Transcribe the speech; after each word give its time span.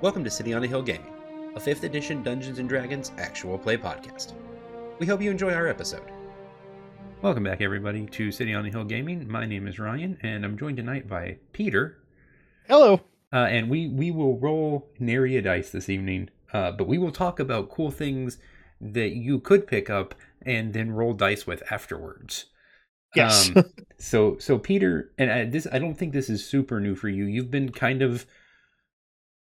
Welcome 0.00 0.22
to 0.22 0.30
City 0.30 0.54
on 0.54 0.62
a 0.62 0.66
Hill 0.68 0.82
Gaming, 0.82 1.12
a 1.56 1.58
5th 1.58 1.82
edition 1.82 2.22
Dungeons 2.22 2.60
and 2.60 2.68
Dragons 2.68 3.10
actual 3.18 3.58
play 3.58 3.76
podcast. 3.76 4.32
We 5.00 5.08
hope 5.08 5.20
you 5.20 5.28
enjoy 5.28 5.52
our 5.52 5.66
episode. 5.66 6.12
Welcome 7.20 7.42
back, 7.42 7.60
everybody, 7.60 8.06
to 8.06 8.30
City 8.30 8.54
on 8.54 8.64
a 8.64 8.70
Hill 8.70 8.84
Gaming. 8.84 9.28
My 9.28 9.44
name 9.44 9.66
is 9.66 9.80
Ryan, 9.80 10.16
and 10.22 10.44
I'm 10.44 10.56
joined 10.56 10.76
tonight 10.76 11.08
by 11.08 11.38
Peter. 11.52 11.98
Hello. 12.68 13.00
Uh, 13.32 13.48
and 13.50 13.68
we, 13.68 13.88
we 13.88 14.12
will 14.12 14.38
roll 14.38 14.88
Naria 15.00 15.42
dice 15.42 15.70
this 15.70 15.88
evening, 15.88 16.30
uh, 16.52 16.70
but 16.70 16.86
we 16.86 16.96
will 16.96 17.10
talk 17.10 17.40
about 17.40 17.68
cool 17.68 17.90
things 17.90 18.38
that 18.80 19.16
you 19.16 19.40
could 19.40 19.66
pick 19.66 19.90
up 19.90 20.14
and 20.42 20.74
then 20.74 20.92
roll 20.92 21.12
dice 21.12 21.44
with 21.44 21.60
afterwards. 21.72 22.44
Yes. 23.16 23.50
Um, 23.56 23.64
so 23.98 24.38
so 24.38 24.58
Peter, 24.58 25.10
and 25.18 25.32
I, 25.32 25.44
this 25.44 25.66
I 25.72 25.80
don't 25.80 25.96
think 25.96 26.12
this 26.12 26.30
is 26.30 26.46
super 26.46 26.78
new 26.78 26.94
for 26.94 27.08
you. 27.08 27.24
You've 27.24 27.50
been 27.50 27.72
kind 27.72 28.00
of 28.00 28.26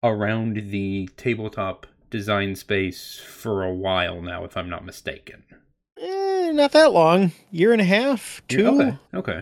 around 0.04 0.70
the 0.72 1.10
tabletop 1.18 1.88
design 2.10 2.56
space 2.56 3.20
for 3.20 3.64
a 3.64 3.74
while 3.74 4.22
now, 4.22 4.44
if 4.44 4.56
I'm 4.56 4.70
not 4.70 4.86
mistaken. 4.86 5.44
Eh, 6.00 6.52
not 6.54 6.72
that 6.74 6.94
long. 6.94 7.32
Year 7.52 7.72
and 7.74 7.82
a 7.82 7.86
half, 7.86 8.42
two. 8.48 8.68
Okay. 8.68 8.98
Okay. 9.14 9.42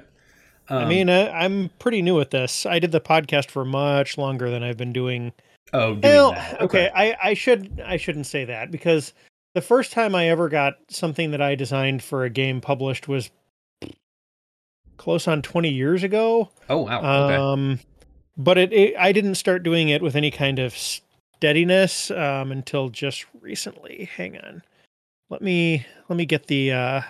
I 0.70 0.84
Um, 0.84 0.90
mean, 0.90 1.10
uh, 1.10 1.32
I'm 1.34 1.70
pretty 1.78 2.02
new 2.02 2.20
at 2.22 2.32
this. 2.32 2.66
I 2.66 2.80
did 2.80 2.92
the 2.92 3.02
podcast 3.02 3.52
for 3.52 3.64
much 3.66 4.18
longer 4.18 4.50
than 4.50 4.64
I've 4.64 4.78
been 4.78 4.94
doing. 4.94 5.32
oh, 5.74 5.90
doing 5.96 6.02
Well, 6.02 6.32
that. 6.32 6.62
okay, 6.62 6.90
I, 6.96 7.16
I 7.24 7.34
should 7.36 7.82
I 7.86 7.98
shouldn't 7.98 8.26
say 8.26 8.46
that 8.46 8.72
because 8.72 9.14
the 9.54 9.62
first 9.62 9.92
time 9.92 10.16
I 10.16 10.30
ever 10.30 10.50
got 10.50 10.76
something 10.90 11.32
that 11.32 11.42
I 11.42 11.54
designed 11.56 12.02
for 12.04 12.24
a 12.24 12.30
game 12.32 12.62
published 12.62 13.08
was 13.08 13.30
close 14.98 15.28
on 15.28 15.42
20 15.42 15.70
years 15.70 16.04
ago. 16.04 16.50
Oh 16.70 16.80
wow. 16.84 17.26
Okay. 17.26 17.36
Um, 17.36 17.80
but 18.38 18.58
it, 18.58 18.74
it 18.74 18.96
I 18.98 19.12
didn't 19.12 19.36
start 19.36 19.64
doing 19.64 19.90
it 19.90 20.02
with 20.02 20.16
any 20.16 20.32
kind 20.32 20.60
of 20.60 20.76
steadiness 20.78 22.12
um, 22.12 22.52
until 22.52 22.90
just 22.90 23.26
recently. 23.42 24.10
Hang 24.16 24.38
on, 24.38 24.64
let 25.30 25.42
me 25.42 25.86
let 26.10 26.18
me 26.18 26.26
get 26.26 26.48
the 26.48 26.72
uh, 26.72 27.02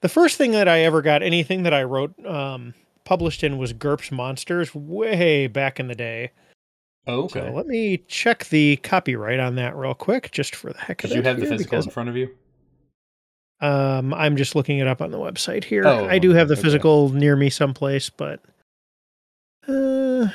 the 0.00 0.08
first 0.08 0.36
thing 0.36 0.52
that 0.52 0.68
I 0.68 0.80
ever 0.80 1.02
got 1.02 1.22
anything 1.22 1.62
that 1.64 1.74
I 1.74 1.82
wrote 1.82 2.12
um, 2.26 2.74
published 3.04 3.42
in 3.42 3.58
was 3.58 3.72
GURPS 3.72 4.12
Monsters 4.12 4.74
way 4.74 5.46
back 5.46 5.80
in 5.80 5.88
the 5.88 5.94
day. 5.94 6.30
okay. 7.06 7.40
So 7.40 7.52
let 7.52 7.66
me 7.66 7.98
check 8.08 8.44
the 8.46 8.76
copyright 8.76 9.40
on 9.40 9.56
that 9.56 9.76
real 9.76 9.94
quick, 9.94 10.30
just 10.30 10.54
for 10.54 10.72
the 10.72 10.78
heck 10.78 11.04
of 11.04 11.10
Did 11.10 11.16
it. 11.16 11.20
you 11.20 11.28
have 11.28 11.40
the 11.40 11.46
physical 11.46 11.78
in 11.80 11.90
front 11.90 12.08
of 12.08 12.16
you? 12.16 12.28
um, 13.60 14.14
I'm 14.14 14.36
just 14.36 14.54
looking 14.54 14.78
it 14.78 14.86
up 14.86 15.02
on 15.02 15.10
the 15.10 15.18
website 15.18 15.64
here. 15.64 15.86
Oh, 15.86 16.06
I 16.06 16.18
do 16.18 16.30
have 16.30 16.48
the 16.48 16.54
okay. 16.54 16.62
physical 16.62 17.08
near 17.10 17.34
me 17.34 17.50
someplace, 17.50 18.08
but 18.08 18.40
uh, 19.68 20.28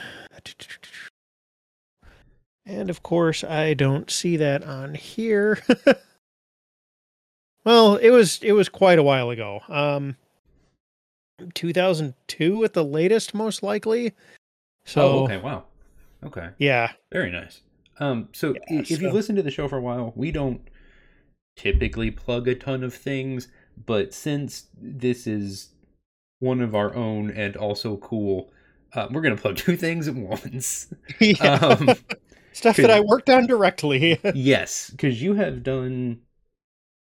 and 2.65 2.89
of 2.89 3.03
course 3.03 3.43
I 3.43 3.73
don't 3.73 4.09
see 4.09 4.37
that 4.37 4.63
on 4.63 4.93
here. 4.95 5.59
well, 7.65 7.95
it 7.95 8.09
was 8.11 8.39
it 8.41 8.53
was 8.53 8.69
quite 8.69 8.99
a 8.99 9.03
while 9.03 9.29
ago. 9.29 9.61
Um, 9.67 10.15
2002 11.53 12.63
at 12.63 12.73
the 12.73 12.83
latest, 12.85 13.33
most 13.33 13.63
likely. 13.63 14.13
So 14.85 15.01
oh, 15.01 15.23
okay. 15.25 15.37
Wow. 15.37 15.65
Okay. 16.25 16.49
yeah, 16.57 16.91
Very 17.11 17.31
nice. 17.31 17.61
Um, 17.99 18.29
so 18.31 18.53
Yeah, 18.53 18.79
if 18.79 18.89
you've 18.89 19.01
so- 19.01 19.11
listened 19.11 19.35
to 19.37 19.43
the 19.43 19.51
show 19.51 19.67
for 19.67 19.77
a 19.77 19.81
while, 19.81 20.13
we 20.15 20.31
don't 20.31 20.61
typically 21.57 22.11
plug 22.11 22.47
a 22.47 22.55
ton 22.55 22.81
of 22.83 22.93
things, 22.93 23.49
but 23.85 24.13
since 24.13 24.67
this 24.79 25.27
is 25.27 25.69
one 26.39 26.61
of 26.61 26.75
our 26.75 26.95
own 26.95 27.29
and 27.29 27.57
also 27.57 27.97
cool, 27.97 28.52
uh, 28.95 29.07
we're 29.11 29.21
gonna 29.21 29.37
plug 29.37 29.55
two 29.57 29.75
things 29.77 30.07
at 30.07 30.15
once. 30.15 30.93
yeah. 31.19 31.55
Um, 31.55 31.89
stuff 32.53 32.77
that 32.77 32.91
I 32.91 32.99
worked 32.99 33.29
on 33.29 33.47
directly. 33.47 34.19
yes, 34.35 34.89
because 34.91 35.21
you 35.21 35.33
have 35.35 35.63
done 35.63 36.19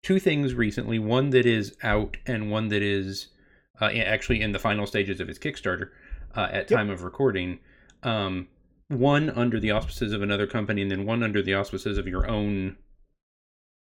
two 0.02 0.18
things 0.20 0.54
recently. 0.54 0.98
One 0.98 1.30
that 1.30 1.46
is 1.46 1.76
out, 1.82 2.16
and 2.26 2.50
one 2.50 2.68
that 2.68 2.82
is 2.82 3.28
uh, 3.80 3.86
actually 3.86 4.40
in 4.42 4.52
the 4.52 4.58
final 4.58 4.86
stages 4.86 5.20
of 5.20 5.28
its 5.28 5.38
Kickstarter 5.38 5.90
uh, 6.36 6.48
at 6.50 6.70
Yep. 6.70 6.78
time 6.78 6.90
of 6.90 7.02
recording. 7.02 7.58
Um, 8.02 8.48
one 8.88 9.30
under 9.30 9.58
the 9.58 9.70
auspices 9.70 10.12
of 10.12 10.22
another 10.22 10.46
company, 10.46 10.82
and 10.82 10.90
then 10.90 11.06
one 11.06 11.22
under 11.22 11.42
the 11.42 11.54
auspices 11.54 11.96
of 11.98 12.06
your 12.06 12.28
own 12.30 12.76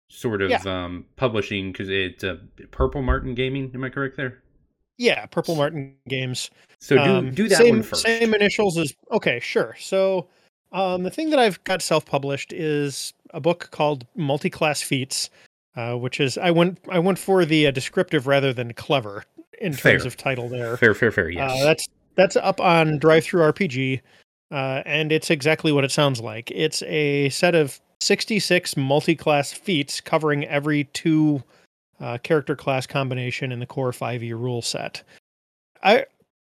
sort 0.09 0.41
of 0.41 0.49
Yeah. 0.49 0.61
um, 0.65 1.05
publishing. 1.17 1.71
Because 1.73 1.89
it's 1.89 2.23
uh, 2.23 2.37
Purple 2.71 3.01
Martin 3.01 3.35
Gaming. 3.35 3.69
Am 3.75 3.83
I 3.83 3.89
correct 3.89 4.15
there? 4.17 4.41
Yeah, 4.97 5.25
Purple 5.27 5.55
Martin 5.55 5.95
Games. 6.07 6.49
So 6.79 6.95
do 6.95 7.01
Um, 7.01 7.31
do 7.33 7.47
that 7.47 7.57
same, 7.57 7.75
one 7.75 7.83
first. 7.83 8.01
Same 8.03 8.33
initials 8.33 8.77
as 8.77 8.93
okay, 9.11 9.39
sure. 9.39 9.75
So 9.79 10.27
um, 10.71 11.03
the 11.03 11.09
thing 11.11 11.29
that 11.29 11.39
I've 11.39 11.63
got 11.63 11.81
self-published 11.81 12.53
is 12.53 13.13
a 13.31 13.39
book 13.39 13.69
called 13.71 14.05
Multi-Class 14.15 14.81
Feats, 14.81 15.29
uh, 15.75 15.95
which 15.95 16.19
is 16.19 16.37
I 16.37 16.51
went 16.51 16.79
I 16.89 16.99
went 16.99 17.19
for 17.19 17.45
the 17.45 17.67
uh, 17.67 17.71
descriptive 17.71 18.27
rather 18.27 18.53
than 18.53 18.73
clever 18.73 19.23
in 19.59 19.73
terms 19.73 20.05
of 20.05 20.17
title 20.17 20.49
there. 20.49 20.77
Fair, 20.77 20.93
fair, 20.93 21.11
fair. 21.11 21.29
Yes. 21.29 21.51
Uh, 21.51 21.63
that's 21.63 21.87
that's 22.15 22.35
up 22.35 22.59
on 22.59 22.99
DriveThruRPG, 22.99 24.01
uh, 24.51 24.81
and 24.85 25.11
it's 25.11 25.29
exactly 25.29 25.71
what 25.71 25.83
it 25.83 25.91
sounds 25.91 26.19
like. 26.19 26.51
It's 26.51 26.81
a 26.83 27.29
set 27.29 27.53
of 27.53 27.79
66 28.01 28.75
multi-class 28.77 29.53
feats 29.53 30.01
covering 30.01 30.45
every 30.45 30.85
two 30.85 31.43
uh, 31.99 32.17
character 32.19 32.55
class 32.55 32.85
combination 32.87 33.51
in 33.51 33.59
the 33.59 33.65
core 33.65 33.91
5e 33.91 34.31
rule 34.31 34.61
set. 34.61 35.03
I 35.83 36.05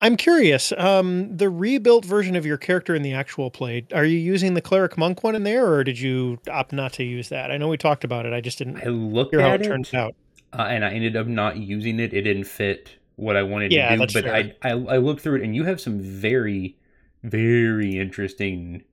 I'm 0.02 0.16
curious. 0.16 0.72
Um, 0.78 1.36
the 1.36 1.50
rebuilt 1.50 2.06
version 2.06 2.38
of 2.38 2.46
your 2.46 2.58
character 2.58 2.96
in 2.96 3.02
the 3.02 3.14
actual 3.14 3.52
play, 3.52 3.86
are 3.94 4.06
you 4.06 4.18
using 4.18 4.54
the 4.54 4.62
cleric 4.62 4.98
monk 4.98 5.24
one 5.24 5.36
in 5.36 5.44
there, 5.44 5.68
or 5.68 5.84
did 5.84 6.00
you 6.00 6.40
opt 6.50 6.72
not 6.72 6.94
to 6.94 7.04
use 7.04 7.28
that? 7.30 7.52
I 7.52 7.58
know 7.58 7.68
we 7.68 7.76
talked 7.78 8.06
about 8.06 8.26
it. 8.26 8.32
I 8.32 8.40
just 8.40 8.58
didn't 8.60 8.78
I 8.78 8.86
looked 8.90 9.32
hear 9.32 9.42
how 9.42 9.54
it 9.54 9.62
it, 9.62 9.66
turned 9.66 9.90
out. 9.94 10.16
uh, 10.58 10.62
and 10.64 10.86
I 10.86 10.92
ended 10.92 11.18
up 11.18 11.28
not 11.28 11.58
using 11.58 12.00
it. 12.00 12.14
It 12.14 12.22
didn't 12.22 12.46
fit 12.46 12.96
what 13.18 13.36
I 13.36 13.44
wanted 13.44 13.74
Yeah, 13.74 13.94
to 13.94 14.08
do. 14.08 14.14
But. 14.14 14.30
I, 14.30 14.56
I 14.62 14.72
I 14.72 14.98
looked 14.98 15.22
through 15.22 15.36
it, 15.36 15.44
and 15.44 15.54
you 15.54 15.66
have 15.66 15.82
some 15.82 16.00
very, 16.00 16.78
very 17.24 17.98
interesting 17.98 18.84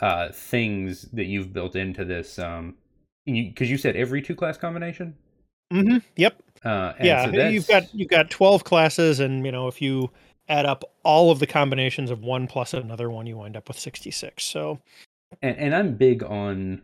uh 0.00 0.30
things 0.32 1.02
that 1.12 1.24
you've 1.24 1.52
built 1.54 1.74
into 1.74 2.04
this. 2.04 2.38
Um, 2.38 2.74
because 3.24 3.70
you, 3.70 3.78
said 3.78 3.96
every 3.96 4.20
two 4.20 4.34
class 4.34 4.58
combination. 4.58 5.16
Hmm 5.72 5.98
Yep. 6.16 6.42
Uh, 6.64 6.92
and 6.98 7.06
yeah 7.06 7.24
so 7.30 7.48
you've 7.48 7.66
got 7.66 7.92
you've 7.94 8.08
got 8.08 8.30
12 8.30 8.62
classes 8.62 9.18
and 9.18 9.44
you 9.44 9.50
know 9.50 9.66
if 9.66 9.82
you 9.82 10.10
add 10.48 10.64
up 10.66 10.84
all 11.02 11.30
of 11.32 11.38
the 11.40 11.46
combinations 11.46 12.10
of 12.10 12.20
one 12.22 12.46
plus 12.46 12.72
another 12.74 13.10
one 13.10 13.26
you 13.26 13.36
wind 13.38 13.56
up 13.56 13.66
with 13.66 13.78
66 13.78 14.44
so 14.44 14.78
and, 15.40 15.56
and 15.56 15.74
I'm 15.74 15.96
big 15.96 16.22
on 16.22 16.82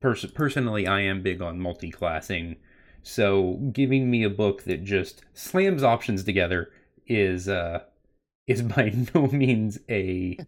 pers- 0.00 0.26
personally 0.26 0.86
I 0.86 1.00
am 1.00 1.22
big 1.22 1.40
on 1.40 1.58
multi-classing. 1.58 2.56
So 3.02 3.54
giving 3.72 4.10
me 4.10 4.22
a 4.22 4.30
book 4.30 4.64
that 4.64 4.84
just 4.84 5.24
slams 5.34 5.82
options 5.82 6.24
together 6.24 6.70
is 7.06 7.48
uh 7.48 7.80
is 8.46 8.62
by 8.76 8.92
no 9.14 9.26
means 9.28 9.78
a 9.88 10.38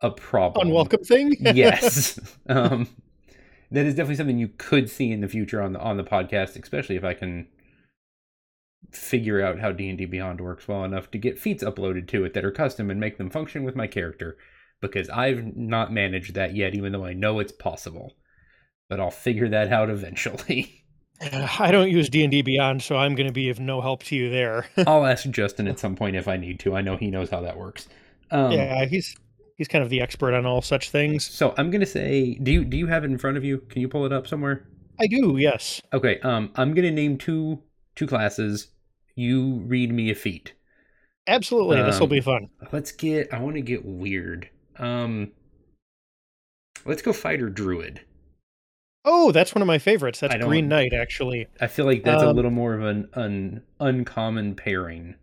a 0.00 0.10
problem. 0.10 0.68
unwelcome 0.68 1.04
thing 1.04 1.34
yes. 1.54 2.18
um 2.48 2.88
that 3.70 3.86
is 3.86 3.94
definitely 3.94 4.16
something 4.16 4.38
you 4.38 4.50
could 4.56 4.88
see 4.88 5.10
in 5.10 5.20
the 5.20 5.28
future 5.28 5.62
on 5.62 5.72
the 5.72 5.80
on 5.80 5.96
the 5.96 6.04
podcast, 6.04 6.60
especially 6.60 6.96
if 6.96 7.04
I 7.04 7.14
can 7.14 7.48
figure 8.90 9.44
out 9.44 9.58
how 9.58 9.72
D&D 9.72 10.04
Beyond 10.06 10.40
works 10.40 10.68
well 10.68 10.84
enough 10.84 11.10
to 11.10 11.18
get 11.18 11.38
feats 11.38 11.64
uploaded 11.64 12.06
to 12.08 12.24
it 12.24 12.34
that 12.34 12.44
are 12.44 12.50
custom 12.50 12.90
and 12.90 13.00
make 13.00 13.18
them 13.18 13.30
function 13.30 13.64
with 13.64 13.74
my 13.74 13.86
character 13.86 14.36
because 14.80 15.08
I've 15.08 15.56
not 15.56 15.92
managed 15.92 16.34
that 16.34 16.54
yet 16.54 16.74
even 16.74 16.92
though 16.92 17.04
I 17.04 17.12
know 17.12 17.38
it's 17.38 17.52
possible. 17.52 18.14
But 18.88 19.00
I'll 19.00 19.10
figure 19.10 19.48
that 19.48 19.72
out 19.72 19.90
eventually. 19.90 20.84
i 21.60 21.70
don't 21.70 21.90
use 21.90 22.08
d&d 22.08 22.42
beyond 22.42 22.82
so 22.82 22.96
i'm 22.96 23.14
going 23.14 23.28
to 23.28 23.32
be 23.32 23.48
of 23.48 23.60
no 23.60 23.80
help 23.80 24.02
to 24.02 24.16
you 24.16 24.28
there 24.30 24.66
I'll 24.84 25.06
ask 25.06 25.30
Justin 25.30 25.68
at 25.68 25.78
some 25.78 25.94
point 25.94 26.16
if 26.16 26.26
I 26.26 26.36
need 26.36 26.58
to. 26.60 26.74
I 26.74 26.80
know 26.80 26.96
he 26.96 27.08
knows 27.08 27.30
how 27.30 27.40
that 27.42 27.56
works. 27.56 27.88
Um, 28.32 28.50
yeah 28.50 28.84
he's 28.84 29.14
he's 29.56 29.68
kind 29.68 29.82
of 29.84 29.90
the 29.90 30.00
expert 30.00 30.34
on 30.34 30.44
all 30.46 30.62
such 30.62 30.90
things 30.90 31.24
So 31.26 31.54
I'm 31.56 31.70
gonna 31.70 31.86
say, 31.86 32.34
do 32.42 32.50
you 32.52 32.64
do 32.64 32.76
you 32.76 32.86
have 32.86 33.04
it 33.04 33.10
in 33.10 33.18
front 33.18 33.36
of 33.36 33.44
you? 33.44 33.58
Can 33.58 33.80
you 33.80 33.88
pull 33.88 34.04
it 34.06 34.12
up 34.12 34.26
somewhere? 34.26 34.66
i 35.00 35.06
do 35.08 35.36
yes 35.38 35.80
Okay, 35.92 36.20
um, 36.20 36.50
I'm 36.54 36.72
gonna 36.74 36.90
name 36.92 37.18
two 37.18 37.62
two 37.96 38.06
classes. 38.06 38.68
You 39.16 39.62
read 39.66 39.92
me 39.92 40.10
a 40.10 40.14
feat. 40.14 40.52
absolutely 41.26 41.82
this 41.82 41.98
will 41.98 42.04
Um, 42.04 42.10
be 42.10 42.20
fun 42.20 42.48
Let's 42.72 42.92
get. 42.92 43.32
I 43.32 43.38
want 43.40 43.54
to 43.56 43.62
get 43.62 43.84
weird. 43.84 44.48
Um, 44.78 45.32
let's 46.84 47.02
go 47.02 47.12
fighter 47.12 47.48
druid. 47.48 48.00
oh 49.04 49.30
that's 49.32 49.54
one 49.54 49.62
of 49.62 49.66
my 49.68 49.78
favorites 49.78 50.20
that's 50.20 50.34
green 50.44 50.68
knight 50.68 50.92
actually 50.92 51.46
I 51.60 51.66
feel 51.68 51.86
like 51.86 52.02
that's 52.04 52.22
a 52.22 52.28
Um, 52.28 52.36
little 52.36 52.50
more 52.50 52.74
of 52.74 52.82
an 52.82 53.08
an 53.14 53.62
uncommon 53.80 54.54
pairing. 54.56 55.14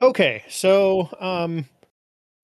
Okay, 0.00 0.42
so 0.48 1.08
um, 1.20 1.66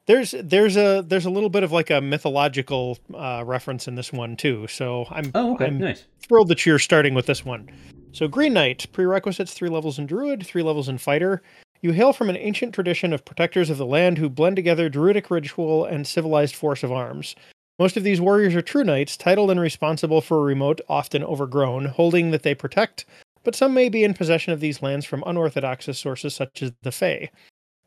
there's 0.09 0.35
there's 0.43 0.77
a 0.77 1.05
there's 1.07 1.27
a 1.27 1.31
little 1.31 1.51
bit 1.51 1.63
of 1.63 1.71
like 1.71 1.91
a 1.91 2.01
mythological 2.01 2.99
uh, 3.15 3.45
reference 3.47 3.87
in 3.87 3.95
this 3.95 4.13
one 4.13 4.37
too. 4.37 4.67
So 4.67 5.07
I'm 5.11 5.31
Oh, 5.35 5.55
okay, 5.55 5.67
I'm 5.67 5.79
nice. 5.79 6.07
thrilled 6.27 6.49
that 6.49 6.67
you're 6.67 6.79
starting 6.81 7.15
with 7.15 7.27
this 7.27 7.45
one. 7.45 7.71
So 8.13 8.27
Green 8.27 8.55
Knight 8.55 8.87
prerequisites 8.93 9.53
three 9.53 9.69
levels 9.69 9.99
in 9.99 10.07
Druid, 10.07 10.45
three 10.45 10.63
levels 10.63 10.89
in 10.89 10.99
Fighter. 10.99 11.43
You 11.83 11.93
hail 11.93 12.13
from 12.13 12.31
an 12.31 12.37
ancient 12.37 12.75
tradition 12.75 13.13
of 13.13 13.25
protectors 13.25 13.71
of 13.71 13.79
the 13.79 13.87
land 13.87 14.19
who 14.19 14.29
blend 14.29 14.57
together 14.57 14.89
druidic 14.89 15.31
ritual 15.31 15.85
and 15.85 16.05
civilized 16.07 16.57
force 16.57 16.83
of 16.83 16.91
arms. 16.91 17.37
Most 17.79 17.97
of 17.97 18.03
these 18.03 18.21
warriors 18.21 18.57
are 18.57 18.63
true 18.63 18.83
knights, 18.83 19.17
titled 19.17 19.51
and 19.53 19.61
responsible 19.61 20.21
for 20.21 20.39
a 20.39 20.41
remote, 20.41 20.81
often 20.89 21.23
overgrown, 21.23 21.85
holding 21.85 22.33
that 22.33 22.43
they 22.43 22.55
protect, 22.55 23.05
but 23.45 23.55
some 23.55 23.73
may 23.75 23.89
be 23.89 24.03
in 24.03 24.15
possession 24.15 24.53
of 24.53 24.59
these 24.59 24.83
lands 24.83 25.07
from 25.07 25.23
unorthodox 25.27 25.87
sources 25.97 26.35
such 26.35 26.63
as 26.63 26.73
the 26.83 26.91
Fae. 26.91 27.31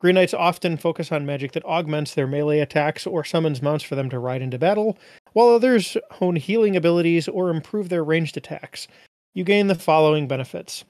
Green 0.02 0.16
Knights 0.16 0.34
often 0.34 0.78
focus 0.78 1.12
on 1.12 1.28
magic 1.28 1.52
that 1.52 1.64
augments 1.64 2.16
their 2.16 2.26
melee 2.26 2.58
attacks 2.58 3.06
or 3.06 3.24
summons 3.24 3.62
mounts 3.62 3.84
for 3.84 3.94
them 3.94 4.10
to 4.10 4.18
ride 4.18 4.42
into 4.42 4.58
battle, 4.58 4.98
while 5.34 5.50
others 5.50 5.96
hone 6.10 6.38
healing 6.38 6.76
abilities 6.76 7.28
or 7.28 7.52
improve 7.52 7.90
their 7.90 8.04
ranged 8.04 8.36
attacks. 8.36 8.88
You 9.36 9.44
gain 9.44 9.68
the 9.68 9.76
following 9.76 10.28
benefits. 10.28 10.86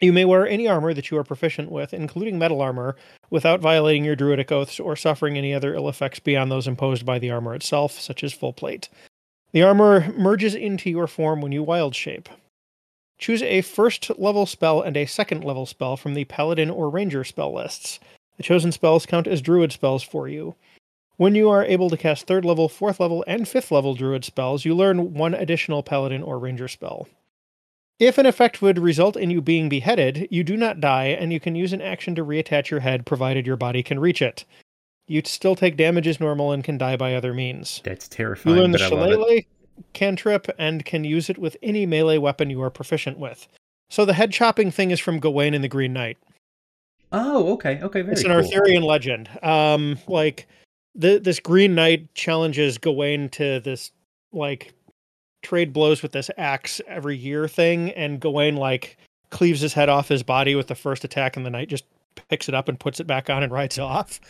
You 0.00 0.12
may 0.12 0.24
wear 0.24 0.48
any 0.48 0.66
armor 0.66 0.92
that 0.94 1.12
you 1.12 1.18
are 1.18 1.22
proficient 1.22 1.70
with, 1.70 1.94
including 1.94 2.40
metal 2.40 2.60
armor, 2.60 2.96
without 3.30 3.60
violating 3.60 4.04
your 4.04 4.16
druidic 4.16 4.50
oaths 4.50 4.80
or 4.80 4.96
suffering 4.96 5.38
any 5.38 5.54
other 5.54 5.72
ill 5.72 5.88
effects 5.88 6.18
beyond 6.18 6.50
those 6.50 6.66
imposed 6.66 7.06
by 7.06 7.20
the 7.20 7.30
armor 7.30 7.54
itself, 7.54 8.00
such 8.00 8.24
as 8.24 8.32
full 8.32 8.52
plate. 8.52 8.88
The 9.52 9.62
armor 9.62 10.12
merges 10.18 10.56
into 10.56 10.90
your 10.90 11.06
form 11.06 11.40
when 11.40 11.52
you 11.52 11.62
wild 11.62 11.94
shape. 11.94 12.28
Choose 13.22 13.44
a 13.44 13.60
first 13.60 14.10
level 14.18 14.46
spell 14.46 14.82
and 14.82 14.96
a 14.96 15.06
second 15.06 15.44
level 15.44 15.64
spell 15.64 15.96
from 15.96 16.14
the 16.14 16.24
paladin 16.24 16.68
or 16.68 16.90
ranger 16.90 17.22
spell 17.22 17.54
lists. 17.54 18.00
The 18.36 18.42
chosen 18.42 18.72
spells 18.72 19.06
count 19.06 19.28
as 19.28 19.40
druid 19.40 19.70
spells 19.70 20.02
for 20.02 20.26
you. 20.26 20.56
When 21.18 21.36
you 21.36 21.48
are 21.48 21.64
able 21.64 21.88
to 21.90 21.96
cast 21.96 22.26
third 22.26 22.44
level, 22.44 22.68
fourth 22.68 22.98
level, 22.98 23.22
and 23.28 23.46
fifth 23.46 23.70
level 23.70 23.94
druid 23.94 24.24
spells, 24.24 24.64
you 24.64 24.74
learn 24.74 25.14
one 25.14 25.34
additional 25.34 25.84
paladin 25.84 26.20
or 26.20 26.40
ranger 26.40 26.66
spell. 26.66 27.06
If 28.00 28.18
an 28.18 28.26
effect 28.26 28.60
would 28.60 28.80
result 28.80 29.14
in 29.14 29.30
you 29.30 29.40
being 29.40 29.68
beheaded, 29.68 30.26
you 30.32 30.42
do 30.42 30.56
not 30.56 30.80
die, 30.80 31.10
and 31.10 31.32
you 31.32 31.38
can 31.38 31.54
use 31.54 31.72
an 31.72 31.80
action 31.80 32.16
to 32.16 32.24
reattach 32.24 32.70
your 32.70 32.80
head 32.80 33.06
provided 33.06 33.46
your 33.46 33.56
body 33.56 33.84
can 33.84 34.00
reach 34.00 34.20
it. 34.20 34.44
You 35.06 35.22
still 35.24 35.54
take 35.54 35.76
damage 35.76 36.08
as 36.08 36.18
normal 36.18 36.50
and 36.50 36.64
can 36.64 36.76
die 36.76 36.96
by 36.96 37.14
other 37.14 37.32
means. 37.32 37.82
That's 37.84 38.08
terrifying. 38.08 38.56
You 38.56 38.62
learn 38.62 38.72
the 38.72 38.78
but 38.78 38.92
I 38.92 38.96
love 38.96 39.10
it. 39.10 39.12
Shillelagh 39.12 39.42
cantrip 39.92 40.48
and 40.58 40.84
can 40.84 41.04
use 41.04 41.30
it 41.30 41.38
with 41.38 41.56
any 41.62 41.86
melee 41.86 42.18
weapon 42.18 42.50
you 42.50 42.62
are 42.62 42.70
proficient 42.70 43.18
with. 43.18 43.48
So 43.90 44.04
the 44.04 44.14
head 44.14 44.32
chopping 44.32 44.70
thing 44.70 44.90
is 44.90 45.00
from 45.00 45.20
Gawain 45.20 45.54
and 45.54 45.62
the 45.62 45.68
Green 45.68 45.92
Knight. 45.92 46.18
Oh, 47.12 47.52
okay, 47.52 47.78
okay, 47.82 48.00
very 48.00 48.12
it's 48.12 48.22
an 48.22 48.28
cool. 48.28 48.36
Arthurian 48.38 48.82
legend. 48.82 49.28
Um, 49.42 49.98
like 50.08 50.48
the 50.94 51.18
this 51.18 51.40
Green 51.40 51.74
Knight 51.74 52.14
challenges 52.14 52.78
Gawain 52.78 53.28
to 53.30 53.60
this 53.60 53.92
like 54.32 54.72
trade 55.42 55.72
blows 55.72 56.02
with 56.02 56.12
this 56.12 56.30
axe 56.38 56.80
every 56.86 57.16
year 57.16 57.46
thing, 57.48 57.90
and 57.90 58.18
Gawain 58.18 58.56
like 58.56 58.96
cleaves 59.30 59.60
his 59.60 59.74
head 59.74 59.88
off 59.88 60.08
his 60.08 60.22
body 60.22 60.54
with 60.54 60.68
the 60.68 60.74
first 60.74 61.04
attack, 61.04 61.36
and 61.36 61.44
the 61.44 61.50
knight 61.50 61.68
just 61.68 61.84
picks 62.28 62.48
it 62.48 62.54
up 62.54 62.68
and 62.68 62.80
puts 62.80 62.98
it 63.00 63.06
back 63.06 63.28
on 63.28 63.42
and 63.42 63.52
rides 63.52 63.78
off. 63.78 64.20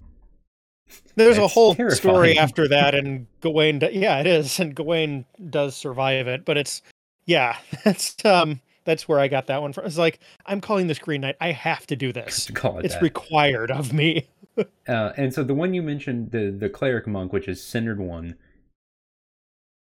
There's 1.17 1.39
a 1.39 1.47
whole 1.49 1.75
terrifying. 1.75 1.99
story 2.01 2.39
after 2.39 2.69
that, 2.69 2.95
and 2.95 3.27
Gawain, 3.41 3.79
do- 3.81 3.91
yeah, 3.93 4.19
it 4.21 4.27
is, 4.27 4.59
and 4.61 4.75
Gawain 4.75 5.25
does 5.51 5.77
survive 5.77 6.27
it, 6.27 6.45
but 6.45 6.57
it's, 6.57 6.83
yeah, 7.27 7.57
that's 7.85 8.17
um, 8.25 8.61
that's 8.85 9.07
where 9.09 9.21
I 9.21 9.29
got 9.29 9.47
that 9.49 9.61
one 9.63 9.73
from. 9.73 9.85
It's 9.87 9.99
like 9.99 10.21
I'm 10.47 10.61
calling 10.61 10.87
this 10.87 10.99
Green 10.99 11.21
Knight. 11.21 11.37
I 11.41 11.53
have 11.53 11.87
to 11.89 11.97
do 11.97 12.13
this. 12.13 12.47
to 12.47 12.53
call 12.53 12.79
it 12.79 12.85
It's 12.87 12.95
that. 12.95 13.03
required 13.03 13.71
of 13.71 13.93
me. 13.93 14.29
Uh, 14.87 15.13
and 15.17 15.33
so 15.33 15.43
the 15.43 15.55
one 15.55 15.73
you 15.73 15.81
mentioned, 15.83 16.31
the 16.31 16.51
the 16.51 16.69
cleric 16.69 17.07
monk, 17.07 17.33
which 17.33 17.49
is 17.49 17.65
centered 17.65 17.99
one, 17.99 18.35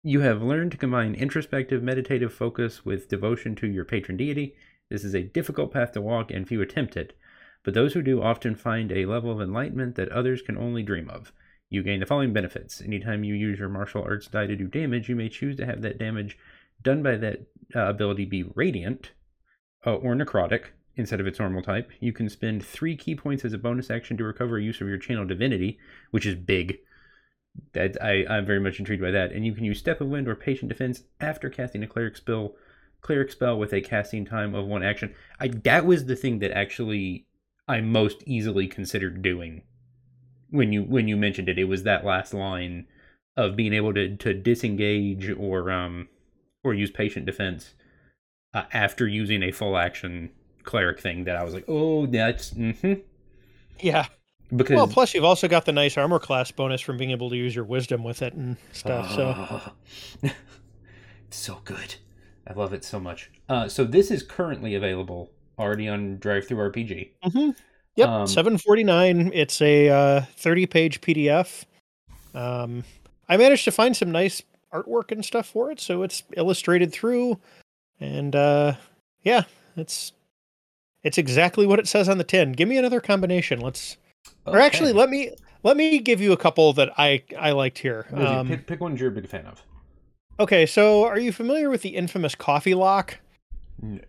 you 0.02 0.22
have 0.22 0.42
learned 0.42 0.72
to 0.72 0.78
combine 0.78 1.14
introspective 1.14 1.84
meditative 1.84 2.34
focus 2.34 2.86
with 2.86 3.10
devotion 3.10 3.54
to 3.56 3.68
your 3.68 3.84
patron 3.84 4.16
deity. 4.16 4.56
This 4.90 5.04
is 5.04 5.14
a 5.14 5.24
difficult 5.24 5.74
path 5.74 5.92
to 5.94 6.02
walk, 6.02 6.32
and 6.32 6.48
few 6.48 6.62
attempt 6.62 6.96
it. 6.96 7.18
But 7.66 7.74
those 7.74 7.94
who 7.94 8.04
do 8.04 8.22
often 8.22 8.56
find 8.56 8.92
a 8.92 9.08
level 9.08 9.32
of 9.32 9.42
enlightenment 9.42 9.96
that 9.96 10.10
others 10.10 10.44
can 10.44 10.56
only 10.56 10.84
dream 10.84 11.10
of. 11.10 11.34
You 11.68 11.82
gain 11.82 12.00
the 12.00 12.06
following 12.06 12.32
benefits. 12.32 12.80
Anytime 12.80 13.24
you 13.24 13.34
use 13.34 13.58
your 13.58 13.70
martial 13.70 14.04
arts 14.04 14.28
die 14.28 14.46
to 14.46 14.56
do 14.56 14.68
damage, 14.68 15.10
you 15.10 15.16
may 15.16 15.30
choose 15.30 15.58
to 15.58 15.66
have 15.66 15.82
that 15.82 15.98
damage 15.98 16.38
done 16.84 17.02
by 17.02 17.18
that 17.18 17.48
uh, 17.76 17.88
ability 17.88 18.26
be 18.26 18.44
radiant 18.54 19.12
uh, 19.86 19.96
or 19.96 20.14
necrotic 20.16 20.66
instead 20.96 21.20
of 21.20 21.26
its 21.26 21.40
normal 21.40 21.64
type. 21.64 21.92
You 22.00 22.14
can 22.14 22.30
spend 22.30 22.64
three 22.64 22.96
ki 22.96 23.16
points 23.16 23.44
as 23.44 23.54
a 23.54 23.58
bonus 23.58 23.90
action 23.90 24.16
to 24.18 24.24
recover 24.24 24.60
use 24.60 24.80
of 24.80 24.88
your 24.88 25.00
channel 25.00 25.26
divinity, 25.26 25.80
which 26.12 26.28
is 26.28 26.36
big. 26.36 26.78
That 27.74 27.98
I, 28.00 28.26
I'm 28.30 28.46
very 28.46 28.60
much 28.60 28.80
intrigued 28.80 29.02
by 29.02 29.12
that. 29.12 29.32
And 29.32 29.44
you 29.44 29.56
can 29.56 29.64
use 29.64 29.80
Step 29.80 30.02
of 30.02 30.08
Wind 30.08 30.28
or 30.28 30.36
Patient 30.36 30.70
Defense 30.70 31.04
after 31.20 31.50
casting 31.50 31.84
a 31.84 31.88
cleric 31.88 32.16
spell, 32.16 32.54
cleric 33.02 33.32
spell 33.32 33.58
with 33.58 33.74
a 33.74 33.82
casting 33.82 34.24
time 34.24 34.54
of 34.54 34.68
one 34.68 34.84
action. 34.84 35.16
I 35.40 35.48
that 35.48 35.86
was 35.86 36.06
the 36.06 36.16
thing 36.16 36.40
that 36.40 36.52
actually 36.52 37.26
I 37.68 37.82
most 37.82 38.24
easily 38.26 38.68
considered 38.68 39.22
doing 39.22 39.64
when 40.50 40.72
you 40.72 40.84
when 40.84 41.08
you 41.08 41.18
mentioned 41.18 41.50
it. 41.50 41.60
It 41.60 41.66
was 41.66 41.84
that 41.84 42.06
last 42.06 42.34
line 42.34 42.88
of 43.36 43.56
being 43.56 43.74
able 43.74 43.94
to 43.94 44.16
to 44.18 44.34
disengage 44.34 45.30
or 45.30 45.72
um 45.72 46.08
or 46.64 46.74
use 46.74 46.92
patient 46.92 47.26
defense 47.26 47.74
uh, 48.54 48.64
after 48.74 49.08
using 49.08 49.44
a 49.44 49.52
full 49.52 49.78
action 49.78 50.32
cleric 50.64 51.00
thing 51.00 51.26
that 51.26 51.36
I 51.36 51.44
was 51.44 51.54
like, 51.54 51.66
oh, 51.68 52.06
that's 52.06 52.52
mm-hmm. 52.52 52.94
Yeah. 53.80 54.08
because 54.56 54.76
Well, 54.76 54.88
plus 54.88 55.14
you've 55.14 55.24
also 55.24 55.48
got 55.48 55.66
the 55.66 55.72
nice 55.72 55.98
armor 55.98 56.20
class 56.20 56.52
bonus 56.52 56.82
from 56.82 56.98
being 56.98 57.12
able 57.12 57.30
to 57.30 57.36
use 57.36 57.56
your 57.56 57.66
wisdom 57.66 58.04
with 58.04 58.22
it 58.22 58.34
and 58.34 58.58
stuff. 58.72 59.12
So 59.12 59.34
Oh. 59.36 59.74
it's 61.28 61.38
so 61.38 61.60
good. 61.66 61.96
I 62.48 62.54
love 62.54 62.74
it 62.74 62.84
so 62.84 63.00
much. 63.00 63.32
Uh, 63.50 63.68
so 63.68 63.84
this 63.84 64.12
is 64.12 64.24
currently 64.24 64.76
available 64.76 65.32
already 65.60 65.88
on 65.88 66.18
Drive 66.18 66.48
Through 66.48 66.58
RPG. 66.72 67.12
Mhm. 67.26 67.56
Yep, 67.96 68.10
Um, 68.10 68.28
seven 68.28 68.58
forty 68.58 68.84
nine. 68.84 69.32
It's 69.34 69.62
a 69.62 69.90
uh, 69.90 70.22
thirty 70.36 70.66
page 70.66 71.02
PDF. 71.02 71.64
Um, 72.34 72.84
I 73.30 73.38
managed 73.38 73.64
to 73.66 73.72
find 73.72 73.96
some 73.96 74.12
nice 74.12 74.42
artwork 74.74 75.12
and 75.12 75.24
stuff 75.24 75.48
for 75.48 75.72
it, 75.72 75.80
so 75.80 76.04
it's 76.04 76.24
illustrated 76.36 76.92
through, 76.92 77.40
and 78.00 78.36
uh, 78.36 78.74
yeah, 79.24 79.44
it's 79.78 80.12
it's 81.04 81.18
exactly 81.18 81.66
what 81.66 81.80
it 81.80 81.88
says 81.88 82.10
on 82.10 82.18
the 82.18 82.24
tin. 82.26 82.52
Give 82.52 82.68
me 82.68 82.78
another 82.78 83.00
combination. 83.00 83.62
Let's, 83.62 83.96
or 84.46 84.60
actually, 84.60 84.92
let 84.92 85.10
me 85.10 85.32
let 85.64 85.78
me 85.78 86.00
give 86.00 86.20
you 86.20 86.34
a 86.34 86.38
couple 86.38 86.74
that 86.74 86.92
I 86.98 87.24
I 87.40 87.52
liked 87.52 87.78
here. 87.80 88.08
Um, 88.14 88.48
pick, 88.50 88.68
pick 88.68 88.82
one 88.82 88.98
you're 88.98 89.08
a 89.08 89.12
big 89.12 89.28
fan 89.30 89.46
of. 89.46 89.64
okay, 90.38 90.66
so 90.66 91.06
are 91.06 91.18
you 91.20 91.32
familiar 91.32 91.70
with 91.70 91.82
the 91.82 91.96
infamous 91.96 92.36
coffee 92.36 92.76
lock? 92.76 93.20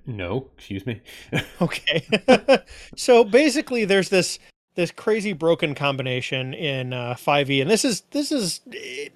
No, 0.06 0.48
excuse 0.56 0.86
me. 0.86 1.00
Okay. 1.60 2.06
so 2.96 3.24
basically 3.24 3.84
there's 3.84 4.08
this 4.08 4.38
this 4.74 4.90
crazy 4.90 5.32
broken 5.32 5.74
combination 5.74 6.52
in 6.52 6.92
uh, 6.92 7.14
5e 7.14 7.62
and 7.62 7.70
this 7.70 7.84
is 7.84 8.02
this 8.10 8.30
is 8.30 8.60
eh, 8.72 9.08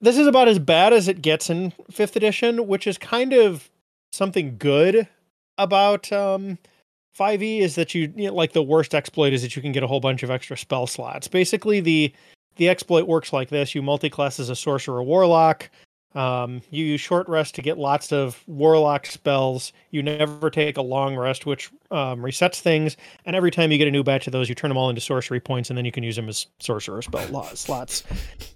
this 0.00 0.16
is 0.16 0.28
about 0.28 0.46
as 0.46 0.60
bad 0.60 0.92
as 0.92 1.08
it 1.08 1.22
gets 1.22 1.50
in 1.50 1.72
5th 1.90 2.14
edition, 2.14 2.68
which 2.68 2.86
is 2.86 2.96
kind 2.98 3.32
of 3.32 3.68
something 4.12 4.56
good 4.58 5.08
about 5.58 6.10
um 6.12 6.58
5e 7.18 7.60
is 7.60 7.74
that 7.74 7.94
you, 7.94 8.12
you 8.16 8.28
know, 8.28 8.34
like 8.34 8.52
the 8.52 8.62
worst 8.62 8.94
exploit 8.94 9.32
is 9.32 9.42
that 9.42 9.56
you 9.56 9.62
can 9.62 9.72
get 9.72 9.82
a 9.82 9.88
whole 9.88 10.00
bunch 10.00 10.22
of 10.22 10.30
extra 10.30 10.56
spell 10.56 10.86
slots. 10.86 11.26
Basically 11.26 11.80
the 11.80 12.12
the 12.56 12.68
exploit 12.68 13.06
works 13.06 13.32
like 13.32 13.50
this, 13.50 13.74
you 13.74 13.82
multi-class 13.82 14.40
as 14.40 14.50
a 14.50 14.56
sorcerer 14.56 15.02
warlock, 15.02 15.70
um, 16.14 16.62
you 16.70 16.84
use 16.84 17.00
short 17.00 17.28
rest 17.28 17.54
to 17.56 17.62
get 17.62 17.76
lots 17.78 18.12
of 18.12 18.42
warlock 18.46 19.06
spells. 19.06 19.72
You 19.90 20.02
never 20.02 20.50
take 20.50 20.76
a 20.78 20.82
long 20.82 21.16
rest, 21.16 21.44
which 21.46 21.70
um, 21.90 22.20
resets 22.20 22.60
things. 22.60 22.96
And 23.26 23.36
every 23.36 23.50
time 23.50 23.70
you 23.70 23.78
get 23.78 23.88
a 23.88 23.90
new 23.90 24.02
batch 24.02 24.26
of 24.26 24.32
those, 24.32 24.48
you 24.48 24.54
turn 24.54 24.70
them 24.70 24.78
all 24.78 24.88
into 24.88 25.00
sorcery 25.02 25.38
points, 25.40 25.68
and 25.70 25.76
then 25.76 25.84
you 25.84 25.92
can 25.92 26.02
use 26.02 26.16
them 26.16 26.28
as 26.28 26.46
sorcerer 26.60 27.02
spell 27.02 27.28
lo- 27.28 27.46
slots. 27.54 28.04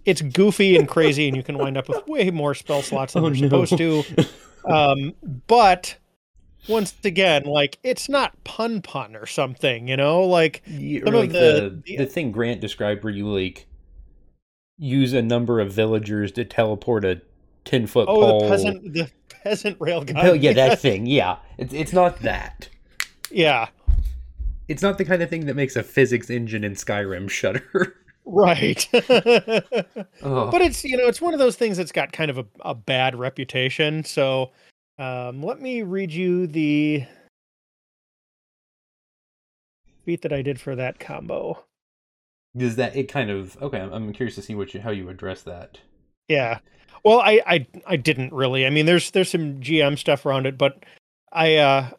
It's 0.07 0.23
goofy 0.23 0.77
and 0.77 0.89
crazy, 0.89 1.29
and 1.29 1.37
you 1.37 1.43
can 1.43 1.59
wind 1.59 1.77
up 1.77 1.89
with 1.89 2.07
way 2.09 2.31
more 2.31 2.55
spell 2.55 2.83
slots 2.83 3.13
than 3.13 3.25
Oh, 3.25 3.29
you're 3.29 3.49
no. 3.51 3.65
supposed 3.65 3.77
to. 3.79 4.27
Um, 4.65 5.13
but 5.47 5.97
once 6.69 6.95
again, 7.05 7.45
like 7.45 7.79
it's 7.83 8.09
not 8.09 8.33
Pun-Pun 8.45 9.15
or 9.17 9.27
something, 9.27 9.89
you 9.89 9.97
know, 9.97 10.23
like 10.25 10.63
or 10.69 11.05
Some 11.05 11.09
of 11.09 11.15
like 11.15 11.33
the- 11.33 11.83
the, 11.85 11.97
the 11.99 12.07
thing 12.07 12.33
Grant 12.33 12.61
described 12.61 13.05
where 13.05 13.13
you 13.13 13.29
like 13.29 13.67
use 14.79 15.13
a 15.13 15.23
number 15.23 15.61
of 15.61 15.73
villagers 15.73 16.33
to 16.33 16.45
teleport 16.45 17.05
a 17.05 17.21
ten 17.65 17.87
foot 17.87 18.07
pole. 18.07 18.25
oh, 18.25 18.31
pole. 18.31 18.41
the 18.41 18.49
peasant, 18.49 18.93
the 18.95 19.11
peasant 19.43 19.79
railgun. 19.79 20.23
Oh, 20.23 20.33
yeah, 20.33 20.53
that 20.53 20.79
thing. 20.81 21.07
Yeah, 21.07 21.37
it's 21.59 21.73
it's 21.73 21.93
not 21.93 22.21
that. 22.21 22.69
yeah. 23.31 23.69
It's 24.69 24.81
not 24.81 24.97
the 24.97 25.05
kind 25.05 25.23
of 25.23 25.29
thing 25.29 25.47
that 25.47 25.57
makes 25.57 25.77
a 25.77 25.83
physics 25.83 26.31
engine 26.31 26.65
in 26.65 26.75
Skyrim 26.75 27.29
shudder. 27.29 27.97
Right. 28.25 28.89
oh, 28.93 30.51
but 30.51 30.63
it's 30.63 30.85
you 30.85 30.97
know 30.97 31.09
it's 31.09 31.21
one 31.21 31.33
of 31.35 31.41
those 31.41 31.57
things 31.57 31.77
that's 31.77 31.91
got 31.91 32.13
kind 32.13 32.31
of 32.31 32.39
a, 32.39 32.47
a 32.61 32.75
bad 32.75 33.19
reputation 33.19 34.05
so 34.05 34.53
um, 34.99 35.43
let 35.43 35.61
me 35.61 35.83
read 35.83 36.13
you 36.13 36.47
the 36.47 37.05
beat 40.05 40.23
that 40.23 40.33
i 40.33 40.41
did 40.41 40.61
for 40.61 40.77
that 40.77 41.01
combo 41.01 41.65
does 42.57 42.77
that 42.77 42.95
it 42.95 43.09
kind 43.09 43.31
of 43.31 43.61
okay? 43.61 43.81
I'm, 43.81 43.93
I'm 43.93 44.13
curious 44.13 44.37
to 44.37 44.43
see 44.43 44.55
what 44.55 44.73
you 44.75 44.81
how 44.81 44.91
you 44.91 45.09
address 45.09 45.43
that. 45.43 45.79
yeah 46.29 46.59
well 47.05 47.21
I, 47.21 47.41
I 47.47 47.67
i 47.87 47.97
didn't 47.97 48.33
really 48.33 48.67
i 48.67 48.71
mean 48.71 48.87
there's 48.87 49.11
there's 49.11 49.31
some 49.31 49.61
gm 49.61 49.99
stuff 49.99 50.25
around 50.27 50.47
it 50.47 50.59
but 50.59 50.85
i 51.33 51.57
uh 51.57 51.91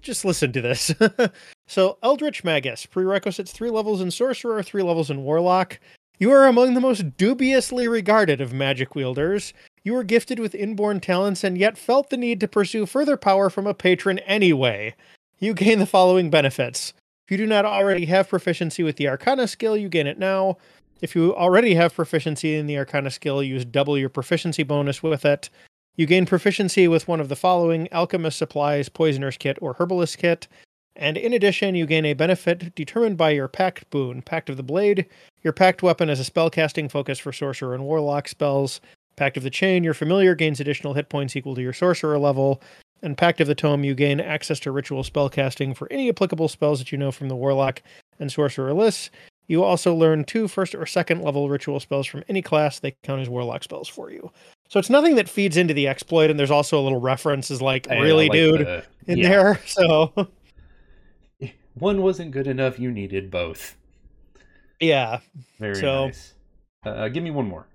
just 0.00 0.24
listen 0.24 0.52
to 0.52 0.60
this 0.60 0.92
so 1.66 1.98
eldritch 2.02 2.44
magus 2.44 2.86
prerequisites 2.86 3.52
three 3.52 3.70
levels 3.70 4.00
in 4.00 4.10
sorcerer 4.10 4.62
three 4.62 4.82
levels 4.82 5.10
in 5.10 5.24
warlock 5.24 5.78
You 6.18 6.30
are 6.30 6.46
among 6.46 6.74
the 6.74 6.80
most 6.80 7.16
dubiously 7.16 7.88
regarded 7.88 8.40
of 8.40 8.52
magic 8.52 8.94
wielders. 8.94 9.52
You 9.82 9.94
were 9.94 10.04
gifted 10.04 10.38
with 10.38 10.54
inborn 10.54 11.00
talents 11.00 11.42
and 11.42 11.58
yet 11.58 11.76
felt 11.76 12.10
the 12.10 12.16
need 12.16 12.38
to 12.40 12.48
pursue 12.48 12.86
further 12.86 13.16
power 13.16 13.50
from 13.50 13.66
a 13.66 13.74
patron 13.74 14.20
anyway. 14.20 14.94
You 15.40 15.54
gain 15.54 15.80
the 15.80 15.86
following 15.86 16.30
benefits. 16.30 16.94
If 17.26 17.32
you 17.32 17.36
do 17.36 17.46
not 17.46 17.64
already 17.64 18.06
have 18.06 18.28
proficiency 18.28 18.82
with 18.82 18.96
the 18.96 19.08
Arcana 19.08 19.48
skill, 19.48 19.76
you 19.76 19.88
gain 19.88 20.06
it 20.06 20.18
now. 20.18 20.58
If 21.00 21.14
you 21.14 21.34
already 21.34 21.74
have 21.74 21.94
proficiency 21.94 22.54
in 22.54 22.66
the 22.66 22.78
Arcana 22.78 23.10
skill, 23.10 23.42
use 23.42 23.64
double 23.64 23.98
your 23.98 24.08
proficiency 24.08 24.62
bonus 24.62 25.02
with 25.02 25.24
it. 25.24 25.50
You 25.96 26.06
gain 26.06 26.26
proficiency 26.26 26.88
with 26.88 27.06
one 27.06 27.20
of 27.20 27.28
the 27.28 27.36
following 27.36 27.88
Alchemist 27.92 28.38
Supplies, 28.38 28.88
Poisoner's 28.88 29.36
Kit, 29.36 29.58
or 29.60 29.74
Herbalist 29.74 30.18
Kit. 30.18 30.48
And 30.96 31.16
in 31.16 31.32
addition, 31.32 31.74
you 31.74 31.86
gain 31.86 32.04
a 32.04 32.14
benefit 32.14 32.74
determined 32.74 33.16
by 33.16 33.30
your 33.30 33.48
Pact 33.48 33.90
boon, 33.90 34.22
Pact 34.22 34.48
of 34.48 34.56
the 34.56 34.62
Blade. 34.62 35.06
Your 35.42 35.52
Pact 35.52 35.82
weapon 35.82 36.08
is 36.08 36.20
a 36.20 36.30
spellcasting 36.30 36.90
focus 36.90 37.18
for 37.18 37.32
Sorcerer 37.32 37.74
and 37.74 37.84
Warlock 37.84 38.28
spells. 38.28 38.80
Pact 39.16 39.36
of 39.36 39.42
the 39.42 39.50
Chain, 39.50 39.84
your 39.84 39.94
familiar 39.94 40.34
gains 40.34 40.60
additional 40.60 40.94
hit 40.94 41.08
points 41.08 41.36
equal 41.36 41.54
to 41.54 41.62
your 41.62 41.72
Sorcerer 41.72 42.18
level. 42.18 42.62
And 43.02 43.18
Pact 43.18 43.40
of 43.40 43.46
the 43.46 43.54
Tome, 43.54 43.84
you 43.84 43.94
gain 43.94 44.20
access 44.20 44.58
to 44.60 44.72
ritual 44.72 45.02
spellcasting 45.02 45.76
for 45.76 45.92
any 45.92 46.08
applicable 46.08 46.48
spells 46.48 46.78
that 46.78 46.90
you 46.90 46.98
know 46.98 47.12
from 47.12 47.28
the 47.28 47.36
Warlock 47.36 47.82
and 48.18 48.32
Sorcerer 48.32 48.72
lists. 48.72 49.10
You 49.46 49.62
also 49.62 49.94
learn 49.94 50.24
two 50.24 50.48
first 50.48 50.74
or 50.74 50.86
second 50.86 51.20
level 51.22 51.48
ritual 51.50 51.78
spells 51.80 52.06
from 52.06 52.24
any 52.28 52.40
class. 52.42 52.78
They 52.80 52.92
count 53.02 53.20
as 53.20 53.28
Warlock 53.28 53.62
spells 53.62 53.88
for 53.88 54.10
you. 54.10 54.30
So 54.68 54.78
it's 54.80 54.88
nothing 54.90 55.16
that 55.16 55.28
feeds 55.28 55.56
into 55.58 55.74
the 55.74 55.86
exploit, 55.86 56.30
and 56.30 56.38
there's 56.40 56.50
also 56.50 56.80
a 56.80 56.82
little 56.82 57.00
references 57.00 57.60
like, 57.60 57.86
really, 57.90 58.28
like 58.28 58.32
dude, 58.32 58.60
the- 58.66 58.84
in 59.06 59.18
yeah. 59.18 59.28
there. 59.28 59.60
So 59.66 60.12
One 61.74 62.02
wasn't 62.02 62.30
good 62.30 62.46
enough. 62.46 62.78
You 62.78 62.90
needed 62.90 63.30
both. 63.30 63.76
yeah. 64.80 65.20
Very 65.58 65.74
So- 65.76 66.06
nice. 66.06 66.34
Uh, 66.86 67.08
give 67.08 67.22
me 67.24 67.30
one 67.30 67.48
more. 67.48 67.66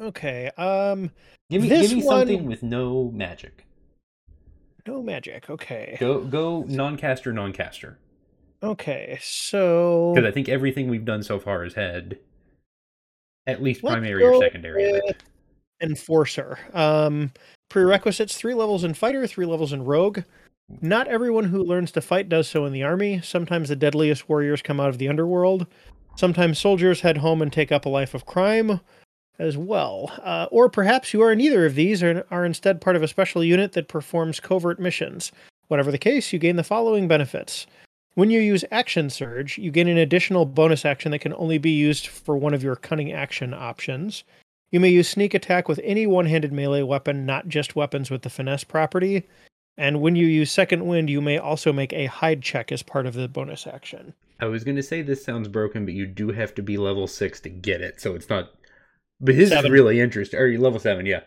Okay. 0.00 0.50
Um 0.56 1.10
Give 1.50 1.62
me 1.62 1.68
give 1.70 1.90
me 1.92 2.02
one- 2.04 2.18
something 2.20 2.44
with 2.46 2.62
no 2.62 3.10
magic. 3.14 3.66
no 4.86 5.02
magic. 5.02 5.48
Okay. 5.50 5.96
Go 5.98 6.20
go 6.20 6.62
non-caster 6.68 7.32
non-caster. 7.32 7.98
Okay. 8.62 9.18
So 9.22 10.12
Because 10.14 10.28
I 10.28 10.32
think 10.32 10.48
everything 10.48 10.88
we've 10.88 11.04
done 11.04 11.22
so 11.22 11.38
far 11.38 11.62
has 11.64 11.74
had 11.74 12.18
at 13.46 13.62
least 13.62 13.82
Let's 13.82 13.94
primary 13.94 14.22
or 14.24 14.40
secondary. 14.40 14.88
in 14.88 14.96
it. 14.96 15.02
with 15.06 15.16
Enforcer. 15.80 16.58
Um, 16.74 17.32
prerequisites 17.70 18.36
three 18.36 18.54
levels 18.54 18.84
in 18.84 18.94
fighter, 18.94 19.26
three 19.26 19.46
levels 19.46 19.72
in 19.72 19.84
rogue. 19.84 20.20
Not 20.82 21.08
everyone 21.08 21.44
who 21.44 21.62
learns 21.62 21.92
to 21.92 22.00
fight 22.00 22.28
does 22.28 22.48
so 22.48 22.66
in 22.66 22.72
the 22.72 22.82
army. 22.82 23.20
Sometimes 23.22 23.68
the 23.68 23.76
deadliest 23.76 24.28
warriors 24.28 24.60
come 24.60 24.80
out 24.80 24.90
of 24.90 24.98
the 24.98 25.08
underworld. 25.08 25.66
Sometimes 26.16 26.58
soldiers 26.58 27.00
head 27.00 27.18
home 27.18 27.40
and 27.40 27.52
take 27.52 27.70
up 27.72 27.86
a 27.86 27.88
life 27.88 28.12
of 28.12 28.26
crime 28.26 28.80
as 29.38 29.56
well. 29.56 30.12
Uh, 30.22 30.46
or 30.50 30.68
perhaps 30.68 31.14
you 31.14 31.22
are 31.22 31.34
neither 31.34 31.64
of 31.64 31.74
these 31.76 32.02
and 32.02 32.24
are 32.30 32.44
instead 32.44 32.80
part 32.80 32.96
of 32.96 33.02
a 33.04 33.08
special 33.08 33.42
unit 33.44 33.72
that 33.72 33.88
performs 33.88 34.40
covert 34.40 34.80
missions. 34.80 35.30
Whatever 35.68 35.90
the 35.92 35.96
case, 35.98 36.32
you 36.32 36.38
gain 36.38 36.56
the 36.56 36.64
following 36.64 37.06
benefits. 37.08 37.66
When 38.18 38.30
you 38.30 38.40
use 38.40 38.64
Action 38.72 39.10
Surge, 39.10 39.58
you 39.58 39.70
gain 39.70 39.86
an 39.86 39.96
additional 39.96 40.44
bonus 40.44 40.84
action 40.84 41.12
that 41.12 41.20
can 41.20 41.34
only 41.34 41.56
be 41.56 41.70
used 41.70 42.08
for 42.08 42.36
one 42.36 42.52
of 42.52 42.64
your 42.64 42.74
cunning 42.74 43.12
action 43.12 43.54
options. 43.54 44.24
You 44.72 44.80
may 44.80 44.88
use 44.88 45.08
Sneak 45.08 45.34
Attack 45.34 45.68
with 45.68 45.78
any 45.84 46.04
one 46.04 46.26
handed 46.26 46.52
melee 46.52 46.82
weapon, 46.82 47.24
not 47.24 47.46
just 47.46 47.76
weapons 47.76 48.10
with 48.10 48.22
the 48.22 48.28
Finesse 48.28 48.64
property. 48.64 49.22
And 49.76 50.00
when 50.00 50.16
you 50.16 50.26
use 50.26 50.50
Second 50.50 50.84
Wind, 50.84 51.08
you 51.08 51.20
may 51.20 51.38
also 51.38 51.72
make 51.72 51.92
a 51.92 52.06
hide 52.06 52.42
check 52.42 52.72
as 52.72 52.82
part 52.82 53.06
of 53.06 53.14
the 53.14 53.28
bonus 53.28 53.68
action. 53.68 54.12
I 54.40 54.46
was 54.46 54.64
gonna 54.64 54.82
say 54.82 55.00
this 55.00 55.24
sounds 55.24 55.46
broken, 55.46 55.84
but 55.84 55.94
you 55.94 56.04
do 56.04 56.32
have 56.32 56.56
to 56.56 56.62
be 56.62 56.76
level 56.76 57.06
six 57.06 57.38
to 57.42 57.48
get 57.48 57.82
it, 57.82 58.00
so 58.00 58.16
it's 58.16 58.28
not. 58.28 58.50
But 59.20 59.36
his 59.36 59.50
Seven. 59.50 59.66
is 59.66 59.70
really 59.70 60.00
interesting. 60.00 60.40
Or 60.40 60.48
you 60.48 60.60
level 60.60 60.80
seven, 60.80 61.06
yeah. 61.06 61.20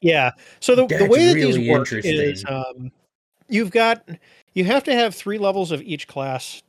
Yeah. 0.00 0.30
So 0.60 0.74
the, 0.74 0.86
the 0.86 1.08
way 1.08 1.26
that 1.26 1.34
really 1.34 1.58
these 1.58 1.70
work 1.70 1.92
is 1.92 2.42
um, 2.48 2.90
you've 3.48 3.70
got 3.70 4.08
you 4.58 4.64
have 4.64 4.82
to 4.84 4.92
have 4.94 5.14
three 5.14 5.38
levels 5.38 5.70
of 5.70 5.80
each 5.82 6.08
class 6.08 6.62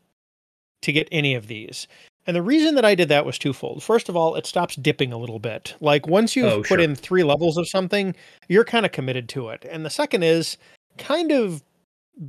to 0.84 0.92
get 0.92 1.08
any 1.12 1.34
of 1.34 1.48
these. 1.48 1.88
And 2.28 2.36
the 2.36 2.42
reason 2.44 2.76
that 2.76 2.86
I 2.86 2.94
did 2.94 3.10
that 3.10 3.26
was 3.26 3.40
twofold. 3.40 3.82
First 3.82 4.08
of 4.08 4.16
all, 4.16 4.36
it 4.36 4.46
stops 4.46 4.76
dipping 4.76 5.12
a 5.12 5.18
little 5.18 5.40
bit. 5.40 5.74
Like 5.82 6.06
once 6.08 6.36
you've 6.36 6.46
Oh, 6.46 6.58
put 6.60 6.68
sure. 6.68 6.80
in 6.80 6.96
three 6.96 7.24
levels 7.24 7.58
of 7.58 7.68
something, 7.68 8.16
you're 8.48 8.64
kind 8.64 8.86
of 8.86 8.92
committed 8.92 9.28
to 9.30 9.50
it. 9.50 9.66
And 9.68 9.84
the 9.84 9.90
second 9.90 10.22
is 10.22 10.56
kind 11.00 11.32
of 11.32 11.64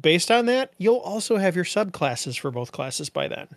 based 0.01 0.31
on 0.31 0.47
that, 0.47 0.73
you'll 0.79 0.97
also 0.97 1.37
have 1.37 1.55
your 1.55 1.67
subclasses 1.67 2.39
for 2.39 2.51
both 2.51 2.73
classes 2.73 3.11
by 3.11 3.29
then. 3.29 3.49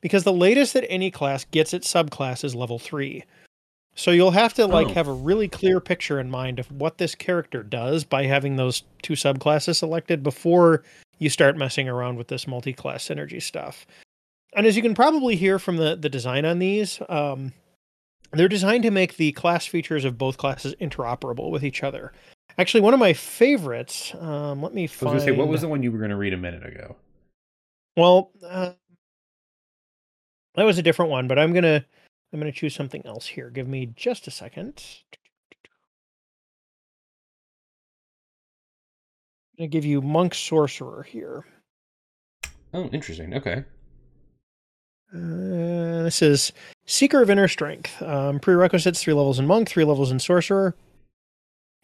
Because 0.00 0.24
the 0.24 0.32
latest 0.32 0.72
that 0.74 0.90
any 0.90 1.10
class 1.10 1.44
gets 1.44 1.72
its 1.72 1.90
subclass 1.90 2.42
is 2.42 2.56
level 2.56 2.80
3. 2.80 3.22
So 3.94 4.10
you'll 4.10 4.32
have 4.32 4.54
to 4.54 4.66
like 4.66 4.88
Oh. 4.88 4.94
have 4.94 5.08
a 5.08 5.12
really 5.12 5.48
clear 5.48 5.80
picture 5.80 6.18
in 6.18 6.30
mind 6.30 6.58
of 6.58 6.70
what 6.72 6.98
this 6.98 7.14
character 7.14 7.62
does 7.62 8.04
by 8.04 8.24
having 8.24 8.56
those 8.56 8.82
two 9.02 9.12
subclasses 9.14 9.76
selected 9.76 10.22
before 10.22 10.82
you 11.18 11.30
start 11.30 11.56
messing 11.56 11.88
around 11.88 12.16
with 12.18 12.26
this 12.28 12.46
multi-class 12.46 13.06
synergy 13.08 13.40
stuff. 13.40 13.86
And 14.54 14.66
as 14.66 14.76
you 14.76 14.82
can 14.82 14.94
probably 14.94 15.36
hear 15.36 15.58
from 15.58 15.76
the 15.76 15.94
the 15.96 16.08
design 16.08 16.44
on 16.44 16.58
these, 16.58 17.00
um, 17.08 17.52
they're 18.32 18.48
designed 18.48 18.82
to 18.82 18.90
make 18.90 19.16
the 19.16 19.30
class 19.32 19.64
features 19.66 20.04
of 20.04 20.18
both 20.18 20.38
classes 20.38 20.74
interoperable 20.80 21.50
with 21.50 21.62
each 21.64 21.82
other. 21.84 22.12
Actually, 22.58 22.80
one 22.80 22.94
of 22.94 23.00
my 23.00 23.12
favorites. 23.12 24.12
Um, 24.14 24.60
let 24.62 24.74
me 24.74 24.82
I 24.82 24.84
was 24.84 25.00
gonna 25.00 25.20
say, 25.20 25.30
what 25.32 25.48
was 25.48 25.60
the 25.60 25.68
one 25.68 25.82
you 25.82 25.92
were 25.92 25.98
gonna 25.98 26.16
read 26.16 26.32
a 26.32 26.36
minute 26.36 26.66
ago? 26.66 26.96
Well, 27.96 28.32
uh, 28.44 28.72
that 30.56 30.64
was 30.64 30.78
a 30.78 30.82
different 30.82 31.10
one, 31.12 31.26
but 31.28 31.38
I'm 31.38 31.52
gonna 31.52 31.84
I'm 32.34 32.40
gonna 32.40 32.50
choose 32.50 32.74
something 32.74 33.06
else 33.06 33.28
here. 33.28 33.48
Give 33.48 33.68
me 33.68 33.92
just 33.94 34.26
a 34.26 34.30
second. 34.32 34.82
I'm 39.52 39.58
gonna 39.58 39.68
give 39.68 39.84
you 39.84 40.02
monk 40.02 40.34
sorcerer 40.34 41.04
here. 41.04 41.44
Oh, 42.72 42.86
interesting. 42.86 43.34
Okay. 43.34 43.64
Uh, 45.14 46.02
this 46.02 46.22
is 46.22 46.52
Seeker 46.86 47.22
of 47.22 47.30
Inner 47.30 47.46
Strength. 47.46 48.02
Um, 48.02 48.40
prerequisites 48.40 49.00
three 49.00 49.14
levels 49.14 49.38
in 49.38 49.46
Monk, 49.46 49.68
three 49.68 49.84
levels 49.84 50.10
in 50.10 50.18
Sorcerer. 50.18 50.74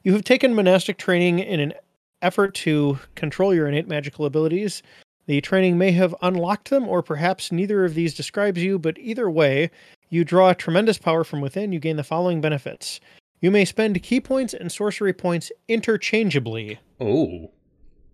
You 0.02 0.14
have 0.14 0.24
taken 0.24 0.52
monastic 0.52 0.98
training 0.98 1.38
in 1.38 1.60
an 1.60 1.74
effort 2.22 2.56
to 2.56 2.98
control 3.14 3.54
your 3.54 3.68
innate 3.68 3.86
magical 3.86 4.24
abilities. 4.24 4.82
The 5.26 5.40
training 5.40 5.78
may 5.78 5.92
have 5.92 6.14
unlocked 6.22 6.70
them, 6.70 6.88
or 6.88 7.02
perhaps 7.02 7.52
neither 7.52 7.84
of 7.84 7.94
these 7.94 8.14
describes 8.14 8.62
you, 8.62 8.78
but 8.78 8.98
either 8.98 9.30
way, 9.30 9.70
you 10.08 10.24
draw 10.24 10.52
tremendous 10.52 10.98
power 10.98 11.24
from 11.24 11.40
within. 11.40 11.72
You 11.72 11.78
gain 11.78 11.96
the 11.96 12.04
following 12.04 12.40
benefits. 12.40 13.00
You 13.40 13.50
may 13.50 13.64
spend 13.64 14.02
ki 14.02 14.20
points 14.20 14.52
and 14.52 14.70
sorcery 14.70 15.12
points 15.12 15.52
interchangeably. 15.68 16.78
Oh. 17.00 17.50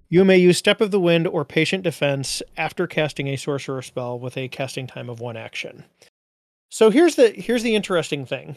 You 0.09 0.25
may 0.25 0.39
use 0.39 0.59
Step 0.59 0.81
of 0.81 0.93
the 0.93 1.01
Wind 1.01 1.27
or 1.27 1.45
Patient 1.45 1.83
Defense 1.83 2.43
after 2.57 2.87
casting 2.87 3.27
a 3.27 3.37
sorcerer 3.37 3.83
spell 3.83 4.19
with 4.19 4.37
a 4.37 4.49
casting 4.49 4.87
time 4.87 5.09
of 5.09 5.19
one 5.19 5.37
action. 5.37 5.85
So 6.71 6.91
here's 6.91 7.17
the 7.17 7.31
here's 7.31 7.63
the 7.63 7.75
interesting 7.75 8.25
thing. 8.25 8.57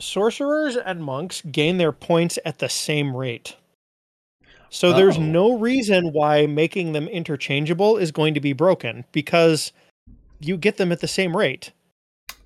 Sorcerers 0.00 0.76
and 0.76 1.02
monks 1.02 1.40
gain 1.40 1.78
their 1.78 1.92
points 1.92 2.38
at 2.44 2.58
the 2.58 2.68
same 2.68 3.16
rate. 3.16 3.56
So 4.70 4.92
there's 4.92 5.16
Oh. 5.18 5.22
no 5.22 5.58
reason 5.58 6.12
why 6.12 6.46
making 6.46 6.92
them 6.92 7.06
interchangeable 7.08 7.96
is 7.96 8.10
going 8.12 8.34
to 8.34 8.40
be 8.40 8.52
broken 8.52 9.04
because 9.12 9.72
you 10.40 10.56
get 10.56 10.76
them 10.76 10.90
at 10.92 11.00
the 11.00 11.08
same 11.08 11.36
rate. 11.36 11.72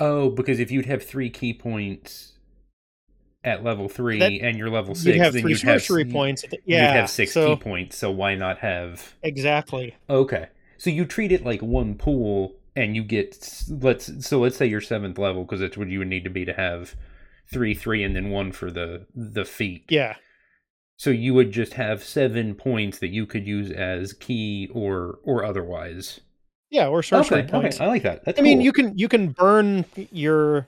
Oh, 0.00 0.30
because 0.30 0.60
if 0.60 0.70
you'd 0.70 0.86
have 0.86 1.02
three 1.02 1.30
ki 1.30 1.54
points 1.54 2.32
at 3.44 3.64
level 3.64 3.88
three 3.88 4.18
That- 4.18 4.32
and 4.32 4.58
you're 4.58 4.68
level 4.70 4.94
6 4.94 5.06
You'd 5.06 5.16
have 5.16 5.32
then 5.32 5.42
three 5.42 5.52
you'd 5.52 5.60
sorcery 5.60 6.04
s- 6.04 6.12
points. 6.12 6.42
the- 6.42 6.58
You'd 6.64 6.78
have 6.80 7.08
six 7.10 7.32
so, 7.32 7.56
ki 7.56 7.62
points, 7.62 7.96
so 7.96 8.10
why 8.10 8.34
not 8.34 8.58
have 8.58 9.14
Exactly. 9.22 9.94
Okay. 10.10 10.46
So 10.76 10.90
you 10.90 11.04
treat 11.04 11.32
it 11.32 11.44
like 11.44 11.62
one 11.62 11.94
pool 11.94 12.54
and 12.76 12.94
you 12.94 13.02
get 13.02 13.64
let's 13.68 14.26
so 14.26 14.38
let's 14.40 14.56
say 14.56 14.66
you're 14.66 14.80
seventh 14.80 15.18
level 15.18 15.44
because 15.44 15.60
that's 15.60 15.76
what 15.76 15.88
you 15.88 15.98
would 16.00 16.08
need 16.08 16.24
to 16.24 16.30
be 16.30 16.44
to 16.44 16.52
have 16.52 16.94
three 17.50 17.74
three 17.74 18.02
and 18.04 18.14
then 18.14 18.30
one 18.30 18.52
for 18.52 18.70
the 18.70 19.06
the 19.14 19.44
feet. 19.44 19.84
Yeah. 19.88 20.16
So 20.98 21.10
you 21.10 21.32
would 21.34 21.52
just 21.52 21.74
have 21.74 22.02
seven 22.02 22.54
points 22.56 22.98
that 22.98 23.08
you 23.08 23.24
could 23.24 23.46
use 23.46 23.70
as 23.70 24.12
ki 24.12 24.68
or 24.74 25.18
or 25.22 25.44
otherwise. 25.44 26.20
Yeah, 26.70 26.88
or 26.88 27.02
sorcery 27.02 27.40
okay, 27.42 27.50
points. 27.50 27.76
okay, 27.76 27.84
I 27.84 27.88
like 27.88 28.02
that. 28.02 28.24
That's 28.24 28.38
I 28.38 28.42
mean, 28.42 28.60
you 28.60 28.72
can 28.72 28.96
you 28.98 29.08
can 29.08 29.28
burn 29.30 29.84
your 30.10 30.66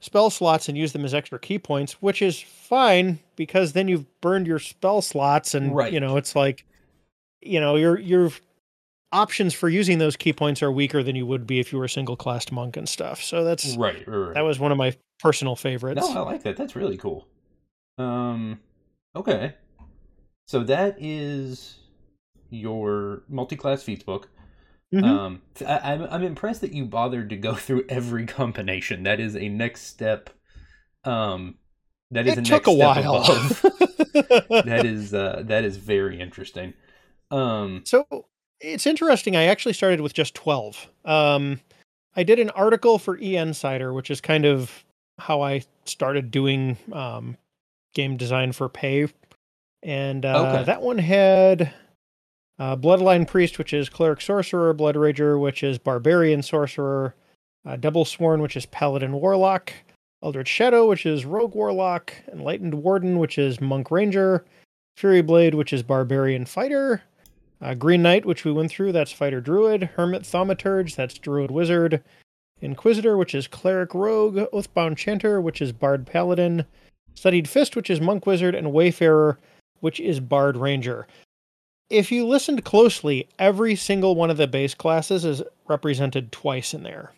spell 0.00 0.30
slots 0.30 0.68
and 0.68 0.76
use 0.76 0.92
them 0.92 1.04
as 1.04 1.14
extra 1.14 1.38
ki 1.38 1.58
points, 1.58 1.94
which 2.02 2.22
is 2.22 2.40
fine 2.40 3.18
because 3.36 3.72
then 3.72 3.88
you've 3.88 4.04
burned 4.20 4.46
your 4.46 4.58
spell 4.58 5.00
slots, 5.00 5.54
and 5.54 5.74
Right. 5.74 5.92
you 5.92 6.00
know 6.00 6.16
it's 6.16 6.34
like, 6.36 6.64
you 7.40 7.60
know, 7.60 7.76
your 7.76 7.98
your 8.00 8.30
options 9.12 9.54
for 9.54 9.68
using 9.68 9.98
those 9.98 10.16
ki 10.16 10.32
points 10.32 10.60
are 10.62 10.70
weaker 10.72 11.02
than 11.02 11.16
you 11.16 11.24
would 11.24 11.46
be 11.46 11.60
if 11.60 11.72
you 11.72 11.78
were 11.78 11.84
a 11.86 11.88
single 11.88 12.16
classed 12.16 12.50
monk 12.52 12.76
and 12.76 12.88
stuff. 12.88 13.22
So 13.22 13.44
that's 13.44 13.76
right, 13.76 14.06
right, 14.06 14.16
right. 14.16 14.34
that 14.34 14.42
was 14.42 14.58
one 14.58 14.72
of 14.72 14.76
my 14.76 14.94
personal 15.20 15.56
favorites. 15.56 16.00
No, 16.00 16.14
I 16.14 16.20
like 16.32 16.42
that. 16.42 16.56
That's 16.56 16.76
really 16.76 16.96
cool. 16.96 17.26
Um, 17.96 18.60
okay. 19.16 19.54
So 20.48 20.64
that 20.64 20.96
is 20.98 21.76
your 22.48 23.22
multi-class 23.28 23.82
feats 23.82 24.02
book. 24.02 24.30
Mhm. 24.94 25.04
Um, 25.04 25.42
I, 25.66 25.92
I'm 25.92 26.02
I'm 26.04 26.22
impressed 26.22 26.62
that 26.62 26.72
you 26.72 26.86
bothered 26.86 27.28
to 27.30 27.36
go 27.36 27.54
through 27.64 27.84
every 27.90 28.24
combination. 28.24 29.02
That 29.02 29.20
is 29.20 29.36
a 29.36 29.48
next 29.48 29.82
step. 29.82 30.30
Um, 31.04 31.56
that 32.10 32.26
is 32.26 32.32
it 32.32 32.38
a 32.38 32.42
took 32.42 32.66
next 32.66 32.68
a 32.68 32.76
step 32.76 33.04
while. 33.04 33.22
above. 33.22 33.62
that 34.64 34.82
is 34.86 35.12
uh, 35.12 35.42
that 35.44 35.64
is 35.64 35.76
very 35.76 36.18
interesting. 36.18 36.72
Um, 37.30 37.82
So 37.84 38.06
it's 38.60 38.86
interesting. 38.86 39.36
I 39.36 39.44
actually 39.44 39.74
started 39.74 40.00
with 40.00 40.14
just 40.14 40.34
12. 40.34 40.88
Um, 41.04 41.60
I 42.16 42.22
did 42.22 42.38
an 42.38 42.48
article 42.50 42.98
for 42.98 43.18
E 43.18 43.36
Insider, 43.36 43.92
which 43.92 44.10
is 44.10 44.22
kind 44.22 44.46
of 44.46 44.84
how 45.18 45.42
I 45.42 45.62
started 45.84 46.30
doing 46.30 46.78
um, 46.92 47.36
game 47.94 48.16
design 48.16 48.52
for 48.52 48.70
pay. 48.70 49.08
And 49.82 50.24
uh, 50.24 50.46
Okay. 50.48 50.64
that 50.64 50.82
one 50.82 50.98
had 50.98 51.72
uh, 52.58 52.76
Bloodline 52.76 53.26
Priest, 53.26 53.58
which 53.58 53.72
is 53.72 53.88
Cleric 53.88 54.20
Sorcerer, 54.20 54.72
Blood 54.74 54.96
Rager, 54.96 55.40
which 55.40 55.62
is 55.62 55.78
Barbarian 55.78 56.42
Sorcerer, 56.42 57.14
uh, 57.64 57.76
Double 57.76 58.04
Sworn, 58.04 58.42
which 58.42 58.56
is 58.56 58.66
Paladin 58.66 59.12
Warlock, 59.12 59.72
Eldritch 60.22 60.48
Shadow, 60.48 60.88
which 60.88 61.06
is 61.06 61.24
Rogue 61.24 61.54
Warlock, 61.54 62.12
Enlightened 62.32 62.74
Warden, 62.74 63.18
which 63.18 63.38
is 63.38 63.60
Monk 63.60 63.90
Ranger, 63.90 64.44
Fury 64.96 65.22
Blade, 65.22 65.54
which 65.54 65.72
is 65.72 65.84
Barbarian 65.84 66.44
Fighter, 66.44 67.02
uh, 67.62 67.74
Green 67.74 68.02
Knight, 68.02 68.24
which 68.24 68.44
we 68.44 68.50
went 68.50 68.70
through, 68.70 68.90
that's 68.92 69.12
Fighter 69.12 69.40
Druid. 69.40 69.90
Hermit 69.96 70.22
Thaumaturge, 70.22 70.96
that's 70.96 71.18
Druid 71.18 71.50
Wizard. 71.52 72.02
Inquisitor, 72.60 73.16
which 73.16 73.36
is 73.36 73.46
Cleric 73.46 73.94
Rogue. 73.94 74.38
Oathbound 74.52 74.96
Chanter, 74.96 75.40
which 75.40 75.62
is 75.62 75.70
Bard 75.70 76.04
Paladin. 76.06 76.64
Studied 77.14 77.48
Fist, 77.48 77.76
which 77.76 77.88
is 77.90 78.00
Monk 78.00 78.26
Wizard. 78.26 78.56
And 78.56 78.72
Wayfarer, 78.72 79.38
which 79.80 80.00
is 80.00 80.20
Bard 80.20 80.56
Ranger. 80.56 81.06
If 81.90 82.12
you 82.12 82.26
listened 82.26 82.64
closely, 82.64 83.28
every 83.38 83.74
single 83.74 84.14
one 84.14 84.30
of 84.30 84.36
the 84.36 84.46
base 84.46 84.74
classes 84.74 85.24
is 85.24 85.42
represented 85.66 86.32
twice 86.32 86.74
in 86.74 86.82
there. 86.82 87.12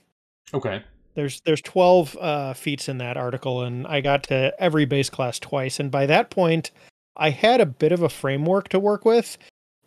okay. 0.54 0.82
There's 1.14 1.40
there's 1.40 1.60
12 1.60 2.16
uh, 2.20 2.54
feats 2.54 2.88
in 2.88 2.98
that 2.98 3.16
article, 3.16 3.62
and 3.62 3.84
I 3.84 4.00
got 4.00 4.22
to 4.24 4.54
every 4.60 4.84
base 4.84 5.10
class 5.10 5.40
twice. 5.40 5.80
And 5.80 5.90
by 5.90 6.06
that 6.06 6.30
point, 6.30 6.70
I 7.16 7.30
had 7.30 7.60
a 7.60 7.66
bit 7.66 7.90
of 7.90 8.00
a 8.02 8.08
framework 8.08 8.68
to 8.68 8.78
work 8.78 9.04
with, 9.04 9.36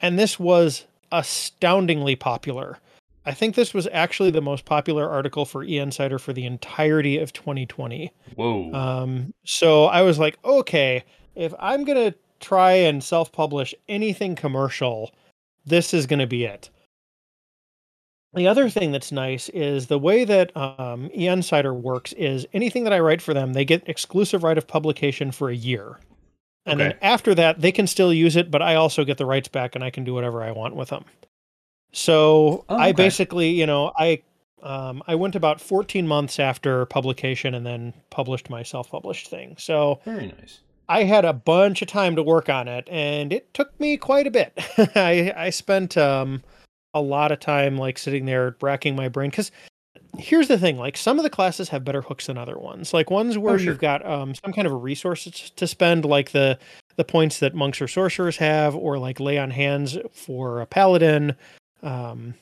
and 0.02 0.20
this 0.20 0.38
was 0.38 0.86
astoundingly 1.14 2.18
popular. 2.18 2.80
I 3.26 3.34
think 3.34 3.56
this 3.56 3.74
was 3.74 3.88
actually 3.94 4.32
the 4.32 4.42
most 4.42 4.66
popular 4.66 5.10
article 5.10 5.46
for 5.46 5.64
E 5.64 5.78
Insider 5.78 6.20
for 6.20 6.34
the 6.34 6.46
entirety 6.46 7.18
of 7.18 7.32
2020. 7.32 8.12
Whoa. 8.36 8.74
Um, 8.74 9.34
so 9.46 9.86
I 9.86 10.02
was 10.02 10.20
like, 10.20 10.38
okay, 10.44 11.06
if 11.36 11.54
I'm 11.58 11.86
gonna 11.86 12.16
try 12.44 12.74
and 12.74 13.04
self-publish 13.04 13.74
anything 13.88 14.36
commercial, 14.36 15.12
this 15.66 15.94
is 15.94 16.06
gonna 16.06 16.28
be 16.28 16.46
it. 16.46 16.70
The 18.34 18.48
other 18.48 18.68
thing 18.70 18.92
that's 18.92 19.12
nice 19.12 19.50
is 19.50 19.88
the 19.88 20.00
way 20.00 20.26
that 20.26 20.56
um, 20.58 21.10
Insider 21.12 21.74
works 21.74 22.14
is 22.14 22.48
anything 22.52 22.84
that 22.84 22.94
I 22.94 23.00
write 23.00 23.22
for 23.22 23.34
them, 23.34 23.54
they 23.54 23.64
get 23.64 23.88
exclusive 23.88 24.44
right 24.44 24.58
of 24.58 24.68
publication 24.68 25.32
for 25.32 25.50
a 25.50 25.56
year. 25.56 26.00
And 26.66 26.80
then 26.80 26.96
after 27.02 27.36
that, 27.36 27.62
they 27.62 27.72
can 27.72 27.88
still 27.88 28.14
use 28.14 28.36
it, 28.36 28.50
but 28.50 28.62
I 28.62 28.76
also 28.76 29.04
get 29.04 29.18
the 29.18 29.26
rights 29.26 29.50
back 29.50 29.76
and 29.76 29.84
I 29.84 29.90
can 29.90 30.04
do 30.04 30.14
whatever 30.14 30.42
I 30.42 30.52
want 30.52 30.76
with 30.76 30.90
them. 30.90 31.04
So 31.92 32.66
Oh, 32.70 32.78
I 32.78 32.92
basically, 32.92 33.50
you 33.50 33.66
know, 33.66 33.92
I 33.98 34.24
um, 34.64 35.04
I 35.08 35.16
went 35.16 35.36
about 35.36 35.60
14 35.60 36.08
months 36.08 36.40
after 36.40 36.86
publication 36.86 37.54
and 37.54 37.66
then 37.66 37.94
published 38.10 38.50
my 38.50 38.64
self-published 38.64 39.28
thing. 39.28 39.56
So 39.60 40.00
very 40.06 40.28
nice. 40.28 40.62
I 40.90 41.04
had 41.04 41.26
a 41.26 41.34
bunch 41.34 41.82
of 41.82 41.88
time 41.88 42.16
to 42.16 42.24
work 42.24 42.50
on 42.50 42.68
it, 42.68 42.88
and 42.90 43.32
it 43.32 43.54
took 43.54 43.78
me 43.80 43.98
quite 43.98 44.28
a 44.28 44.32
bit. 44.32 44.54
I 44.96 45.34
I 45.36 45.50
spent 45.50 45.98
um, 45.98 46.44
a 46.94 47.02
lot 47.02 47.32
of 47.32 47.40
time 47.40 47.78
like 47.78 47.98
sitting 47.98 48.26
there 48.26 48.56
racking 48.62 48.96
my 48.96 49.08
brain 49.10 49.30
because 49.30 49.52
here's 50.18 50.48
the 50.48 50.58
thing: 50.58 50.78
like 50.78 50.98
some 50.98 51.18
of 51.18 51.24
the 51.24 51.30
classes 51.30 51.70
have 51.70 51.86
better 51.86 52.02
hooks 52.02 52.28
than 52.28 52.38
other 52.38 52.58
ones. 52.58 52.94
Like 52.94 53.10
ones 53.10 53.38
where 53.38 53.56
Oh, 53.56 53.58
sure. 53.58 53.66
you've 53.72 53.80
got 53.82 54.06
um, 54.06 54.36
some 54.36 54.52
kind 54.54 54.68
of 54.68 54.74
a 54.74 54.78
resource 54.78 55.52
to 55.56 55.68
spend, 55.68 56.06
like 56.06 56.32
the 56.32 56.60
the 56.96 57.04
points 57.04 57.40
that 57.40 57.56
monks 57.56 57.82
or 57.82 57.88
sorcerers 57.88 58.38
have, 58.38 58.76
or 58.76 58.98
like 59.00 59.20
lay 59.20 59.38
on 59.40 59.52
hands 59.52 59.98
for 60.12 60.62
a 60.62 60.66
paladin, 60.66 61.36
um, 61.82 62.36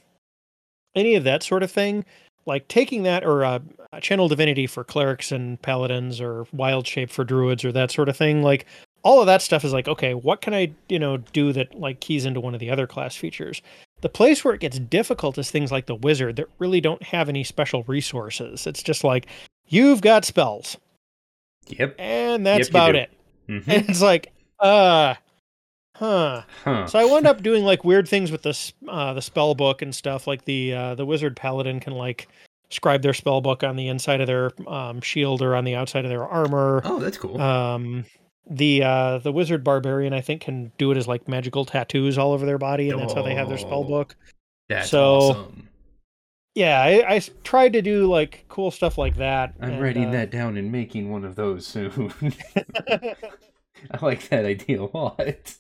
any 0.96 1.16
of 1.16 1.24
that 1.24 1.44
sort 1.44 1.64
of 1.64 1.72
thing. 1.72 2.04
Like 2.46 2.68
taking 2.68 3.04
that 3.04 3.24
or 3.24 3.46
uh, 3.46 3.60
channel 4.02 4.28
divinity 4.28 4.66
for 4.68 4.84
clerics 4.84 5.32
and 5.32 5.62
paladins, 5.62 6.20
or 6.20 6.48
wild 6.54 6.88
shape 6.88 7.10
for 7.12 7.24
druids, 7.24 7.64
or 7.64 7.72
that 7.72 7.92
sort 7.92 8.10
of 8.10 8.18
thing. 8.18 8.42
Like 8.42 8.66
all 9.04 9.20
of 9.20 9.28
that 9.28 9.42
stuff 9.42 9.64
is 9.64 9.74
like, 9.74 9.88
okay, 9.88 10.14
what 10.14 10.42
can 10.42 10.54
I, 10.54 10.72
you 10.90 11.00
know, 11.00 11.18
do 11.18 11.54
that 11.54 11.74
like 11.80 12.00
keys 12.00 12.26
into 12.26 12.40
one 12.40 12.54
of 12.54 12.60
the 12.60 12.70
other 12.72 12.88
class 12.88 13.16
features? 13.16 13.62
The 14.02 14.10
place 14.10 14.44
where 14.44 14.54
it 14.56 14.60
gets 14.62 14.80
difficult 14.80 15.38
is 15.38 15.52
things 15.52 15.72
like 15.72 15.86
the 15.86 15.96
wizard 15.96 16.36
that 16.38 16.48
really 16.58 16.82
don't 16.82 17.04
have 17.04 17.30
any 17.30 17.44
special 17.44 17.84
resources. 17.84 18.66
It's 18.66 18.82
just 18.82 19.04
like 19.04 19.28
you've 19.68 20.02
got 20.02 20.26
spells, 20.26 20.78
Yep. 21.68 21.96
and 22.00 22.46
that's 22.46 22.68
Yep, 22.68 22.70
about 22.70 22.96
it. 22.96 23.10
Mhm. 23.48 23.64
And 23.68 23.90
it's 23.90 24.02
like, 24.02 24.32
uh, 24.60 25.14
huh. 26.02 26.42
Huh. 26.66 26.88
So 26.88 27.00
I 27.00 27.06
wound 27.06 27.26
up 27.28 27.42
doing 27.42 27.64
like 27.64 27.86
weird 27.86 28.08
things 28.10 28.32
with 28.32 28.42
the 28.42 28.74
uh, 28.90 29.14
the 29.14 29.22
spell 29.22 29.56
book 29.56 29.82
and 29.82 29.96
stuff. 29.96 30.28
Like 30.28 30.44
the 30.46 30.74
uh, 30.74 30.96
the 30.96 31.06
wizard 31.06 31.36
paladin 31.38 31.80
can 31.80 31.94
like 31.94 32.28
scribe 32.70 33.02
their 33.02 33.14
spell 33.14 33.40
book 33.42 33.64
on 33.64 33.76
the 33.76 33.88
inside 33.88 34.20
of 34.22 34.28
their 34.28 34.52
um, 34.68 35.00
shield 35.02 35.42
or 35.42 35.56
on 35.56 35.64
the 35.64 35.76
outside 35.76 36.04
of 36.04 36.10
their 36.10 36.26
armor. 36.26 36.82
oh, 36.84 37.00
that's 37.00 37.18
cool. 37.18 37.40
Um, 37.40 38.06
the 38.50 38.84
uh, 38.84 39.18
the 39.20 39.32
wizard 39.32 39.64
barbarian 39.64 40.14
I 40.14 40.22
think 40.22 40.42
can 40.42 40.72
do 40.78 40.92
it 40.92 40.98
as 40.98 41.08
like 41.08 41.28
magical 41.28 41.64
tattoos 41.64 42.18
all 42.18 42.34
over 42.34 42.46
their 42.46 42.58
body, 42.58 42.90
and 42.90 43.00
that's 43.00 43.14
how 43.14 43.22
they 43.22 43.36
have 43.36 43.48
their 43.48 43.58
spell 43.60 43.82
Oh. 43.82 43.84
book. 43.84 44.16
that's 44.68 44.90
so- 44.90 45.18
awesome. 45.18 45.68
Yeah, 46.54 46.82
I 47.08 47.22
tried 47.46 47.72
to 47.74 47.82
do 47.82 48.08
like 48.08 48.44
cool 48.50 48.72
stuff 48.72 48.98
like 48.98 49.16
that. 49.16 49.54
I'm 49.62 49.70
and, 49.74 49.82
writing 49.82 50.08
uh, 50.08 50.12
that 50.12 50.32
down 50.32 50.58
and 50.58 50.70
making 50.70 51.10
one 51.10 51.24
of 51.24 51.36
those 51.36 51.66
soon. 51.66 52.12
I 52.98 53.16
like 54.02 54.28
that 54.28 54.44
idea 54.44 54.82
a 54.82 54.90
lot. 54.94 55.56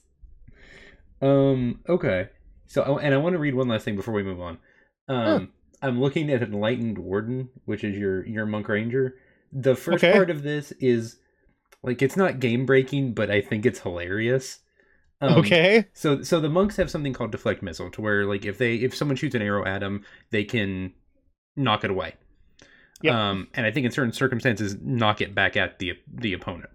Um. 1.22 1.80
Okay. 1.88 2.30
So, 2.68 2.98
and 2.98 3.14
I 3.14 3.18
want 3.18 3.34
to 3.34 3.40
read 3.40 3.54
one 3.56 3.68
last 3.68 3.84
thing 3.84 3.96
before 3.96 4.14
we 4.14 4.24
move 4.24 4.40
on. 4.40 4.58
Um, 5.08 5.52
I'm 5.82 6.00
looking 6.00 6.30
at 6.32 6.42
Enlightened 6.42 6.98
Warden, 6.98 7.50
which 7.66 7.84
is 7.84 7.98
your 7.98 8.26
your 8.26 8.46
monk 8.46 8.68
ranger. 8.68 9.16
The 9.52 9.76
first 9.76 10.04
Okay. 10.04 10.14
part 10.14 10.30
of 10.30 10.44
this 10.44 10.72
is 10.74 11.18
like 11.84 12.02
it's 12.02 12.16
not 12.16 12.40
game 12.40 12.66
breaking, 12.66 13.14
but 13.14 13.30
I 13.30 13.42
think 13.42 13.66
it's 13.66 13.80
hilarious. 13.82 14.60
Um, 15.20 15.34
okay. 15.40 15.88
So 15.94 16.24
so 16.24 16.40
the 16.40 16.50
monks 16.50 16.78
have 16.78 16.90
something 16.90 17.14
called 17.14 17.32
deflect 17.32 17.62
missile, 17.62 17.92
to 17.92 18.02
where 18.02 18.26
like 18.26 18.46
if 18.46 18.58
they 18.58 18.76
if 18.76 18.96
someone 18.96 19.18
shoots 19.18 19.36
an 19.36 19.42
arrow 19.42 19.66
at 19.66 19.80
them, 19.80 20.06
they 20.32 20.44
can 20.46 20.94
knock 21.56 21.84
it 21.84 21.92
away. 21.92 22.16
Yep. 23.02 23.14
Um, 23.14 23.48
and 23.54 23.66
I 23.66 23.72
think 23.72 23.86
in 23.86 23.92
certain 23.92 24.14
circumstances, 24.14 24.78
knock 24.82 25.22
it 25.22 25.36
back 25.36 25.58
at 25.58 25.80
the 25.80 25.94
the 26.14 26.34
opponent. 26.34 26.70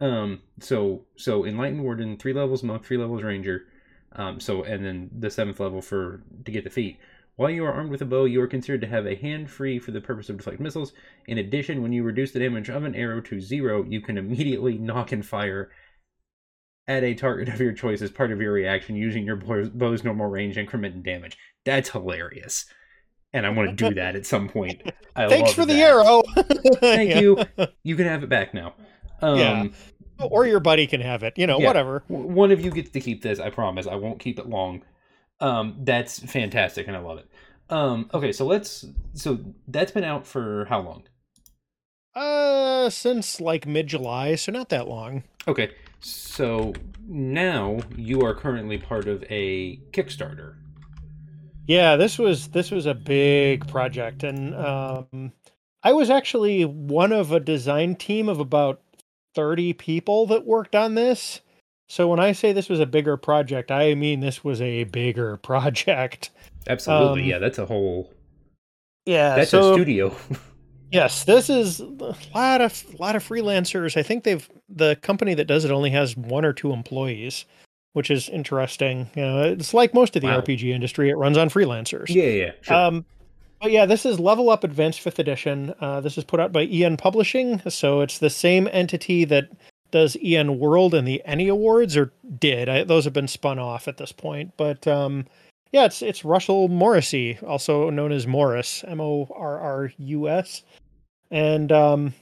Um, 0.00 0.40
so 0.60 1.04
so 1.16 1.44
enlightened 1.44 1.82
warden, 1.82 2.16
three 2.16 2.32
levels 2.32 2.62
monk, 2.62 2.84
three 2.84 2.96
levels 2.96 3.22
ranger. 3.22 3.66
Um, 4.12 4.40
so 4.40 4.62
and 4.64 4.84
then 4.84 5.10
the 5.18 5.30
seventh 5.30 5.60
level 5.60 5.82
for 5.82 6.22
to 6.44 6.50
get 6.52 6.64
the 6.64 6.70
feat. 6.70 6.98
While 7.36 7.50
you 7.50 7.64
are 7.64 7.72
armed 7.72 7.90
with 7.90 8.02
a 8.02 8.06
bow, 8.06 8.24
you 8.26 8.40
are 8.42 8.46
considered 8.46 8.82
to 8.82 8.86
have 8.88 9.06
a 9.06 9.14
hand 9.14 9.50
free 9.50 9.78
for 9.78 9.92
the 9.92 10.00
purpose 10.00 10.28
of 10.28 10.36
deflect 10.36 10.60
missiles. 10.60 10.92
In 11.26 11.38
addition, 11.38 11.80
when 11.82 11.92
you 11.92 12.02
reduce 12.02 12.32
the 12.32 12.38
damage 12.38 12.68
of 12.68 12.84
an 12.84 12.94
arrow 12.94 13.20
to 13.22 13.40
zero, 13.40 13.82
you 13.84 14.00
can 14.02 14.18
immediately 14.18 14.76
knock 14.76 15.12
and 15.12 15.24
fire 15.24 15.70
at 16.86 17.04
a 17.04 17.14
target 17.14 17.48
of 17.48 17.60
your 17.60 17.72
choice 17.72 18.02
as 18.02 18.10
part 18.10 18.32
of 18.32 18.40
your 18.40 18.52
reaction 18.52 18.96
using 18.96 19.24
your 19.24 19.36
bow's 19.36 20.04
normal 20.04 20.26
range 20.26 20.58
increment 20.58 20.94
and 20.94 21.04
damage. 21.04 21.38
That's 21.64 21.90
hilarious. 21.90 22.66
And 23.32 23.46
I 23.46 23.50
want 23.50 23.70
to 23.70 23.88
do 23.88 23.94
that 23.94 24.16
at 24.16 24.26
some 24.26 24.48
point. 24.48 24.82
I 25.16 25.28
Thanks 25.28 25.52
for 25.52 25.64
the 25.64 25.74
that. 25.74 25.80
arrow. 25.80 26.22
Thank 26.80 27.10
Yeah. 27.10 27.20
you. 27.20 27.44
You 27.84 27.96
can 27.96 28.06
have 28.06 28.24
it 28.24 28.28
back 28.28 28.52
now. 28.54 28.74
Um, 29.22 29.38
Yeah. 29.38 29.66
Or 30.22 30.46
your 30.46 30.60
buddy 30.60 30.86
can 30.86 31.00
have 31.00 31.22
it. 31.22 31.34
You 31.38 31.46
know, 31.46 31.58
Yeah. 31.58 31.66
whatever. 31.66 32.04
One 32.08 32.50
of 32.50 32.60
you 32.60 32.70
gets 32.70 32.90
to 32.90 33.00
keep 33.00 33.22
this. 33.22 33.40
I 33.40 33.48
promise. 33.50 33.86
I 33.86 33.94
won't 33.94 34.18
keep 34.18 34.38
it 34.38 34.46
long. 34.48 34.82
Um, 35.40 35.76
that's 35.80 36.18
fantastic, 36.18 36.86
and 36.86 36.94
I 36.96 37.00
love 37.00 37.18
it. 37.18 37.26
Um, 37.70 38.10
okay, 38.12 38.30
so 38.32 38.44
let's. 38.44 38.84
So 39.14 39.38
that's 39.68 39.92
been 39.92 40.04
out 40.04 40.26
for 40.26 40.66
how 40.66 40.80
long? 40.80 41.04
Uh, 42.14 42.90
since 42.90 43.40
like 43.40 43.66
mid 43.66 43.86
July, 43.86 44.34
so 44.34 44.52
not 44.52 44.68
that 44.70 44.88
long. 44.88 45.22
Okay, 45.48 45.70
so 46.00 46.74
now 47.06 47.78
you 47.96 48.20
are 48.22 48.34
currently 48.34 48.76
part 48.78 49.06
of 49.08 49.22
a 49.30 49.76
Kickstarter. 49.92 50.56
Yeah, 51.66 51.96
this 51.96 52.18
was 52.18 52.48
this 52.48 52.70
was 52.70 52.84
a 52.86 52.94
big 52.94 53.66
project, 53.68 54.24
and 54.24 54.54
um, 54.56 55.32
I 55.82 55.92
was 55.92 56.10
actually 56.10 56.64
one 56.64 57.12
of 57.12 57.30
a 57.32 57.38
design 57.40 57.94
team 57.94 58.28
of 58.28 58.40
about 58.40 58.82
thirty 59.34 59.72
people 59.72 60.26
that 60.26 60.46
worked 60.46 60.74
on 60.74 60.94
this. 60.94 61.40
So 61.88 62.06
when 62.08 62.20
I 62.20 62.32
say 62.32 62.52
this 62.52 62.68
was 62.68 62.78
a 62.80 62.86
bigger 62.86 63.16
project, 63.16 63.70
I 63.70 63.94
mean 63.94 64.20
this 64.20 64.44
was 64.44 64.60
a 64.62 64.84
bigger 64.84 65.36
project. 65.42 66.30
Absolutely, 66.68 67.22
Um, 67.22 67.28
yeah. 67.28 67.38
That's 67.38 67.58
a 67.58 67.66
whole. 67.66 68.12
Yeah, 69.06 69.34
That's 69.34 69.50
so 69.50 69.72
a 69.72 69.74
studio. 69.74 70.14
yes, 70.92 71.24
this 71.24 71.50
is 71.50 71.80
a 71.80 72.14
lot 72.34 72.60
of 72.60 73.00
lot 73.00 73.16
of 73.16 73.26
freelancers. 73.26 73.96
I 73.96 74.02
think 74.02 74.24
they've 74.24 74.48
the 74.68 74.96
company 74.96 75.34
that 75.34 75.46
does 75.46 75.64
it 75.64 75.70
only 75.70 75.90
has 75.90 76.16
one 76.16 76.44
or 76.44 76.52
two 76.52 76.72
employees. 76.72 77.44
which 77.92 78.08
is 78.08 78.28
interesting. 78.28 79.10
You 79.16 79.22
know, 79.22 79.42
it's 79.42 79.74
like 79.74 79.92
most 79.94 80.14
of 80.14 80.22
the 80.22 80.28
Wow. 80.28 80.42
RPG 80.42 80.72
industry; 80.72 81.10
it 81.10 81.16
runs 81.16 81.36
on 81.36 81.48
freelancers. 81.50 82.08
Yeah, 82.08 82.22
yeah, 82.24 82.44
yeah, 82.44 82.52
sure. 82.60 82.76
Um, 82.76 83.04
but 83.60 83.70
yeah, 83.70 83.86
this 83.86 84.06
is 84.06 84.18
Level 84.18 84.50
Up 84.50 84.64
Advanced 84.64 85.00
Fifth 85.00 85.18
Edition. 85.18 85.74
Uh, 85.80 86.00
this 86.00 86.16
is 86.16 86.24
put 86.24 86.40
out 86.40 86.52
by 86.52 86.64
EN 86.64 86.96
Publishing, 86.96 87.60
so 87.68 88.00
it's 88.00 88.18
the 88.18 88.30
same 88.30 88.68
entity 88.72 89.24
that 89.26 89.50
does 89.90 90.16
EN 90.22 90.58
World 90.58 90.94
and 90.94 91.06
the 91.06 91.22
ENnie 91.26 91.48
Awards, 91.48 91.96
or 91.96 92.12
did. 92.38 92.68
I, 92.68 92.84
those 92.84 93.04
have 93.04 93.12
been 93.12 93.28
spun 93.28 93.58
off 93.58 93.88
at 93.88 93.98
this 93.98 94.12
point. 94.12 94.52
But 94.56 94.86
um, 94.86 95.26
yeah, 95.72 95.84
it's 95.84 96.00
it's 96.00 96.24
Russell 96.24 96.68
Morrissey, 96.68 97.38
also 97.46 97.90
known 97.90 98.12
as 98.12 98.26
Morrus, 98.26 98.82
M 98.88 99.00
O 99.00 99.28
R 99.34 99.58
R 99.58 99.92
U 99.98 100.28
S, 100.28 100.62
and 101.30 101.70
um, 101.70 102.14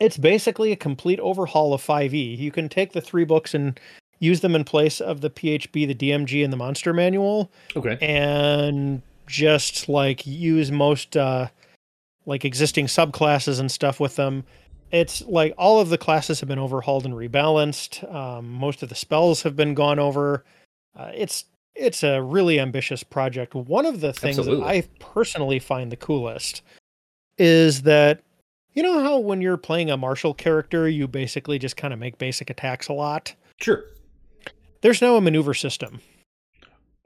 it's 0.00 0.16
basically 0.16 0.72
a 0.72 0.76
complete 0.76 1.20
overhaul 1.20 1.74
of 1.74 1.82
5e. 1.82 2.38
You 2.38 2.50
can 2.50 2.68
take 2.68 2.92
the 2.92 3.00
three 3.00 3.24
books 3.24 3.54
and 3.54 3.78
use 4.18 4.40
them 4.40 4.54
in 4.54 4.64
place 4.64 5.00
of 5.00 5.20
the 5.20 5.30
PHB, 5.30 5.72
the 5.86 5.94
DMG, 5.94 6.42
and 6.42 6.52
the 6.52 6.56
Monster 6.56 6.92
Manual 6.92 7.50
okay. 7.76 7.98
and 8.00 9.02
just 9.30 9.88
like 9.88 10.26
use 10.26 10.72
most 10.72 11.16
uh 11.16 11.48
like 12.26 12.44
existing 12.44 12.86
subclasses 12.86 13.58
and 13.60 13.70
stuff 13.70 13.98
with 13.98 14.16
them. 14.16 14.44
It's 14.90 15.22
like 15.22 15.54
all 15.56 15.80
of 15.80 15.88
the 15.88 15.98
classes 15.98 16.40
have 16.40 16.48
been 16.48 16.58
overhauled 16.58 17.04
and 17.04 17.14
rebalanced. 17.14 18.12
Um, 18.12 18.50
most 18.50 18.82
of 18.82 18.88
the 18.88 18.94
spells 18.94 19.42
have 19.42 19.56
been 19.56 19.74
gone 19.74 19.98
over. 19.98 20.44
Uh, 20.96 21.12
it's 21.14 21.44
it's 21.74 22.02
a 22.02 22.20
really 22.20 22.58
ambitious 22.58 23.02
project. 23.02 23.54
One 23.54 23.86
of 23.86 24.00
the 24.00 24.12
things 24.12 24.38
Absolutely. 24.38 24.64
that 24.64 24.70
i 24.70 24.88
personally 24.98 25.60
find 25.60 25.90
the 25.90 25.96
coolest 25.96 26.62
is 27.38 27.82
that 27.82 28.20
you 28.74 28.82
know 28.82 29.02
how 29.02 29.18
when 29.18 29.40
you're 29.40 29.56
playing 29.56 29.90
a 29.90 29.96
martial 29.96 30.34
character 30.34 30.88
you 30.88 31.08
basically 31.08 31.58
just 31.58 31.76
kind 31.76 31.94
of 31.94 31.98
make 31.98 32.18
basic 32.18 32.50
attacks 32.50 32.88
a 32.88 32.92
lot? 32.92 33.34
Sure. 33.60 33.84
there's 34.80 35.02
now 35.02 35.16
a 35.16 35.20
maneuver 35.20 35.54
system 35.54 36.00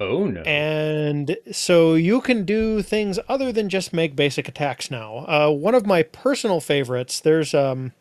Oh 0.01 0.27
no. 0.27 0.41
and 0.43 1.37
so 1.53 1.95
you 1.95 2.21
can 2.21 2.45
do 2.45 2.83
things 2.83 3.19
other 3.29 3.53
than 3.53 3.69
just 3.69 3.93
make 3.93 4.17
basic 4.17 4.49
attacks 4.49 4.91
now. 4.91 5.19
Uh, 5.29 5.51
one 5.51 5.75
of 5.75 5.87
my 5.87 6.03
personal 6.03 6.61
favorites, 6.61 7.21
there's 7.21 7.55
um, 7.55 7.93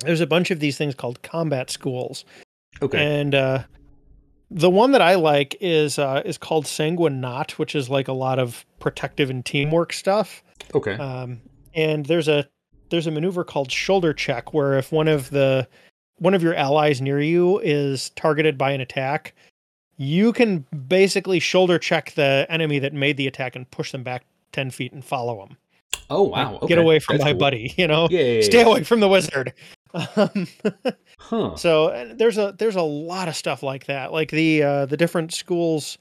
there's 0.00 0.20
a 0.20 0.26
bunch 0.26 0.50
of 0.50 0.60
these 0.60 0.78
things 0.78 0.94
called 0.94 1.22
combat 1.22 1.70
schools, 1.70 2.24
okay. 2.80 3.20
and 3.20 3.34
uh, 3.34 3.64
the 4.50 4.70
one 4.70 4.92
that 4.92 5.02
I 5.02 5.16
like 5.16 5.56
is 5.60 5.98
uh, 5.98 6.22
is 6.24 6.38
called 6.38 6.66
Sanguine 6.66 7.20
Knot, 7.20 7.58
which 7.58 7.74
is 7.74 7.90
like 7.90 8.08
a 8.08 8.12
lot 8.12 8.38
of 8.38 8.64
protective 8.78 9.30
and 9.30 9.44
teamwork 9.44 9.92
stuff. 9.92 10.42
okay. 10.74 10.94
Um, 10.94 11.40
and 11.74 12.06
there's 12.06 12.28
a 12.28 12.48
there's 12.90 13.06
a 13.06 13.10
maneuver 13.10 13.42
called 13.42 13.72
shoulder 13.72 14.12
check 14.12 14.52
where 14.52 14.78
if 14.78 14.92
one 14.92 15.08
of 15.08 15.30
the 15.30 15.66
one 16.18 16.34
of 16.34 16.42
your 16.42 16.54
allies 16.54 17.00
near 17.00 17.20
you 17.20 17.58
is 17.60 18.10
targeted 18.10 18.56
by 18.56 18.72
an 18.72 18.80
attack, 18.80 19.34
you 20.02 20.32
can 20.32 20.66
basically 20.88 21.40
shoulder 21.40 21.78
check 21.78 22.12
the 22.12 22.46
enemy 22.48 22.78
that 22.78 22.92
made 22.92 23.16
the 23.16 23.26
attack 23.26 23.56
and 23.56 23.70
push 23.70 23.92
them 23.92 24.02
back 24.02 24.24
ten 24.52 24.70
feet 24.70 24.92
and 24.92 25.04
follow 25.04 25.46
them. 25.46 25.56
oh 26.10 26.22
wow. 26.22 26.58
Get 26.66 26.78
okay. 26.78 26.82
away 26.82 26.98
from 26.98 27.16
That's 27.16 27.24
my 27.24 27.32
cool. 27.32 27.40
buddy, 27.40 27.74
you 27.76 27.86
know. 27.86 28.08
Yeah. 28.10 28.20
yeah, 28.20 28.32
yeah, 28.32 28.42
Stay 28.42 28.62
away 28.62 28.84
from 28.84 29.00
the 29.00 29.08
wizard. 29.08 29.52
Um, 30.16 30.46
Huh. 31.32 31.56
so 31.56 32.14
there's 32.16 32.38
a 32.38 32.54
there's 32.58 32.76
a 32.76 32.82
lot 32.82 33.28
of 33.28 33.36
stuff 33.36 33.62
like 33.62 33.86
that. 33.86 34.12
Like 34.12 34.30
the 34.30 34.62
uh, 34.62 34.86
the 34.86 34.96
different 34.96 35.32
schools 35.32 35.98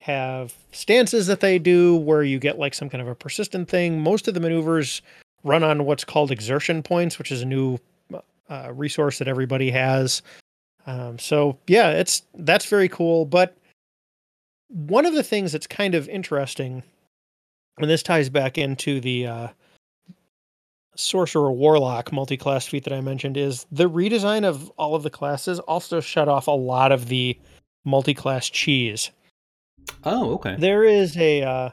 have 0.00 0.54
stances 0.72 1.26
that 1.28 1.40
they 1.40 1.58
do 1.58 1.96
where 1.96 2.22
you 2.22 2.38
get 2.38 2.58
like 2.58 2.74
some 2.74 2.88
kind 2.88 3.02
of 3.02 3.08
a 3.08 3.14
persistent 3.14 3.68
thing. 3.68 4.00
Most 4.00 4.26
of 4.28 4.34
the 4.34 4.40
maneuvers 4.40 5.02
run 5.44 5.62
on 5.62 5.84
what's 5.84 6.04
called 6.04 6.30
exertion 6.30 6.82
points, 6.82 7.18
which 7.18 7.30
is 7.30 7.42
a 7.42 7.46
new 7.46 7.78
uh, 8.48 8.72
resource 8.72 9.18
that 9.18 9.28
everybody 9.28 9.70
has. 9.70 10.22
Um, 10.86 11.18
so 11.18 11.58
yeah, 11.66 11.90
it's 11.90 12.22
that's 12.34 12.66
very 12.66 12.88
cool. 12.88 13.24
But 13.24 13.56
one 14.68 15.06
of 15.06 15.14
the 15.14 15.22
things 15.22 15.52
that's 15.52 15.66
kind 15.66 15.94
of 15.94 16.08
interesting, 16.08 16.82
and 17.78 17.90
this 17.90 18.02
ties 18.02 18.28
back 18.28 18.58
into 18.58 19.00
the 19.00 19.26
uh, 19.26 19.48
sorcerer 20.96 21.52
warlock 21.52 22.12
multi-class 22.12 22.66
feat 22.66 22.84
that 22.84 22.92
I 22.92 23.00
mentioned, 23.00 23.36
is 23.36 23.66
the 23.70 23.88
redesign 23.88 24.44
of 24.44 24.70
all 24.70 24.94
of 24.94 25.02
the 25.02 25.10
classes 25.10 25.58
also 25.60 26.00
shut 26.00 26.28
off 26.28 26.46
a 26.46 26.52
lot 26.52 26.92
of 26.92 27.08
the 27.08 27.38
multi-class 27.84 28.48
cheese. 28.48 29.10
Oh 30.04 30.34
okay. 30.34 30.56
There 30.58 30.84
is 30.84 31.16
a 31.16 31.42
uh, 31.42 31.70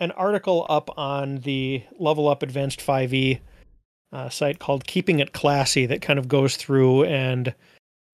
an 0.00 0.10
article 0.12 0.66
up 0.68 0.90
on 0.98 1.38
the 1.38 1.82
Level 1.98 2.28
Up 2.28 2.42
Advanced 2.42 2.80
5e 2.80 3.40
uh, 4.12 4.28
site 4.28 4.58
called 4.58 4.86
"Keeping 4.86 5.20
It 5.20 5.32
Classy" 5.32 5.86
that 5.86 6.02
kind 6.02 6.18
of 6.18 6.28
goes 6.28 6.56
through 6.56 7.04
and 7.04 7.54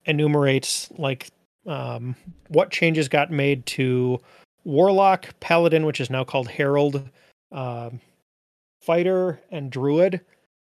enumerates 0.09 0.89
like 0.99 1.29
um, 1.67 2.17
what 2.49 2.71
changes 2.71 3.09
got 3.09 3.31
made 3.31 3.65
to 3.67 4.19
Warlock, 4.65 5.29
Paladin, 5.41 5.87
which 5.87 6.01
is 6.01 6.11
now 6.11 6.25
called 6.25 6.49
Herald, 6.49 7.09
um, 7.53 8.01
Fighter, 8.81 9.41
and 9.51 9.71
Druid 9.71 10.21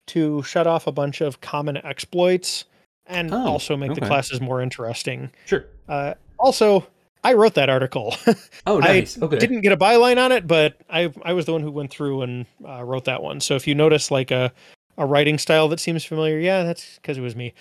to 0.08 0.44
shut 0.44 0.68
off 0.68 0.88
a 0.88 0.92
bunch 0.92 1.22
of 1.22 1.42
common 1.42 1.78
exploits 1.78 2.66
and 3.08 3.34
Oh, 3.34 3.46
also 3.48 3.78
make 3.78 3.94
the 3.94 4.02
classes 4.02 4.42
more 4.42 4.62
interesting. 4.62 5.32
Sure. 5.46 5.66
Uh, 5.88 6.14
also, 6.40 6.86
I 7.24 7.34
wrote 7.34 7.54
that 7.56 7.70
article. 7.70 8.16
Oh 8.68 8.78
I 8.82 8.88
nice. 9.00 9.22
okay. 9.22 9.38
didn't 9.38 9.62
get 9.62 9.72
a 9.74 9.78
byline 9.78 10.18
on 10.18 10.32
it, 10.32 10.48
but 10.48 10.82
I 10.90 11.14
I 11.24 11.34
was 11.34 11.46
the 11.46 11.52
one 11.52 11.62
who 11.62 11.70
went 11.70 11.92
through 11.92 12.24
and 12.24 12.48
uh, 12.68 12.84
wrote 12.84 13.06
that 13.06 13.22
one. 13.22 13.40
So 13.40 13.56
if 13.56 13.68
you 13.68 13.76
notice 13.76 14.10
like 14.10 14.32
a 14.32 14.52
a 14.98 15.06
writing 15.06 15.38
style 15.38 15.68
that 15.68 15.80
seems 15.80 16.04
familiar, 16.04 16.40
yeah, 16.40 16.64
that's 16.64 16.96
because 16.96 17.20
it 17.20 17.22
was 17.22 17.36
me. 17.36 17.54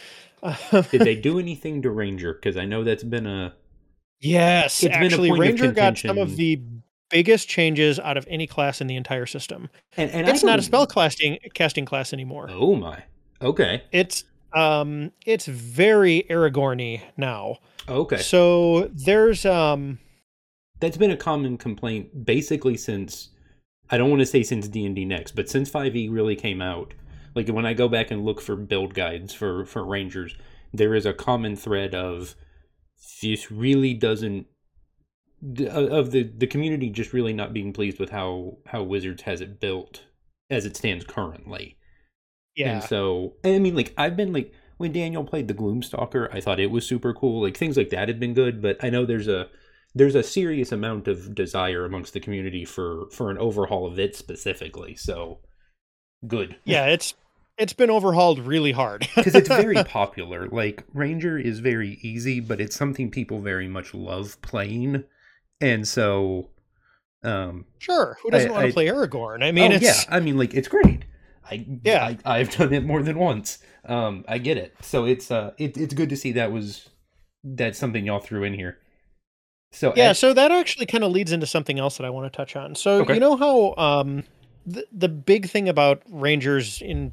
Did 0.91 1.03
they 1.03 1.17
do 1.17 1.39
anything 1.39 1.83
to 1.83 1.91
Ranger? 1.91 2.35
Because 2.35 2.57
I 2.57 2.65
know 2.65 2.85
that's 2.85 3.05
been 3.05 3.27
a 3.27 3.55
yes, 4.21 4.83
It's 4.83 4.95
been 4.95 5.03
a 5.03 5.07
actually, 5.07 5.33
Ranger 5.33 5.73
got 5.73 5.99
some 5.99 6.19
of 6.19 6.37
the 6.37 6.61
biggest 7.11 7.49
changes 7.49 7.99
out 8.01 8.17
of 8.17 8.27
any 8.29 8.47
class 8.47 8.81
in 8.81 8.87
the 8.87 8.97
entire 8.97 9.27
system. 9.27 9.71
and, 9.97 10.11
and 10.11 10.29
it's 10.29 10.43
not 10.43 10.59
a 10.59 10.63
spell 10.63 10.87
casting 10.87 11.39
casting 11.55 11.85
class 11.85 12.13
anymore. 12.13 12.49
Oh 12.51 12.75
my. 12.75 13.03
Okay. 13.41 13.83
It's 13.93 14.25
um 14.53 15.13
it's 15.27 15.47
very 15.47 16.25
Aragorny 16.31 17.03
now. 17.17 17.59
Okay. 17.89 18.19
So 18.19 18.91
there's 18.93 19.45
um 19.45 19.99
That's 20.81 20.97
been 20.97 21.11
a 21.11 21.17
common 21.17 21.57
complaint 21.57 22.25
basically 22.25 22.77
since 22.77 23.31
I 23.91 23.99
don't 23.99 24.11
want 24.11 24.21
to 24.21 24.27
say 24.27 24.43
since 24.43 24.67
D 24.67 24.85
and 24.87 24.97
D 24.97 25.05
next, 25.05 25.37
but 25.37 25.49
since 25.49 25.71
5e 25.71 26.11
really 26.11 26.37
came 26.37 26.63
out. 26.63 26.95
Like 27.35 27.49
when 27.49 27.67
I 27.67 27.75
go 27.75 27.89
back 27.89 28.11
and 28.11 28.25
look 28.25 28.41
for 28.41 28.57
build 28.57 28.95
guides 28.95 29.35
for 29.35 29.65
for 29.65 29.85
rangers, 29.85 30.35
there 30.73 30.95
is 30.95 31.07
a 31.07 31.13
common 31.13 31.57
thread 31.57 31.95
of 31.95 32.35
this 33.23 33.51
really 33.51 33.95
doesn't 33.95 34.47
of 35.69 36.11
the 36.11 36.23
the 36.23 36.47
community 36.47 36.91
just 36.91 37.13
really 37.13 37.33
not 37.33 37.53
being 37.53 37.73
pleased 37.73 37.99
with 37.99 38.11
how 38.11 38.59
how 38.67 38.83
Wizards 38.83 39.23
has 39.23 39.41
it 39.41 39.61
built 39.61 40.05
as 40.51 40.65
it 40.67 40.77
stands 40.77 41.05
currently. 41.05 41.77
yeah. 42.55 42.75
And 42.75 42.85
so, 42.85 43.35
I 43.45 43.59
mean, 43.59 43.75
like, 43.75 43.93
I've 43.97 44.17
been 44.17 44.33
like, 44.33 44.53
when 44.77 44.93
Daniel 44.93 45.25
played 45.25 45.49
the 45.49 45.55
Gloomstalker, 45.55 46.29
I 46.33 46.41
thought 46.41 46.61
it 46.61 46.71
was 46.71 46.87
super 46.87 47.13
cool. 47.13 47.43
Like, 47.43 47.57
things 47.57 47.77
like 47.77 47.91
that 47.91 48.09
had 48.09 48.21
been 48.21 48.35
good, 48.35 48.61
but 48.63 48.83
I 48.83 48.91
know 48.91 49.05
there's 49.07 49.29
a 49.29 49.49
there's 49.95 50.15
a 50.17 50.23
serious 50.23 50.73
amount 50.73 51.07
of 51.09 51.35
desire 51.35 51.85
amongst 51.85 52.13
the 52.13 52.21
community 52.21 52.65
for 52.65 53.09
for 53.11 53.31
an 53.31 53.39
overhaul 53.39 53.87
of 53.87 53.99
it 53.99 54.17
specifically. 54.17 54.95
So, 54.97 55.41
good. 56.27 56.57
yeah, 56.65 56.87
it's 56.87 57.15
it's 57.59 57.73
been 57.73 57.91
overhauled 57.91 58.39
really 58.41 58.73
hard. 58.73 59.07
because 59.17 59.35
it's 59.35 59.49
very 59.49 59.83
popular. 59.85 60.49
Like 60.49 60.85
Ranger 60.93 61.39
is 61.39 61.61
very 61.61 61.99
easy, 62.03 62.41
but 62.41 62.61
it's 62.61 62.77
something 62.77 63.11
people 63.11 63.41
very 63.41 63.69
much 63.69 63.95
love 63.95 64.41
playing, 64.43 65.05
and 65.61 65.87
so, 65.87 66.51
um, 67.23 67.67
Sure. 67.79 68.17
Who 68.23 68.31
doesn't 68.31 68.51
I- 68.51 68.53
want 68.53 68.65
I- 68.65 68.69
to 68.69 68.73
play 68.75 68.87
Aragorn? 68.87 69.43
I 69.45 69.53
mean, 69.53 69.73
oh, 69.73 69.77
it's 69.77 69.85
yeah, 69.85 70.01
I 70.09 70.21
mean, 70.21 70.37
like 70.37 70.55
it's 70.55 70.69
great. 70.69 71.05
I 71.51 71.65
Yeah. 71.85 72.15
I, 72.25 72.39
I've 72.39 72.51
done 72.57 72.73
it 72.73 72.85
more 72.85 73.03
than 73.03 73.19
once. 73.19 73.59
Um, 73.87 74.25
I 74.27 74.39
get 74.39 74.57
it. 74.57 74.75
So 74.81 75.05
it's 75.05 75.31
uh, 75.31 75.53
it, 75.59 75.77
it's 75.77 75.93
good 75.95 76.09
to 76.09 76.17
see 76.17 76.33
that 76.33 76.51
was 76.53 76.89
that's 77.45 77.79
something 77.79 78.07
y'all 78.07 78.19
threw 78.21 78.45
in 78.45 78.55
here. 78.55 78.79
So 79.73 79.93
yeah. 79.97 80.11
as- 80.11 80.19
So 80.19 80.33
that 80.33 80.51
actually 80.51 80.87
kind 80.87 81.05
of 81.05 81.13
leads 81.13 81.33
into 81.33 81.47
something 81.47 81.79
else 81.79 81.99
that 81.99 82.05
I 82.07 82.11
want 82.11 82.33
to 82.33 82.35
touch 82.37 82.57
on. 82.57 82.75
So 82.75 83.03
Okay. 83.03 83.15
you 83.15 83.21
know 83.21 83.37
how 83.37 83.75
um 83.77 84.25
the 84.67 84.87
the 84.91 85.09
big 85.11 85.49
thing 85.51 85.69
about 85.69 86.03
Rangers 86.09 86.81
in 86.81 87.13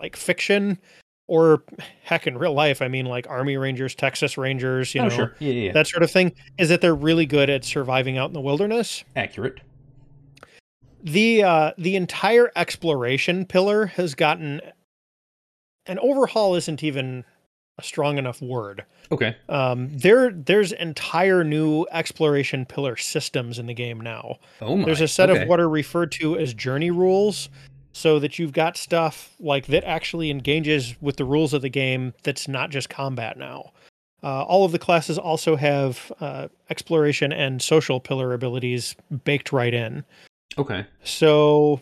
like 0.00 0.16
fiction 0.16 0.78
or 1.26 1.62
heck 2.02 2.26
in 2.26 2.38
real 2.38 2.54
life, 2.54 2.80
I 2.80 2.88
mean 2.88 3.06
like 3.06 3.28
Army 3.28 3.56
Rangers, 3.56 3.94
Texas 3.94 4.38
Rangers, 4.38 4.94
you 4.94 5.02
oh 5.02 5.04
know 5.04 5.10
sure, 5.10 5.34
yeah, 5.40 5.52
yeah, 5.52 5.72
that 5.72 5.86
sort 5.86 6.02
of 6.02 6.10
thing, 6.10 6.32
is 6.58 6.68
that 6.70 6.80
they're 6.80 6.94
really 6.94 7.26
good 7.26 7.50
at 7.50 7.64
surviving 7.64 8.16
out 8.16 8.30
in 8.30 8.34
the 8.34 8.40
wilderness. 8.40 9.04
accurate. 9.16 9.60
the 11.04 11.42
uh 11.42 11.72
the 11.78 11.96
entire 11.96 12.50
exploration 12.56 13.44
pillar 13.46 13.86
has 13.86 14.14
gotten 14.14 14.60
an 15.86 15.98
overhaul 16.00 16.54
isn't 16.54 16.82
even 16.82 17.24
a 17.78 17.82
strong 17.82 18.18
enough 18.18 18.42
word 18.42 18.84
Okay, 19.12 19.36
um 19.48 19.88
there 19.96 20.30
there's 20.32 20.72
entire 20.72 21.44
new 21.44 21.86
exploration 21.92 22.66
pillar 22.66 22.96
systems 22.96 23.58
in 23.58 23.66
the 23.66 23.74
game 23.74 24.00
now 24.00 24.36
oh 24.60 24.76
my. 24.76 24.84
there's 24.86 25.00
a 25.00 25.08
set 25.08 25.30
okay. 25.30 25.42
of 25.42 25.48
what 25.48 25.60
are 25.60 25.68
referred 25.68 26.10
to 26.12 26.36
as 26.36 26.52
journey 26.52 26.90
rules 26.90 27.48
so 27.98 28.18
that 28.20 28.38
you've 28.38 28.52
got 28.52 28.76
stuff 28.76 29.34
like 29.40 29.66
that 29.66 29.82
actually 29.84 30.30
engages 30.30 30.94
with 31.00 31.16
the 31.16 31.24
rules 31.24 31.52
of 31.52 31.62
the 31.62 31.68
game 31.68 32.14
that's 32.22 32.46
not 32.46 32.70
just 32.70 32.88
combat 32.88 33.36
now 33.36 33.72
Uh, 34.22 34.42
all 34.42 34.64
of 34.64 34.72
the 34.72 34.78
classes 34.80 35.16
also 35.16 35.54
have 35.56 36.10
uh, 36.20 36.48
exploration 36.70 37.32
and 37.32 37.62
social 37.62 38.00
pillar 38.00 38.32
abilities 38.32 38.96
baked 39.24 39.52
right 39.52 39.72
in. 39.72 40.04
Okay. 40.56 40.84
So, 41.04 41.80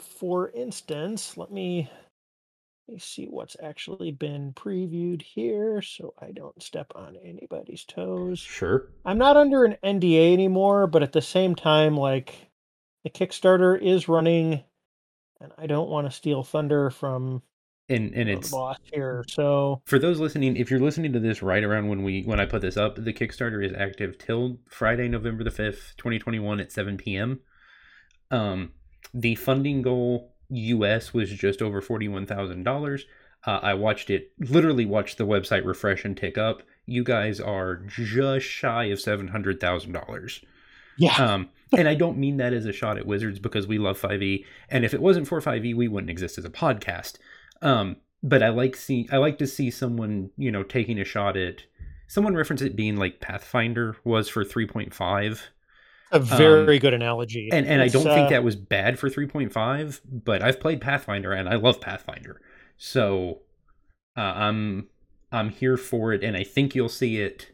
for 0.00 0.50
instance, 0.50 1.36
let 1.36 1.52
me 1.52 1.88
let 2.88 2.94
me 2.94 2.98
see 2.98 3.26
what's 3.26 3.56
actually 3.62 4.10
been 4.10 4.52
previewed 4.54 5.22
here 5.22 5.80
so 5.80 6.12
I 6.20 6.32
don't 6.32 6.60
step 6.60 6.90
on 6.96 7.16
anybody's 7.24 7.84
toes. 7.84 8.40
Sure. 8.40 8.88
I'm 9.04 9.18
not 9.18 9.36
under 9.36 9.64
an 9.64 9.76
NDA 9.84 10.32
anymore, 10.32 10.88
but 10.88 11.04
at 11.04 11.12
the 11.12 11.22
same 11.22 11.54
time, 11.54 11.96
like 11.96 12.34
the 13.04 13.10
Kickstarter 13.10 13.80
is 13.80 14.08
running, 14.08 14.64
and 15.40 15.52
I 15.58 15.66
don't 15.66 15.88
want 15.88 16.06
to 16.06 16.10
steal 16.10 16.42
thunder 16.42 16.90
from 16.90 17.42
And 17.88 18.14
and 18.14 18.28
it's 18.28 18.50
boss 18.50 18.78
here. 18.92 19.24
So, 19.28 19.82
for 19.86 19.98
those 19.98 20.20
listening, 20.20 20.56
if 20.56 20.70
you're 20.70 20.80
listening 20.80 21.12
to 21.12 21.20
this 21.20 21.42
right 21.42 21.64
around 21.64 21.88
when 21.88 22.02
we 22.02 22.22
when 22.22 22.38
I 22.40 22.46
put 22.46 22.62
this 22.62 22.76
up, 22.76 22.96
the 22.96 23.12
Kickstarter 23.12 23.64
is 23.64 23.72
active 23.72 24.18
till 24.18 24.58
Friday, 24.68 25.08
November 25.08 25.42
the 25.42 25.50
fifth, 25.50 25.94
twenty 25.96 26.18
twenty 26.18 26.38
one 26.38 26.60
at 26.60 26.70
seven 26.72 26.96
p.m. 26.96 27.40
Um, 28.30 28.72
the 29.12 29.34
funding 29.34 29.82
goal 29.82 30.34
US 30.50 31.12
was 31.12 31.30
just 31.30 31.62
over 31.62 31.80
forty 31.80 32.06
one 32.06 32.26
thousand 32.26 32.66
uh, 32.66 32.70
dollars. 32.70 33.06
I 33.46 33.74
watched 33.74 34.10
it, 34.10 34.32
literally 34.38 34.84
watched 34.84 35.16
the 35.16 35.26
website 35.26 35.64
refresh 35.64 36.04
and 36.04 36.14
tick 36.16 36.36
up. 36.36 36.62
You 36.84 37.02
guys 37.02 37.40
are 37.40 37.76
just 37.76 38.46
shy 38.46 38.84
of 38.84 39.00
seven 39.00 39.28
hundred 39.28 39.60
thousand 39.60 39.92
dollars. 39.92 40.42
Yeah, 40.96 41.14
Um, 41.16 41.48
and 41.76 41.88
I 41.88 41.94
don't 41.94 42.18
mean 42.18 42.38
that 42.38 42.52
as 42.52 42.66
a 42.66 42.72
shot 42.72 42.98
at 42.98 43.06
Wizards 43.06 43.38
because 43.38 43.66
we 43.66 43.78
love 43.78 44.00
5e, 44.00 44.44
and 44.68 44.84
if 44.84 44.92
it 44.92 45.00
wasn't 45.00 45.28
for 45.28 45.40
5e, 45.40 45.74
we 45.74 45.88
wouldn't 45.88 46.10
exist 46.10 46.38
as 46.38 46.44
a 46.44 46.50
podcast. 46.50 47.18
Um, 47.62 47.96
but 48.22 48.42
I 48.42 48.48
like 48.48 48.76
see 48.76 49.08
I 49.10 49.16
like 49.16 49.38
to 49.38 49.46
see 49.46 49.70
someone 49.70 50.30
you 50.36 50.50
know 50.50 50.62
taking 50.62 51.00
a 51.00 51.04
shot 51.04 51.36
at 51.36 51.64
someone 52.06 52.34
referenced 52.34 52.64
it 52.64 52.76
being 52.76 52.96
like 52.96 53.20
Pathfinder 53.20 53.96
was 54.04 54.28
for 54.28 54.44
3.5, 54.44 55.40
a 56.12 56.18
very 56.18 56.78
good 56.78 56.94
analogy. 56.94 57.48
and 57.52 57.66
and 57.66 57.80
I 57.80 57.88
don't 57.88 58.06
uh, 58.06 58.14
think 58.14 58.30
that 58.30 58.44
was 58.44 58.56
bad 58.56 58.98
for 58.98 59.08
3.5, 59.08 60.00
but 60.04 60.42
I've 60.42 60.60
played 60.60 60.80
Pathfinder 60.80 61.32
and 61.32 61.48
I 61.48 61.54
love 61.54 61.80
Pathfinder, 61.80 62.40
so 62.76 63.40
uh, 64.16 64.20
I'm 64.20 64.88
I'm 65.32 65.50
here 65.50 65.76
for 65.76 66.12
it, 66.12 66.22
and 66.22 66.36
I 66.36 66.44
think 66.44 66.74
you'll 66.74 66.88
see 66.88 67.20
it 67.20 67.52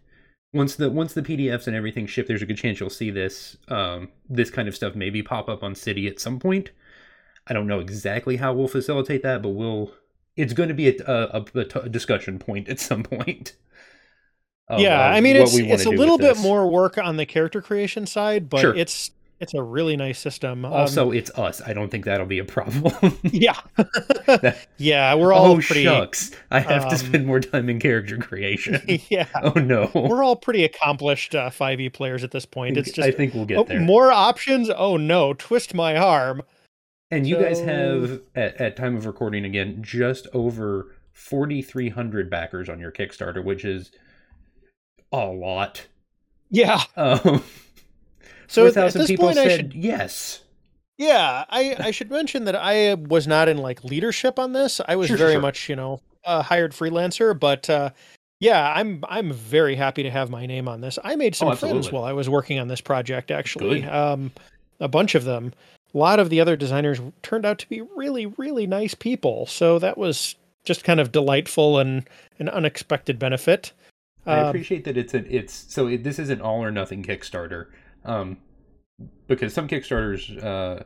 once 0.56 0.76
the 0.76 0.90
once 0.90 1.12
the 1.14 1.22
PDFs 1.22 1.66
and 1.66 1.76
everything 1.76 2.06
ship. 2.06 2.26
There's 2.26 2.42
a 2.42 2.46
good 2.46 2.58
chance 2.58 2.80
you'll 2.80 2.90
see 2.90 3.10
this 3.10 3.56
um, 3.68 4.08
this 4.28 4.50
kind 4.50 4.66
of 4.68 4.74
stuff 4.74 4.94
maybe 4.94 5.22
pop 5.22 5.48
up 5.48 5.62
on 5.62 5.74
City 5.74 6.06
at 6.06 6.18
some 6.18 6.38
point. 6.38 6.70
I 7.46 7.52
don't 7.52 7.66
know 7.68 7.78
exactly 7.78 8.36
how 8.36 8.52
we'll 8.54 8.68
facilitate 8.68 9.22
that, 9.22 9.42
but 9.42 9.50
we'll. 9.50 9.92
It's 10.36 10.52
going 10.52 10.68
to 10.68 10.74
be 10.74 10.88
a 10.88 11.88
discussion 11.88 12.38
point 12.38 12.68
at 12.68 12.78
some 12.78 13.02
point. 13.02 13.54
of, 14.68 14.80
yeah, 14.80 15.08
I 15.08 15.20
mean 15.20 15.36
it's 15.36 15.56
it's 15.56 15.86
a 15.86 15.90
little 15.90 16.18
bit 16.18 16.36
more 16.38 16.68
work 16.70 16.98
on 16.98 17.16
the 17.16 17.24
character 17.24 17.62
creation 17.62 18.06
side, 18.06 18.50
but 18.50 18.60
Sure. 18.60 18.74
it's 18.74 19.12
it's 19.38 19.54
a 19.54 19.62
really 19.62 19.96
nice 19.96 20.18
system. 20.18 20.64
Um, 20.64 20.72
Also, 20.72 21.10
it's 21.10 21.30
us. 21.38 21.60
I 21.60 21.72
don't 21.72 21.90
think 21.90 22.04
that'll 22.04 22.26
be 22.26 22.38
a 22.38 22.44
problem. 22.44 23.18
yeah, 23.22 23.60
yeah, 24.78 25.14
we're 25.14 25.32
all 25.32 25.52
oh 25.52 25.60
pretty. 25.60 25.84
shucks! 25.84 26.30
I 26.50 26.60
have 26.60 26.84
to 26.84 26.92
um, 26.92 26.96
spend 26.96 27.26
more 27.26 27.40
time 27.40 27.68
in 27.68 27.78
character 27.78 28.16
creation. 28.18 28.80
yeah, 29.08 29.26
oh 29.42 29.58
no! 29.58 29.90
we're 29.94 30.24
all 30.24 30.36
pretty 30.36 30.64
accomplished 30.64 31.34
uh, 31.34 31.50
5e 31.50 31.92
players 31.92 32.24
at 32.24 32.30
this 32.30 32.46
point. 32.46 32.76
It's 32.76 32.92
just 32.92 33.06
I 33.06 33.10
think 33.10 33.34
we'll 33.34 33.44
get 33.44 33.58
oh, 33.58 33.64
there. 33.64 33.80
more 33.80 34.10
options. 34.10 34.70
Oh 34.70 34.96
no, 34.96 35.34
twist 35.34 35.74
my 35.74 35.96
arm. 35.96 36.42
And 37.10 37.26
you 37.26 37.36
guys 37.36 37.60
have 37.60 38.20
at, 38.34 38.60
at 38.60 38.76
time 38.76 38.96
of 38.96 39.06
recording 39.06 39.44
again 39.44 39.78
just 39.80 40.26
over 40.32 40.96
4300 41.12 42.28
backers 42.28 42.68
on 42.68 42.80
your 42.80 42.90
Kickstarter, 42.90 43.44
which 43.44 43.64
is 43.64 43.92
a 45.12 45.26
lot. 45.26 45.86
Yeah. 46.50 46.82
Um, 46.96 47.42
So 48.48 48.66
at 48.66 48.74
4,000 48.74 49.00
this 49.00 49.10
people 49.10 49.26
point, 49.26 49.38
I 49.38 49.48
should 49.56 49.74
yes. 49.74 50.42
Yeah, 50.98 51.44
I, 51.50 51.76
I 51.78 51.90
should 51.90 52.10
mention 52.10 52.44
that 52.44 52.56
I 52.56 52.94
was 52.94 53.26
not 53.26 53.48
in 53.48 53.58
like 53.58 53.84
leadership 53.84 54.38
on 54.38 54.52
this. 54.54 54.80
I 54.88 54.96
was 54.96 55.08
Sure, 55.08 55.16
very 55.18 55.32
sure. 55.34 55.42
much, 55.42 55.68
you 55.68 55.76
know, 55.76 56.00
a 56.24 56.42
hired 56.42 56.72
freelancer, 56.72 57.38
but 57.38 57.68
uh 57.70 57.90
yeah, 58.40 58.72
I'm 58.74 59.02
I'm 59.08 59.32
very 59.32 59.76
happy 59.76 60.02
to 60.02 60.10
have 60.10 60.30
my 60.30 60.46
name 60.46 60.68
on 60.68 60.80
this. 60.80 60.98
I 61.04 61.16
made 61.16 61.34
some 61.34 61.48
Oh, 61.48 61.56
friends 61.56 61.90
while 61.92 62.04
I 62.04 62.12
was 62.12 62.28
working 62.28 62.58
on 62.58 62.68
this 62.68 62.80
project 62.80 63.30
actually. 63.30 63.84
Um 63.84 64.30
a 64.80 64.88
bunch 64.88 65.14
of 65.14 65.24
them. 65.24 65.52
A 65.94 65.98
lot 65.98 66.18
of 66.18 66.28
the 66.30 66.40
other 66.40 66.56
designers 66.56 67.00
turned 67.22 67.46
out 67.46 67.58
to 67.60 67.68
be 67.68 67.80
really 67.94 68.26
really 68.26 68.66
nice 68.66 68.94
people. 68.94 69.46
So 69.46 69.78
that 69.78 69.98
was 69.98 70.34
just 70.64 70.82
kind 70.82 70.98
of 70.98 71.12
delightful 71.12 71.78
and 71.78 72.08
an 72.38 72.48
unexpected 72.48 73.18
benefit. 73.18 73.72
I 74.26 74.40
Um, 74.40 74.46
appreciate 74.48 74.84
that 74.84 74.96
it's 74.96 75.14
an 75.14 75.26
it's 75.30 75.66
so 75.68 75.86
it, 75.88 76.04
this 76.04 76.18
is 76.18 76.30
an 76.30 76.40
all 76.40 76.62
or 76.64 76.70
nothing 76.72 77.02
Kickstarter, 77.04 77.66
um, 78.06 78.38
because 79.26 79.52
some 79.52 79.68
Kickstarters, 79.68 80.42
uh, 80.42 80.82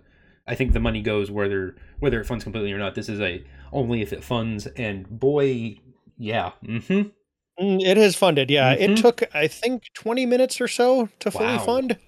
I 0.47 0.55
think 0.55 0.73
the 0.73 0.81
money 0.81 1.03
goes 1.03 1.31
whether 1.31 1.77
whether 2.01 2.21
it 2.21 2.25
funds 2.27 2.43
completely 2.45 2.73
or 2.73 2.79
not. 2.79 2.95
This 2.95 3.09
is 3.09 3.21
a 3.21 3.45
only 3.73 4.03
if 4.03 4.13
it 4.13 4.25
funds, 4.25 4.67
and 4.67 5.09
boy, 5.09 5.79
yeah, 6.19 6.53
mm-hmm. 6.65 7.63
mm, 7.65 7.83
it 7.83 7.97
has 7.97 8.17
funded. 8.17 8.51
Yeah, 8.51 8.75
Mhm. 8.77 8.81
it 8.81 8.97
took 8.97 9.23
I 9.35 9.47
think 9.47 9.85
20 9.95 10.27
minutes 10.27 10.61
or 10.61 10.67
so 10.69 11.09
to 11.21 11.31
fully 11.31 11.57
Wow. 11.57 11.65
fund. 11.65 11.99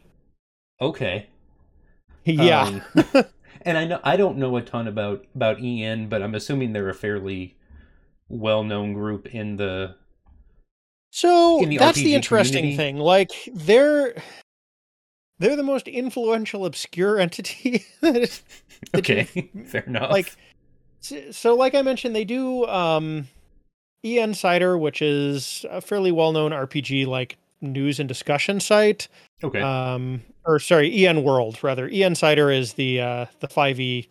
okay, 0.81 1.29
Yeah. 2.25 2.63
Um, 2.63 2.83
and 3.63 3.79
I 3.79 3.85
know 3.85 4.01
I 4.03 4.17
don't 4.17 4.39
know 4.39 4.57
a 4.57 4.63
ton 4.63 4.89
about 4.89 5.25
about 5.35 5.61
EN, 5.63 6.09
but 6.09 6.23
I'm 6.23 6.35
assuming 6.35 6.73
they're 6.73 6.89
a 6.89 6.95
fairly 6.95 7.57
well 8.29 8.65
known 8.65 8.93
group 8.95 9.27
in 9.35 9.57
the 9.57 9.95
So 11.11 11.63
in 11.63 11.69
the 11.69 11.77
that's 11.79 11.99
RPG 11.99 12.05
the 12.05 12.15
interesting 12.15 12.63
community? 12.63 12.77
thing. 12.77 12.97
Like 12.99 13.31
they're 13.55 14.15
they're 15.43 15.57
the 15.57 15.63
most 15.63 15.87
influential 15.89 16.65
obscure 16.65 17.19
entity. 17.19 17.85
that 18.01 18.17
is- 18.17 18.43
that 18.93 18.99
okay, 18.99 19.25
fair 19.67 19.83
enough. 19.83 20.11
like 20.11 20.35
so, 21.01 21.31
so 21.31 21.55
like 21.55 21.75
I 21.75 21.83
mentioned, 21.83 22.17
they 22.17 22.25
do 22.25 22.65
um 22.67 23.29
E 24.05 24.19
Insider, 24.19 24.77
which 24.79 25.01
is 25.03 25.65
a 25.71 25.81
fairly 25.81 26.11
well 26.11 26.33
known 26.33 26.51
RPG 26.53 27.07
like 27.07 27.37
news 27.61 28.01
and 28.01 28.09
discussion 28.09 28.59
site. 28.59 29.07
okay, 29.45 29.61
Um 29.61 30.23
or 30.45 30.59
sorry, 30.59 31.07
EN 31.07 31.23
World 31.23 31.63
rather. 31.63 31.89
E 31.89 32.03
Insider 32.03 32.51
is 32.51 32.73
the 32.73 33.01
uh 33.01 33.27
the 33.41 33.47
5e 33.49 34.09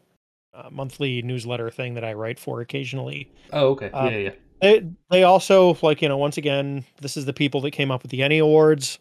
uh, 0.53 0.69
monthly 0.71 1.21
newsletter 1.21 1.69
thing 1.69 1.93
that 1.95 2.03
I 2.05 2.13
write 2.13 2.39
for 2.39 2.61
occasionally. 2.61 3.29
oh 3.51 3.69
okay, 3.71 3.89
uh, 3.91 4.09
yeah, 4.09 4.17
yeah. 4.17 4.31
They 4.61 4.85
they 5.09 5.23
also 5.23 5.77
like 5.81 6.01
you 6.01 6.07
know 6.07 6.17
once 6.17 6.37
again 6.37 6.85
this 7.01 7.17
is 7.17 7.25
the 7.25 7.33
people 7.33 7.59
that 7.61 7.71
came 7.71 7.91
up 7.91 8.03
with 8.03 8.11
the 8.11 8.21
ENnie 8.23 8.37
Awards, 8.39 8.99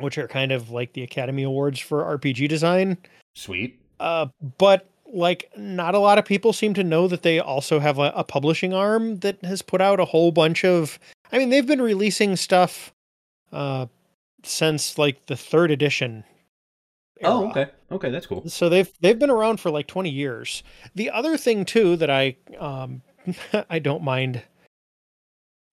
which 0.00 0.18
are 0.18 0.28
kind 0.28 0.52
of 0.52 0.70
like 0.70 0.92
the 0.92 1.02
Academy 1.02 1.42
Awards 1.42 1.80
for 1.80 2.02
RPG 2.18 2.48
design. 2.48 2.98
Sweet. 3.34 3.80
Uh, 4.00 4.26
but 4.58 4.88
like 5.12 5.50
not 5.56 5.94
a 5.94 5.98
lot 5.98 6.18
of 6.18 6.24
people 6.24 6.52
seem 6.52 6.74
to 6.74 6.84
know 6.84 7.08
that 7.08 7.22
they 7.22 7.38
also 7.38 7.78
have 7.78 7.98
a, 7.98 8.12
a 8.14 8.24
publishing 8.24 8.74
arm 8.74 9.16
that 9.18 9.42
has 9.44 9.62
put 9.62 9.80
out 9.80 10.00
a 10.00 10.04
whole 10.04 10.32
bunch 10.32 10.64
of. 10.64 10.98
I 11.32 11.38
mean, 11.38 11.50
they've 11.50 11.66
been 11.66 11.82
releasing 11.82 12.36
stuff 12.36 12.92
uh, 13.52 13.86
since 14.42 14.98
like 14.98 15.26
the 15.26 15.36
third 15.36 15.70
edition. 15.70 16.24
Oh, 17.22 17.48
okay, 17.48 17.68
okay, 17.90 18.10
that's 18.10 18.26
cool. 18.26 18.48
So 18.48 18.68
they've 18.68 18.90
they've 19.00 19.18
been 19.18 19.30
around 19.30 19.58
for 19.60 19.70
like 19.70 19.86
20 19.86 20.10
years. 20.10 20.62
The 20.94 21.10
other 21.10 21.36
thing 21.36 21.64
too 21.64 21.96
that 21.96 22.10
I 22.10 22.36
um 22.58 23.02
I 23.70 23.78
don't 23.78 24.02
mind 24.02 24.42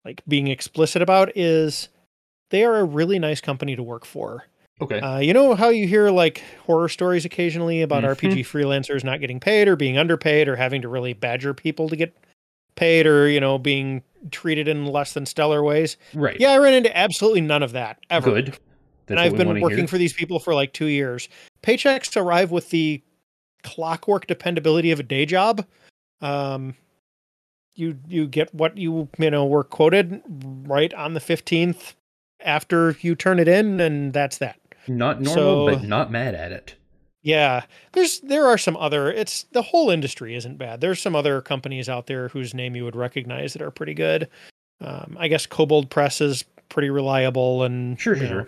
like 0.05 0.21
being 0.27 0.47
explicit 0.47 1.01
about 1.01 1.35
is 1.35 1.89
they 2.49 2.63
are 2.63 2.77
a 2.77 2.83
really 2.83 3.19
nice 3.19 3.41
company 3.41 3.75
to 3.75 3.83
work 3.83 4.05
for. 4.05 4.45
Okay, 4.81 4.99
Uh, 4.99 5.19
you 5.19 5.33
know 5.33 5.53
how 5.55 5.69
you 5.69 5.87
hear 5.87 6.09
like 6.09 6.43
horror 6.65 6.89
stories 6.89 7.25
occasionally 7.25 7.81
about 7.81 8.03
Mhm. 8.03 8.09
RPG 8.15 8.41
freelancers 8.43 9.03
not 9.03 9.19
getting 9.19 9.39
paid 9.39 9.67
or 9.67 9.75
being 9.75 9.97
underpaid 9.97 10.47
or 10.47 10.55
having 10.55 10.81
to 10.81 10.87
really 10.89 11.13
badger 11.13 11.53
people 11.53 11.87
to 11.89 11.95
get 11.95 12.13
paid 12.75 13.05
or 13.05 13.29
you 13.29 13.39
know 13.39 13.57
being 13.59 14.01
treated 14.31 14.67
in 14.67 14.85
less 14.87 15.13
than 15.13 15.25
stellar 15.25 15.63
ways. 15.63 15.95
right. 16.13 16.39
Yeah, 16.39 16.51
I 16.51 16.57
ran 16.57 16.73
into 16.73 16.95
absolutely 16.97 17.41
none 17.41 17.61
of 17.61 17.71
that 17.73 17.99
ever 18.09 18.31
good. 18.31 18.57
and 19.09 19.19
I've 19.19 19.35
been 19.35 19.59
working 19.61 19.79
hear. 19.79 19.87
for 19.87 19.97
these 19.97 20.13
people 20.13 20.39
for 20.39 20.55
like 20.55 20.73
two 20.73 20.85
years. 20.87 21.29
Paychecks 21.61 22.19
arrive 22.19 22.51
with 22.51 22.69
the 22.71 23.01
clockwork 23.61 24.27
dependability 24.27 24.91
of 24.91 24.99
a 24.99 25.03
day 25.03 25.25
job. 25.25 25.65
Um, 26.21 26.75
you 27.75 27.97
you 28.07 28.27
get 28.27 28.53
what 28.53 28.77
you 28.77 29.07
you 29.17 29.29
know 29.29 29.45
were 29.45 29.63
quoted 29.63 30.21
right 30.67 30.93
on 30.93 31.13
the 31.13 31.19
fifteenth 31.19 31.95
after 32.43 32.95
you 33.01 33.15
turn 33.15 33.39
it 33.39 33.47
in, 33.47 33.79
and 33.79 34.13
that's 34.13 34.37
that. 34.39 34.57
not 34.87 35.21
normal, 35.21 35.67
so- 35.67 35.75
but 35.75 35.83
not 35.83 36.11
mad 36.11 36.35
at 36.35 36.51
it. 36.51 36.75
Yeah, 37.25 37.63
there's 37.93 38.19
there 38.19 38.45
are 38.47 38.57
some 38.57 38.75
other. 38.75 39.09
It's 39.09 39.43
the 39.53 39.61
whole 39.61 39.89
industry 39.89 40.35
isn't 40.35 40.57
bad. 40.57 40.81
There's 40.81 41.01
some 41.01 41.15
other 41.15 41.39
companies 41.41 41.87
out 41.87 42.07
there 42.07 42.27
whose 42.27 42.53
name 42.53 42.75
you 42.75 42.83
would 42.83 42.97
recognize 42.97 43.53
that 43.53 43.61
are 43.61 43.71
pretty 43.71 43.93
good. 43.93 44.27
Um, 44.81 45.15
I 45.17 45.29
guess 45.29 45.45
Kobold 45.45 45.89
Press 45.89 46.19
is 46.19 46.43
pretty 46.67 46.89
reliable 46.89 47.63
and 47.63 47.97
Sure, 47.99 48.15
sure, 48.15 48.27
know, 48.27 48.45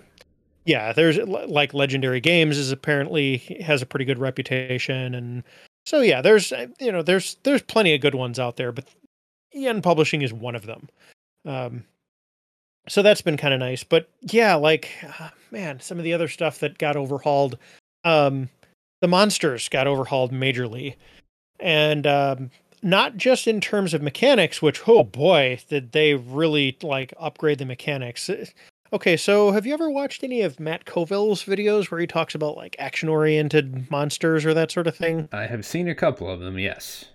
yeah 0.65 0.91
there's 0.93 1.17
like 1.19 1.73
legendary 1.75 2.19
games 2.19 2.58
is 2.58 2.71
apparently 2.71 3.38
has 3.63 3.84
a 3.84 3.86
pretty 3.86 4.03
good 4.03 4.17
reputation 4.17 5.13
and 5.13 5.43
so 5.86 6.01
yeah 6.01 6.21
there's 6.23 6.51
uh, 6.51 6.65
you 6.79 6.91
know 6.91 7.03
there's 7.03 7.36
there's 7.43 7.62
plenty 7.62 7.93
of 7.93 8.01
good 8.01 8.15
ones 8.15 8.39
out 8.39 8.58
there 8.58 8.71
but 8.71 8.86
en 9.53 9.79
publishing 9.84 10.23
is 10.23 10.34
one 10.34 10.55
of 10.55 10.65
them 10.65 10.89
um 11.45 11.84
so 12.88 13.02
that's 13.02 13.21
been 13.21 13.38
kind 13.38 13.54
of 13.54 13.60
nice. 13.60 13.84
But 13.84 14.10
yeah, 14.21 14.56
like 14.56 14.89
uh, 15.19 15.30
man, 15.52 15.80
some 15.80 15.98
of 15.98 16.04
the 16.04 16.13
other 16.13 16.28
stuff 16.28 16.60
that 16.60 16.78
got 16.78 16.95
overhauled, 16.95 17.58
um, 18.04 18.50
the 19.02 19.08
monsters 19.08 19.69
got 19.69 19.88
overhauled 19.88 20.32
majorly, 20.32 20.95
and 21.60 22.06
um, 22.08 22.52
not 22.82 23.17
just 23.17 23.48
in 23.48 23.62
terms 23.62 23.93
of 23.93 24.02
mechanics, 24.02 24.62
which 24.62 24.88
oh 24.88 25.04
boy, 25.04 25.60
did 25.69 25.91
they 25.91 26.15
really 26.15 26.78
like 26.82 27.13
upgrade 27.19 27.60
the 27.60 27.65
mechanics. 27.65 28.30
Uh, 28.30 28.45
Okay, 28.93 29.17
so 29.17 29.52
have 29.52 29.65
you 29.65 29.74
ever 29.74 29.89
watched 29.89 30.24
any 30.24 30.41
of 30.41 30.60
Matt 30.60 30.86
Colville's 30.86 31.43
videos 31.43 31.89
where 31.89 32.00
he 32.00 32.06
talks 32.06 32.36
about 32.36 32.56
like 32.56 32.76
action 32.78 33.10
oriented 33.10 33.89
monsters 33.89 34.45
or 34.45 34.54
that 34.54 34.71
sort 34.71 34.86
of 34.86 34.95
thing? 34.95 35.28
I 35.34 35.48
have 35.48 35.65
seen 35.65 35.89
a 35.89 35.95
couple 35.95 36.30
of 36.30 36.39
them. 36.39 36.60
Yes. 36.60 37.06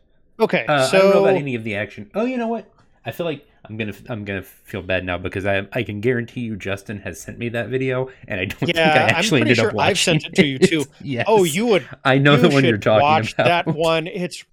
Okay, 0.40 0.66
Uh, 0.66 0.84
so 0.86 0.98
I 0.98 1.00
don't 1.00 1.14
know 1.14 1.24
about 1.24 1.36
any 1.36 1.54
of 1.54 1.62
the 1.64 1.76
action. 1.76 2.10
Oh, 2.14 2.24
you 2.24 2.36
know 2.36 2.48
what? 2.48 2.70
I 3.06 3.12
feel 3.12 3.24
like 3.24 3.46
I'm 3.64 3.76
gonna 3.76 3.92
I'm 4.08 4.24
gonna 4.24 4.42
feel 4.42 4.82
bad 4.82 5.04
now 5.04 5.18
because 5.18 5.46
I 5.46 5.66
I 5.72 5.82
can 5.82 6.00
guarantee 6.00 6.40
you 6.40 6.56
Justin 6.56 6.98
has 7.00 7.20
sent 7.20 7.38
me 7.38 7.48
that 7.50 7.68
video 7.68 8.10
and 8.26 8.40
I 8.40 8.46
don't 8.46 8.58
think 8.58 8.76
I 8.76 8.80
Yeah, 8.80 9.04
I'm 9.04 9.14
actually 9.16 9.40
pretty 9.42 9.50
ended 9.50 9.64
up 9.64 9.70
sure 9.70 9.76
watching 9.76 9.90
I've 9.90 9.98
sent 9.98 10.26
it 10.26 10.34
to 10.34 10.46
you, 10.46 10.58
too. 10.58 10.84
yes. 11.02 11.24
oh, 11.28 11.44
you 11.44 11.66
would 11.66 11.88
I 12.04 12.18
know 12.18 12.36
the 12.36 12.48
one 12.48 12.64
you're 12.64 12.78
talking 12.78 13.02
watch 13.02 13.34
about. 13.34 13.66
that 13.66 13.74
one. 13.74 14.06
It's 14.06 14.44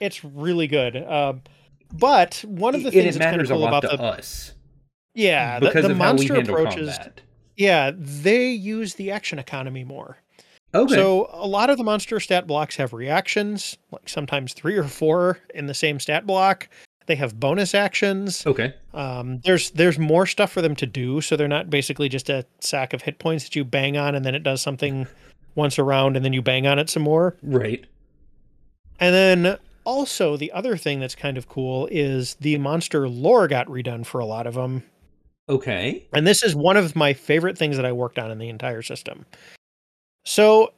it's 0.00 0.24
really 0.24 0.66
good. 0.66 0.96
Um, 0.96 1.42
but 1.92 2.44
one 2.46 2.74
of 2.74 2.82
the 2.82 2.88
and 2.88 2.94
things 2.94 3.16
it 3.16 3.18
that's 3.18 3.30
kind 3.30 3.40
of 3.42 3.48
cool 3.48 3.58
lot 3.58 3.84
about 3.84 3.90
to 3.90 3.96
the 3.96 4.02
us 4.02 4.54
yeah 5.14 5.60
the, 5.60 5.66
because 5.66 5.82
the 5.82 5.88
we 5.90 5.94
monster 5.94 6.36
approaches. 6.36 6.96
combat. 6.96 7.20
Yeah, 7.56 7.92
they 7.94 8.50
use 8.50 8.94
the 8.94 9.10
action 9.10 9.38
economy 9.38 9.84
more. 9.84 10.18
Okay. 10.74 10.94
So 10.94 11.28
a 11.32 11.46
lot 11.46 11.68
of 11.68 11.76
the 11.76 11.84
monster 11.84 12.18
stat 12.18 12.46
blocks 12.46 12.76
have 12.76 12.92
reactions, 12.92 13.76
like 13.90 14.08
sometimes 14.08 14.54
three 14.54 14.76
or 14.76 14.84
four 14.84 15.38
in 15.54 15.66
the 15.66 15.74
same 15.74 16.00
stat 16.00 16.26
block. 16.26 16.68
They 17.06 17.16
have 17.16 17.38
bonus 17.38 17.74
actions. 17.74 18.46
okay. 18.46 18.74
Um, 18.94 19.40
there's 19.44 19.70
there's 19.70 19.98
more 19.98 20.26
stuff 20.26 20.52
for 20.52 20.62
them 20.62 20.76
to 20.76 20.86
do, 20.86 21.20
so 21.20 21.36
they're 21.36 21.48
not 21.48 21.70
basically 21.70 22.08
just 22.08 22.28
a 22.28 22.44
sack 22.60 22.92
of 22.92 23.02
hit 23.02 23.18
points 23.18 23.44
that 23.44 23.56
you 23.56 23.64
bang 23.64 23.96
on 23.96 24.14
and 24.14 24.24
then 24.24 24.34
it 24.34 24.42
does 24.42 24.62
something 24.62 25.06
once 25.54 25.78
around 25.78 26.16
and 26.16 26.24
then 26.24 26.32
you 26.32 26.42
bang 26.42 26.66
on 26.66 26.78
it 26.78 26.88
some 26.88 27.02
more. 27.02 27.36
Right. 27.42 27.84
And 29.00 29.14
then 29.14 29.58
also 29.84 30.36
the 30.36 30.52
other 30.52 30.76
thing 30.76 31.00
that's 31.00 31.14
kind 31.14 31.36
of 31.36 31.48
cool 31.48 31.88
is 31.90 32.34
the 32.36 32.56
monster 32.58 33.08
lore 33.08 33.48
got 33.48 33.66
redone 33.66 34.06
for 34.06 34.20
a 34.20 34.24
lot 34.24 34.46
of 34.46 34.54
them. 34.54 34.84
Okay. 35.48 36.06
And 36.12 36.26
this 36.26 36.42
is 36.42 36.54
one 36.54 36.76
of 36.76 36.94
my 36.94 37.12
favorite 37.12 37.58
things 37.58 37.76
that 37.76 37.84
I 37.84 37.92
worked 37.92 38.18
on 38.18 38.30
in 38.30 38.38
the 38.38 38.48
entire 38.48 38.82
system. 38.82 39.26
So, 40.24 40.72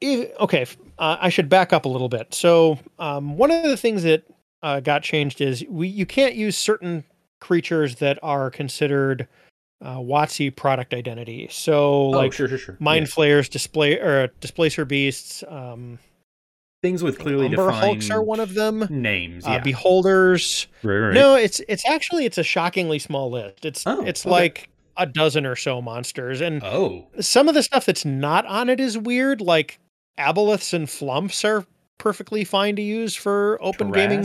if, 0.00 0.30
okay, 0.38 0.64
uh, 0.98 1.16
I 1.20 1.28
should 1.28 1.48
back 1.48 1.72
up 1.72 1.84
a 1.84 1.88
little 1.88 2.08
bit. 2.08 2.32
So, 2.32 2.78
um, 3.00 3.36
one 3.36 3.50
of 3.50 3.64
the 3.64 3.76
things 3.76 4.04
that 4.04 4.22
uh, 4.62 4.80
got 4.80 5.02
changed 5.02 5.40
is 5.40 5.64
we 5.68 5.88
you 5.88 6.06
can't 6.06 6.34
use 6.34 6.56
certain 6.56 7.04
creatures 7.40 7.96
that 7.96 8.18
are 8.22 8.50
considered 8.50 9.28
uh, 9.84 9.96
WotC 9.98 10.54
product 10.56 10.92
identity. 10.92 11.46
So, 11.50 11.84
oh, 11.84 12.08
like 12.10 12.32
sure, 12.32 12.48
sure, 12.48 12.58
sure. 12.58 12.76
mind 12.80 13.06
Yeah. 13.06 13.12
flayers, 13.14 13.48
display 13.48 13.98
or 13.98 14.26
displacer 14.40 14.84
beasts. 14.84 15.44
Um, 15.48 16.00
things 16.82 17.02
with 17.02 17.18
clearly 17.18 17.46
Umber 17.46 17.66
defined 17.66 17.76
hulks 17.84 18.10
are 18.10 18.22
one 18.22 18.40
of 18.40 18.54
them. 18.54 18.86
names. 18.90 19.46
Uh, 19.46 19.60
beholders. 19.60 20.66
right, 20.82 20.96
right. 20.98 21.14
No, 21.14 21.36
it's 21.36 21.60
it's 21.68 21.88
actually 21.88 22.24
it's 22.24 22.38
a 22.38 22.42
shockingly 22.42 22.98
small 22.98 23.30
list. 23.30 23.64
It's 23.64 23.86
Oh, 23.86 24.04
it's 24.04 24.26
okay. 24.26 24.30
like 24.30 24.68
a 24.96 25.06
dozen 25.06 25.46
or 25.46 25.54
so 25.54 25.80
monsters, 25.80 26.40
and 26.40 26.60
Oh. 26.64 27.06
some 27.20 27.48
of 27.48 27.54
the 27.54 27.62
stuff 27.62 27.86
that's 27.86 28.04
not 28.04 28.44
on 28.46 28.68
it 28.68 28.80
is 28.80 28.98
weird. 28.98 29.40
Like 29.40 29.78
aboleths 30.18 30.74
and 30.74 30.90
flumps 30.90 31.44
are 31.44 31.64
perfectly 31.98 32.44
fine 32.44 32.76
to 32.76 32.82
use 32.82 33.14
for 33.14 33.58
open 33.60 33.92
gaming. 33.92 34.24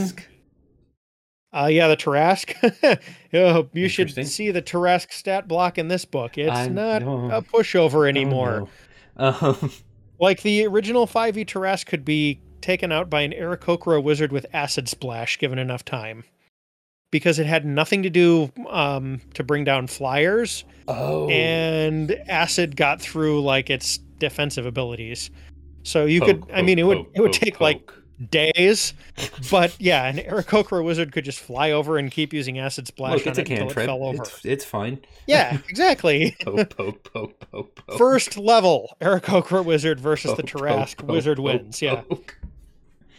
Uh, 1.52 1.66
yeah, 1.66 1.86
the 1.86 1.96
Tarrasque. 1.96 3.00
oh, 3.34 3.68
you 3.72 3.88
should 3.88 4.26
see 4.26 4.50
the 4.50 4.62
Tarrasque 4.62 5.12
stat 5.12 5.46
block 5.46 5.78
in 5.78 5.86
this 5.86 6.04
book. 6.04 6.36
It's 6.36 6.50
I 6.50 6.66
not 6.66 7.02
know. 7.02 7.30
a 7.30 7.42
pushover 7.42 8.08
anymore. 8.08 8.68
Um, 9.16 9.70
Like 10.18 10.42
the 10.42 10.66
original 10.66 11.06
5e 11.06 11.46
Tarrasque 11.46 11.86
could 11.86 12.04
be 12.04 12.40
taken 12.60 12.92
out 12.92 13.10
by 13.10 13.22
an 13.22 13.32
Aarakocra 13.32 14.02
wizard 14.02 14.32
with 14.32 14.46
Acid 14.52 14.88
Splash 14.88 15.38
given 15.38 15.58
enough 15.58 15.84
time. 15.84 16.24
Because 17.10 17.38
it 17.38 17.46
had 17.46 17.64
nothing 17.64 18.02
to 18.02 18.10
do 18.10 18.50
um, 18.68 19.20
to 19.34 19.44
bring 19.44 19.62
down 19.62 19.86
flyers, 19.86 20.64
oh. 20.88 21.28
and 21.28 22.10
acid 22.28 22.74
got 22.74 23.00
through 23.00 23.40
like 23.42 23.70
its 23.70 23.98
defensive 24.18 24.66
abilities. 24.66 25.30
So 25.84 26.06
you 26.06 26.20
Poke, 26.20 26.48
could, 26.48 26.50
I 26.52 26.62
mean, 26.62 26.78
it 26.80 26.82
would 26.84 26.96
poke, 26.98 27.10
it 27.14 27.20
would 27.20 27.32
poke, 27.32 27.40
take 27.40 27.60
like 27.60 27.92
days, 28.30 28.94
but 29.50 29.76
yeah, 29.80 30.06
an 30.06 30.16
Aarakocra 30.16 30.84
wizard 30.84 31.12
could 31.12 31.24
just 31.24 31.38
fly 31.40 31.70
over 31.72 31.98
and 31.98 32.10
keep 32.10 32.32
using 32.32 32.58
acid 32.58 32.86
splash 32.86 33.18
Look, 33.18 33.26
on 33.26 33.30
it's 33.30 33.38
a 33.38 33.42
it 33.42 33.50
until 33.60 33.68
it 33.82 33.86
fell 33.86 34.02
over. 34.04 34.22
It's, 34.22 34.44
it's 34.44 34.64
fine. 34.64 34.98
Yeah, 35.26 35.58
exactly. 35.68 36.36
Poke, 36.44 36.70
poke, 36.76 37.04
poke, 37.12 37.40
poke, 37.50 37.74
poke. 37.86 37.98
First 37.98 38.36
level 38.38 38.96
Aarakocra 39.00 39.64
wizard 39.64 40.00
versus 40.00 40.32
the 40.36 40.42
Poke, 40.42 40.52
poke, 40.52 40.60
Tarrasque 40.62 40.96
poke, 40.98 41.10
wizard 41.10 41.36
poke, 41.38 41.44
wins. 41.46 41.82
Yeah, 41.82 42.00
poke. 42.02 42.38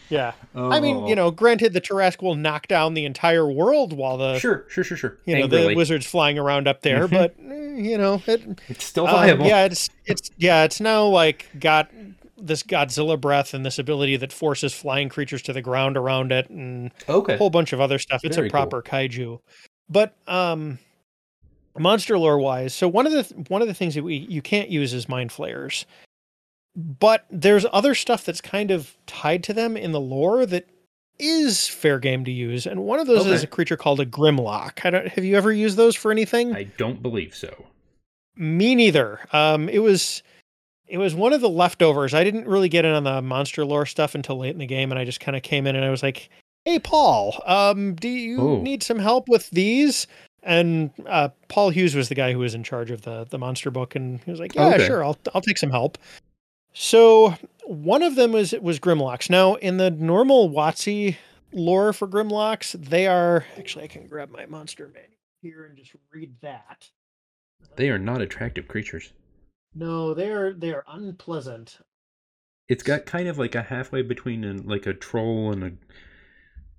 yeah. 0.08 0.32
I 0.54 0.80
mean, 0.80 0.96
Oh. 0.96 1.08
you 1.08 1.14
know, 1.14 1.30
granted, 1.30 1.72
the 1.72 1.80
Tarrasque 1.80 2.22
will 2.22 2.34
knock 2.36 2.66
down 2.68 2.94
the 2.94 3.04
entire 3.04 3.46
world 3.50 3.92
while 3.92 4.16
the 4.16 4.38
Sure, 4.38 4.64
sure, 4.68 4.82
sure, 4.84 4.96
sure. 4.96 5.18
you 5.24 5.36
know 5.36 5.44
Angrily. 5.44 5.68
the 5.68 5.76
wizard's 5.76 6.06
flying 6.06 6.38
around 6.38 6.66
up 6.68 6.82
there, 6.82 7.06
Mhm. 7.06 7.10
but 7.10 7.34
eh, 7.48 7.80
you 7.82 7.98
know, 7.98 8.22
it, 8.26 8.42
It's 8.68 8.84
still 8.84 9.06
um, 9.06 9.14
viable. 9.14 9.46
yeah, 9.46 9.64
it's 9.66 9.90
it's 10.06 10.30
yeah, 10.38 10.64
it's 10.64 10.80
now 10.80 11.04
like 11.06 11.46
got 11.60 11.90
this 12.36 12.62
Godzilla 12.62 13.20
breath 13.20 13.54
and 13.54 13.64
this 13.64 13.78
ability 13.78 14.16
that 14.18 14.32
forces 14.32 14.72
flying 14.74 15.08
creatures 15.08 15.42
to 15.42 15.52
the 15.52 15.62
ground 15.62 15.96
around 15.96 16.32
it, 16.32 16.48
and 16.50 16.90
a 17.08 17.36
whole 17.36 17.50
bunch 17.50 17.72
of 17.72 17.80
other 17.80 17.98
stuff. 17.98 18.20
It's 18.24 18.36
Very 18.36 18.48
a 18.48 18.50
cool. 18.50 18.60
proper 18.66 18.82
kaiju, 18.82 19.40
but 19.88 20.14
um, 20.26 20.78
monster 21.78 22.18
lore 22.18 22.38
wise, 22.38 22.74
so 22.74 22.88
one 22.88 23.06
of 23.06 23.12
the 23.12 23.22
th- 23.24 23.48
one 23.48 23.62
of 23.62 23.68
the 23.68 23.74
things 23.74 23.94
that 23.94 24.02
we 24.02 24.16
you 24.16 24.42
can't 24.42 24.68
use 24.68 24.92
is 24.92 25.08
mind 25.08 25.32
flayers, 25.32 25.86
but 26.74 27.26
there's 27.30 27.64
other 27.72 27.94
stuff 27.94 28.24
that's 28.24 28.40
kind 28.40 28.70
of 28.70 28.96
tied 29.06 29.42
to 29.44 29.52
them 29.52 29.76
in 29.76 29.92
the 29.92 30.00
lore 30.00 30.44
that 30.46 30.66
is 31.18 31.66
fair 31.66 31.98
game 31.98 32.26
to 32.26 32.30
use, 32.30 32.66
and 32.66 32.84
one 32.84 33.00
of 33.00 33.06
those 33.06 33.26
is 33.26 33.42
a 33.42 33.46
creature 33.46 33.78
called 33.78 34.00
a 34.00 34.04
Grimlock. 34.04 34.84
I 34.84 34.90
don't, 34.90 35.08
have 35.08 35.24
you 35.24 35.34
ever 35.36 35.50
used 35.50 35.78
those 35.78 35.96
for 35.96 36.10
anything? 36.12 36.54
I 36.54 36.64
don't 36.64 37.02
believe 37.02 37.34
so. 37.34 37.64
Me 38.36 38.74
neither. 38.74 39.20
Um, 39.32 39.70
it 39.70 39.78
was 39.78 40.22
it 40.88 40.98
was 40.98 41.14
one 41.14 41.32
of 41.32 41.40
the 41.40 41.48
leftovers. 41.48 42.14
I 42.14 42.24
didn't 42.24 42.46
really 42.46 42.68
get 42.68 42.84
in 42.84 42.92
on 42.92 43.04
the 43.04 43.20
monster 43.22 43.64
lore 43.64 43.86
stuff 43.86 44.14
until 44.14 44.38
late 44.38 44.50
in 44.52 44.58
the 44.58 44.66
game, 44.66 44.90
and 44.92 44.98
I 44.98 45.04
just 45.04 45.20
kind 45.20 45.36
of 45.36 45.42
came 45.42 45.66
in 45.66 45.74
and 45.76 45.84
I 45.84 45.90
was 45.90 46.02
like, 46.02 46.28
"Hey, 46.64 46.78
Paul, 46.78 47.42
um, 47.46 47.94
do 47.94 48.08
you 48.08 48.40
Oh. 48.40 48.60
need 48.62 48.82
some 48.82 48.98
help 48.98 49.28
with 49.28 49.50
these?" 49.50 50.06
And 50.42 50.90
uh, 51.06 51.30
Paul 51.48 51.70
Hughes 51.70 51.94
was 51.96 52.08
the 52.08 52.14
guy 52.14 52.32
who 52.32 52.38
was 52.38 52.54
in 52.54 52.62
charge 52.62 52.90
of 52.90 53.02
the 53.02 53.24
the 53.28 53.38
monster 53.38 53.70
book, 53.70 53.94
and 53.96 54.20
he 54.24 54.30
was 54.30 54.40
like, 54.40 54.54
"Yeah, 54.54 54.74
Okay. 54.74 54.86
sure, 54.86 55.04
I'll 55.04 55.18
I'll 55.34 55.40
take 55.40 55.58
some 55.58 55.70
help." 55.70 55.98
So 56.72 57.34
one 57.64 58.02
of 58.02 58.14
them 58.16 58.32
was 58.32 58.52
was 58.52 58.78
Grimlocks. 58.78 59.28
Now 59.30 59.54
in 59.54 59.78
the 59.78 59.90
normal 59.90 60.50
WotC 60.50 61.16
lore 61.52 61.92
for 61.92 62.06
Grimlocks, 62.06 62.72
they 62.72 63.06
are 63.06 63.44
actually 63.58 63.84
I 63.84 63.88
can 63.88 64.06
grab 64.06 64.30
my 64.30 64.46
monster 64.46 64.86
manual 64.88 65.10
here 65.42 65.64
and 65.64 65.76
just 65.76 65.92
read 66.12 66.34
that. 66.42 66.88
They 67.76 67.88
are 67.90 67.98
not 67.98 68.20
attractive 68.20 68.68
creatures. 68.68 69.12
No, 69.74 70.14
they're 70.14 70.52
they're 70.54 70.84
unpleasant. 70.88 71.78
It's 72.68 72.82
got 72.82 73.06
kind 73.06 73.28
of 73.28 73.38
like 73.38 73.54
a 73.54 73.62
halfway 73.62 74.02
between 74.02 74.44
a, 74.44 74.54
like 74.54 74.86
a 74.86 74.94
troll 74.94 75.52
and 75.52 75.62
a 75.64 75.72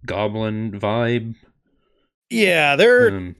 goblin 0.05 0.71
vibe. 0.79 1.35
Yeah, 2.29 2.75
they're 2.75 3.07
Um, 3.09 3.35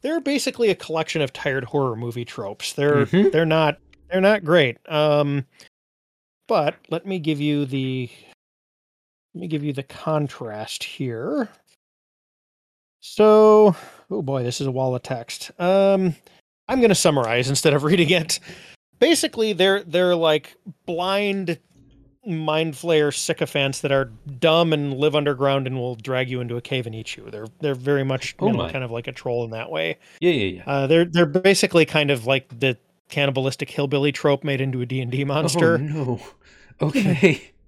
they're 0.00 0.20
basically 0.20 0.70
a 0.70 0.74
collection 0.74 1.22
of 1.22 1.32
tired 1.32 1.64
horror 1.64 1.96
movie 1.96 2.24
tropes. 2.24 2.72
They're 2.72 3.06
Mhm. 3.06 3.30
they're 3.32 3.46
not 3.46 3.78
they're 4.10 4.20
not 4.20 4.44
great. 4.44 4.78
Um 4.90 5.46
but 6.48 6.76
let 6.90 7.06
me 7.06 7.18
give 7.18 7.40
you 7.40 7.64
the 7.66 8.10
let 9.34 9.40
me 9.40 9.48
give 9.48 9.62
you 9.64 9.72
the 9.72 9.82
contrast 9.82 10.82
here. 10.84 11.48
So, 13.00 13.76
oh 14.10 14.22
boy, 14.22 14.42
this 14.42 14.60
is 14.60 14.66
a 14.66 14.72
wall 14.72 14.94
of 14.96 15.02
text. 15.02 15.50
Um 15.60 16.16
I'm 16.68 16.80
going 16.80 16.88
to 16.90 16.94
summarize 16.94 17.48
instead 17.48 17.74
of 17.74 17.84
reading 17.84 18.10
it. 18.10 18.40
Basically, 18.98 19.52
they're 19.52 19.82
they're 19.82 20.14
like 20.16 20.56
blind 20.86 21.58
mind 22.26 22.74
flayer 22.74 23.14
sycophants 23.14 23.80
that 23.82 23.92
are 23.92 24.06
dumb 24.40 24.72
and 24.72 24.94
live 24.94 25.14
underground 25.14 25.66
and 25.68 25.76
will 25.76 25.94
drag 25.94 26.28
you 26.28 26.40
into 26.40 26.56
a 26.56 26.60
cave 26.60 26.86
and 26.86 26.94
eat 26.94 27.16
you. 27.16 27.28
They're 27.30 27.46
they're 27.60 27.74
very 27.76 28.02
much 28.04 28.34
you 28.40 28.48
Oh 28.48 28.50
know, 28.52 28.68
kind 28.70 28.82
of 28.82 28.90
like 28.90 29.06
a 29.06 29.12
troll 29.12 29.44
in 29.44 29.50
that 29.50 29.70
way. 29.70 29.98
yeah, 30.20 30.32
yeah, 30.32 30.46
yeah. 30.56 30.62
Uh, 30.66 30.86
they're 30.88 31.04
they're 31.04 31.26
basically 31.26 31.84
kind 31.86 32.10
of 32.10 32.26
like 32.26 32.58
the 32.58 32.76
cannibalistic 33.08 33.70
hillbilly 33.70 34.10
trope 34.10 34.42
made 34.42 34.60
into 34.60 34.80
a 34.80 34.86
D&D 34.86 35.22
monster. 35.24 35.74
Oh 35.74 35.76
no. 35.76 36.20
Okay. 36.80 37.52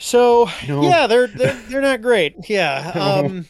So 0.00 0.48
No. 0.68 0.82
yeah, 0.82 1.08
they're 1.08 1.26
they're 1.26 1.60
they're 1.68 1.80
not 1.80 2.02
great. 2.02 2.48
Yeah. 2.48 2.92
Um 3.26 3.46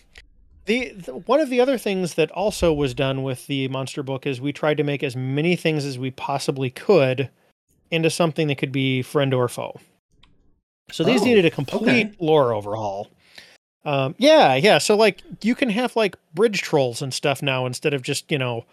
the, 0.68 0.90
the 0.90 1.16
one 1.16 1.40
of 1.40 1.48
the 1.48 1.60
other 1.60 1.78
things 1.78 2.14
that 2.14 2.30
also 2.30 2.74
was 2.74 2.92
done 2.92 3.22
with 3.22 3.46
the 3.46 3.68
monster 3.68 4.02
book 4.02 4.26
is 4.26 4.38
we 4.38 4.52
tried 4.52 4.76
to 4.76 4.84
make 4.84 5.02
as 5.02 5.16
many 5.16 5.56
things 5.56 5.86
as 5.86 5.98
we 5.98 6.10
possibly 6.10 6.68
could 6.68 7.30
into 7.90 8.10
something 8.10 8.48
that 8.48 8.58
could 8.58 8.70
be 8.70 9.00
friend 9.00 9.32
or 9.32 9.48
foe. 9.48 9.80
So 10.90 11.04
these 11.04 11.22
Oh, 11.22 11.24
needed 11.24 11.46
a 11.46 11.50
complete 11.50 12.08
okay. 12.08 12.16
lore 12.20 12.52
overhaul. 12.52 13.08
Um, 13.86 14.14
yeah, 14.18 14.56
yeah. 14.56 14.76
So 14.76 14.94
like 14.94 15.22
you 15.42 15.54
can 15.54 15.70
have 15.70 15.96
like 15.96 16.16
bridge 16.34 16.60
trolls 16.60 17.00
and 17.00 17.14
stuff 17.14 17.40
now 17.42 17.64
instead 17.64 17.94
of 17.94 18.02
just 18.02 18.30
you 18.30 18.38
know 18.38 18.66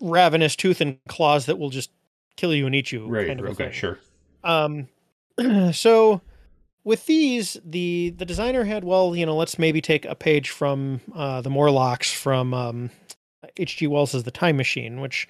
ravenous 0.00 0.56
tooth 0.56 0.80
and 0.80 0.98
claws 1.08 1.44
that 1.44 1.58
will 1.58 1.70
just 1.70 1.90
kill 2.36 2.54
you 2.54 2.64
and 2.64 2.74
eat 2.74 2.90
you. 2.90 3.06
Right. 3.06 3.26
Kind 3.26 3.40
of 3.40 3.46
okay. 3.46 3.64
thing. 3.64 3.72
Sure. 3.72 3.98
Um, 4.44 4.88
so 5.72 6.22
with 6.88 7.04
these, 7.04 7.58
the 7.62 8.14
the 8.16 8.24
designer 8.24 8.64
had 8.64 8.82
well, 8.82 9.14
you 9.14 9.26
know, 9.26 9.36
let's 9.36 9.58
maybe 9.58 9.82
take 9.82 10.06
a 10.06 10.14
page 10.14 10.48
from 10.48 11.02
uh, 11.14 11.42
the 11.42 11.50
Morlocks 11.50 12.10
from 12.10 12.54
um, 12.54 12.90
H.G. 13.58 13.86
Wells's 13.86 14.22
The 14.24 14.30
Time 14.30 14.56
Machine, 14.56 15.02
which 15.02 15.28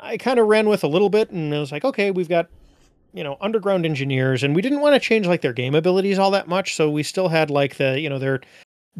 I 0.00 0.16
kind 0.16 0.38
of 0.40 0.46
ran 0.46 0.70
with 0.70 0.82
a 0.82 0.88
little 0.88 1.10
bit, 1.10 1.28
and 1.30 1.54
I 1.54 1.60
was 1.60 1.70
like, 1.70 1.84
okay, 1.84 2.10
we've 2.10 2.30
got 2.30 2.48
you 3.12 3.22
know 3.22 3.36
underground 3.42 3.84
engineers, 3.84 4.42
and 4.42 4.56
we 4.56 4.62
didn't 4.62 4.80
want 4.80 4.94
to 4.94 5.00
change 5.00 5.26
like 5.26 5.42
their 5.42 5.52
game 5.52 5.74
abilities 5.74 6.18
all 6.18 6.30
that 6.30 6.48
much, 6.48 6.74
so 6.74 6.88
we 6.90 7.02
still 7.02 7.28
had 7.28 7.50
like 7.50 7.76
the 7.76 8.00
you 8.00 8.08
know 8.08 8.18
they're 8.18 8.40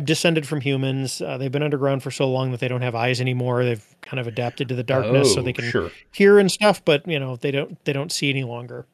descended 0.05 0.47
from 0.47 0.61
humans. 0.61 1.23
Uh, 1.23 1.39
they've 1.39 1.51
been 1.51 1.63
underground 1.63 2.03
for 2.03 2.11
so 2.11 2.29
long 2.31 2.51
that 2.51 2.61
they 2.61 2.69
don't 2.69 2.83
have 2.83 2.95
eyes 2.95 3.23
anymore. 3.23 3.65
They've 3.65 3.97
kind 4.03 4.21
of 4.21 4.27
adapted 4.27 4.69
to 4.69 4.75
the 4.75 4.85
darkness, 4.85 5.33
so 5.33 5.41
Oh, 5.41 5.45
they 5.45 5.55
can 5.55 5.71
Sure. 5.71 5.91
hear 6.13 6.39
and 6.39 6.53
stuff, 6.53 6.85
but 6.85 7.09
you 7.09 7.19
know 7.19 7.37
they 7.37 7.51
don't 7.51 7.83
they 7.87 7.95
don't 7.95 8.13
see 8.13 8.29
any 8.29 8.45
longer. 8.45 8.85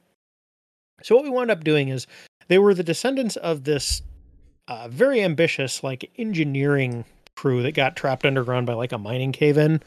So 1.02 1.16
what 1.16 1.24
we 1.24 1.30
wound 1.30 1.50
up 1.50 1.64
doing 1.64 1.88
is 1.88 2.06
they 2.48 2.58
were 2.58 2.74
the 2.74 2.82
descendants 2.82 3.36
of 3.36 3.64
this 3.64 4.02
uh, 4.68 4.88
very 4.88 5.22
ambitious 5.22 5.82
like 5.82 6.10
engineering 6.16 7.04
crew 7.36 7.62
that 7.62 7.72
got 7.72 7.96
trapped 7.96 8.24
underground 8.24 8.66
by 8.66 8.72
like 8.72 8.92
a 8.92 8.98
mining 8.98 9.32
cave 9.32 9.58
in 9.58 9.82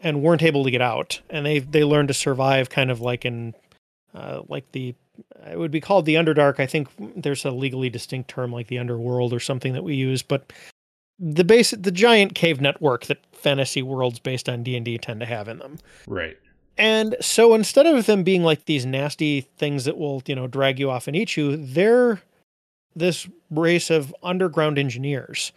and 0.00 0.22
weren't 0.22 0.42
able 0.42 0.64
to 0.64 0.70
get 0.70 0.82
out, 0.82 1.20
and 1.30 1.44
they 1.44 1.58
they 1.58 1.84
learned 1.84 2.08
to 2.08 2.14
survive 2.14 2.70
kind 2.70 2.90
of 2.90 3.00
like 3.00 3.24
in 3.24 3.54
uh, 4.14 4.42
like 4.48 4.70
the 4.72 4.94
it 5.50 5.58
would 5.58 5.70
be 5.70 5.80
called 5.80 6.06
the 6.06 6.14
underdark. 6.14 6.60
I 6.60 6.66
think 6.66 6.88
there's 7.16 7.44
a 7.44 7.50
legally 7.50 7.90
distinct 7.90 8.30
term 8.30 8.52
like 8.52 8.68
the 8.68 8.78
underworld 8.78 9.32
or 9.32 9.40
something 9.40 9.72
that 9.72 9.82
we 9.84 9.94
use, 9.94 10.22
but 10.22 10.52
the 11.18 11.44
base 11.44 11.72
the 11.72 11.90
giant 11.90 12.34
cave 12.34 12.60
network 12.60 13.06
that 13.06 13.18
fantasy 13.32 13.82
worlds 13.82 14.18
based 14.18 14.48
on 14.48 14.62
D&D 14.62 14.98
tend 14.98 15.20
to 15.20 15.26
have 15.26 15.48
in 15.48 15.58
them. 15.58 15.78
Right. 16.06 16.36
And 16.78 17.16
so 17.20 17.54
instead 17.54 17.86
of 17.86 18.06
them 18.06 18.22
being 18.22 18.44
like 18.44 18.64
these 18.64 18.86
nasty 18.86 19.42
things 19.58 19.84
that 19.84 19.98
will, 19.98 20.22
you 20.26 20.34
know, 20.36 20.46
drag 20.46 20.78
you 20.78 20.90
off 20.90 21.08
and 21.08 21.16
eat 21.16 21.36
you, 21.36 21.56
they're 21.56 22.22
this 22.94 23.28
race 23.50 23.90
of 23.90 24.14
underground 24.22 24.78
engineers. 24.78 25.52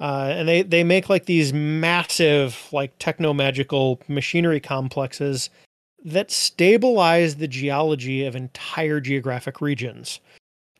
Uh, 0.00 0.32
and 0.34 0.48
they, 0.48 0.62
they 0.62 0.82
make 0.82 1.08
like 1.08 1.26
these 1.26 1.52
massive, 1.52 2.68
like 2.72 2.98
techno 2.98 3.32
magical 3.34 4.00
machinery 4.08 4.60
complexes 4.60 5.50
that 6.04 6.30
stabilize 6.30 7.36
the 7.36 7.46
geology 7.46 8.24
of 8.24 8.34
entire 8.34 8.98
geographic 8.98 9.60
regions. 9.60 10.20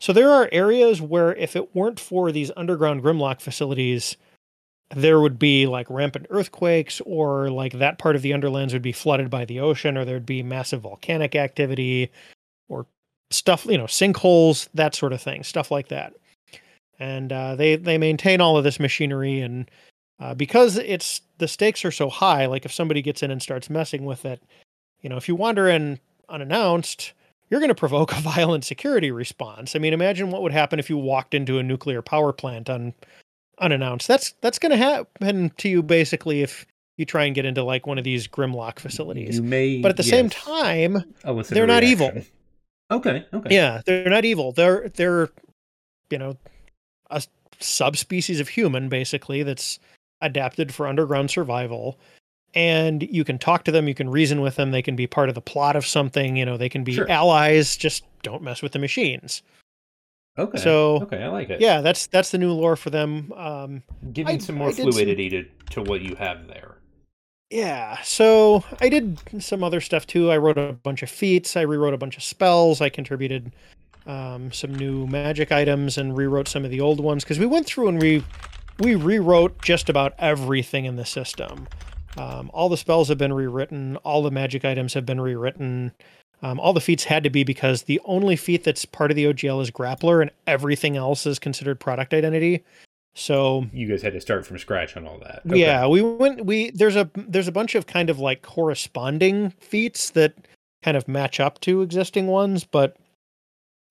So 0.00 0.12
there 0.12 0.30
are 0.30 0.48
areas 0.50 1.00
where 1.00 1.34
if 1.36 1.54
it 1.54 1.76
weren't 1.76 2.00
for 2.00 2.32
these 2.32 2.50
underground 2.56 3.02
Grimlock 3.02 3.40
facilities, 3.40 4.16
there 4.94 5.20
would 5.20 5.38
be 5.38 5.66
like 5.66 5.88
rampant 5.88 6.26
earthquakes 6.30 7.00
or 7.06 7.50
like 7.50 7.72
that 7.74 7.98
part 7.98 8.16
of 8.16 8.22
the 8.22 8.32
underlands 8.32 8.72
would 8.72 8.82
be 8.82 8.92
flooded 8.92 9.30
by 9.30 9.44
the 9.44 9.60
ocean 9.60 9.96
or 9.96 10.04
there'd 10.04 10.26
be 10.26 10.42
massive 10.42 10.82
volcanic 10.82 11.34
activity 11.34 12.10
or 12.68 12.86
stuff 13.30 13.64
you 13.66 13.78
know 13.78 13.84
sinkholes 13.84 14.68
that 14.74 14.94
sort 14.94 15.12
of 15.12 15.20
thing 15.20 15.42
stuff 15.42 15.70
like 15.70 15.88
that. 15.88 16.12
And 16.98 17.32
uh, 17.32 17.56
they 17.56 17.76
they 17.76 17.98
maintain 17.98 18.40
all 18.40 18.56
of 18.56 18.64
this 18.64 18.78
machinery 18.78 19.40
and 19.40 19.70
uh, 20.20 20.34
because 20.34 20.76
it's 20.76 21.22
the 21.38 21.48
stakes 21.48 21.84
are 21.84 21.90
so 21.90 22.08
high 22.08 22.46
like 22.46 22.64
if 22.64 22.72
somebody 22.72 23.02
gets 23.02 23.22
in 23.22 23.30
and 23.30 23.42
starts 23.42 23.70
messing 23.70 24.04
with 24.04 24.24
it 24.24 24.42
you 25.00 25.08
know 25.08 25.16
if 25.16 25.26
you 25.26 25.34
wander 25.34 25.68
in 25.68 25.98
unannounced 26.28 27.12
you're 27.50 27.60
going 27.60 27.68
to 27.68 27.74
provoke 27.74 28.12
a 28.12 28.20
violent 28.20 28.64
security 28.64 29.10
response. 29.10 29.74
I 29.74 29.78
mean 29.78 29.94
imagine 29.94 30.30
what 30.30 30.42
would 30.42 30.52
happen 30.52 30.78
if 30.78 30.90
you 30.90 30.98
walked 30.98 31.34
into 31.34 31.58
a 31.58 31.62
nuclear 31.62 32.02
power 32.02 32.32
plant 32.32 32.68
on 32.68 32.92
unannounced. 33.62 34.08
That's 34.08 34.32
that's 34.40 34.58
going 34.58 34.70
to 34.70 34.76
happen 34.76 35.50
to 35.58 35.68
you 35.68 35.82
basically 35.82 36.42
if 36.42 36.66
you 36.98 37.06
try 37.06 37.24
and 37.24 37.34
get 37.34 37.44
into 37.44 37.62
like 37.62 37.86
one 37.86 37.98
of 37.98 38.04
these 38.04 38.28
Grimlock 38.28 38.78
facilities. 38.78 39.36
You 39.36 39.42
may. 39.42 39.80
But 39.80 39.90
at 39.90 39.96
the 39.96 40.02
same 40.02 40.28
time, 40.28 41.04
they're 41.48 41.66
not 41.66 41.84
evil. 41.84 42.12
Okay. 42.90 43.24
Okay. 43.32 43.54
yeah, 43.54 43.80
they're 43.86 44.10
not 44.10 44.24
evil. 44.24 44.52
They're 44.52 44.90
they're 44.90 45.30
you 46.10 46.18
know 46.18 46.36
a 47.10 47.22
subspecies 47.58 48.40
of 48.40 48.48
human 48.48 48.88
basically 48.88 49.42
that's 49.42 49.78
adapted 50.20 50.74
for 50.74 50.86
underground 50.86 51.30
survival. 51.30 51.98
And 52.54 53.02
you 53.02 53.24
can 53.24 53.38
talk 53.38 53.64
to 53.64 53.72
them, 53.72 53.88
you 53.88 53.94
can 53.94 54.10
reason 54.10 54.42
with 54.42 54.56
them, 54.56 54.72
they 54.72 54.82
can 54.82 54.94
be 54.94 55.06
part 55.06 55.30
of 55.30 55.34
the 55.34 55.40
plot 55.40 55.74
of 55.74 55.86
something, 55.86 56.36
you 56.36 56.44
know, 56.44 56.58
they 56.58 56.68
can 56.68 56.84
be 56.84 56.92
Sure. 56.92 57.10
allies, 57.10 57.78
just 57.78 58.04
don't 58.22 58.42
mess 58.42 58.60
with 58.60 58.72
the 58.72 58.78
machines. 58.78 59.42
Okay. 60.38 60.58
So, 60.58 61.02
okay, 61.02 61.22
I 61.22 61.28
like 61.28 61.50
it. 61.50 61.60
Yeah, 61.60 61.80
that's 61.82 62.06
that's 62.06 62.30
the 62.30 62.38
new 62.38 62.52
lore 62.52 62.76
for 62.76 62.90
them. 62.90 63.32
Um 63.32 63.82
Giving 64.12 64.36
I- 64.36 64.38
some 64.38 64.56
more 64.56 64.68
I 64.68 64.72
did 64.72 64.82
some- 64.84 64.92
fluidity 64.92 65.28
to, 65.30 65.44
to 65.70 65.82
what 65.82 66.00
you 66.00 66.14
have 66.16 66.46
there. 66.48 66.76
Yeah, 67.50 68.00
so 68.02 68.64
I 68.80 68.88
did 68.88 69.18
some 69.42 69.62
other 69.62 69.82
stuff 69.82 70.06
too. 70.06 70.30
I 70.30 70.38
wrote 70.38 70.56
a 70.56 70.72
bunch 70.72 71.02
of 71.02 71.10
feats. 71.10 71.54
I 71.54 71.60
rewrote 71.62 71.92
a 71.92 71.98
bunch 71.98 72.16
of 72.16 72.22
spells. 72.22 72.80
I 72.80 72.88
contributed 72.88 73.52
um, 74.06 74.50
some 74.52 74.74
new 74.74 75.06
magic 75.06 75.52
items 75.52 75.98
and 75.98 76.16
rewrote 76.16 76.48
some 76.48 76.64
of 76.64 76.70
the 76.70 76.80
old 76.80 76.98
ones 76.98 77.24
because 77.24 77.38
we 77.38 77.44
went 77.44 77.66
through 77.66 77.88
and 77.88 78.00
we 78.00 78.24
we 78.78 78.94
rewrote 78.94 79.60
just 79.62 79.90
about 79.90 80.14
everything 80.18 80.86
in 80.86 80.96
the 80.96 81.04
system. 81.04 81.68
Um, 82.16 82.50
all 82.54 82.70
the 82.70 82.76
spells 82.78 83.08
have 83.08 83.18
been 83.18 83.34
rewritten. 83.34 83.96
All 83.98 84.22
the 84.22 84.30
magic 84.30 84.64
items 84.64 84.94
have 84.94 85.04
been 85.04 85.20
rewritten. 85.20 85.92
Um, 86.42 86.58
all 86.58 86.72
the 86.72 86.80
feats 86.80 87.04
had 87.04 87.22
to 87.24 87.30
be 87.30 87.44
because 87.44 87.84
the 87.84 88.00
only 88.04 88.34
feat 88.36 88.64
that's 88.64 88.84
part 88.84 89.10
of 89.10 89.16
the 89.16 89.26
OGL 89.26 89.62
is 89.62 89.70
Grappler, 89.70 90.20
and 90.22 90.30
everything 90.46 90.96
else 90.96 91.24
is 91.24 91.38
considered 91.38 91.78
product 91.78 92.12
identity. 92.12 92.64
So 93.14 93.66
You 93.72 93.86
guys 93.88 94.02
had 94.02 94.14
to 94.14 94.20
start 94.20 94.46
from 94.46 94.58
scratch 94.58 94.96
on 94.96 95.06
all 95.06 95.18
that. 95.18 95.42
yeah, 95.44 95.86
we 95.86 96.00
went 96.02 96.46
we 96.46 96.70
there's 96.70 96.96
a 96.96 97.10
there's 97.14 97.48
a 97.48 97.52
bunch 97.52 97.74
of 97.74 97.86
kind 97.86 98.08
of 98.10 98.18
like 98.18 98.42
corresponding 98.42 99.50
feats 99.60 100.10
that 100.10 100.34
kind 100.82 100.96
of 100.96 101.06
match 101.06 101.38
up 101.38 101.60
to 101.60 101.82
existing 101.82 102.26
ones, 102.26 102.64
but 102.64 102.96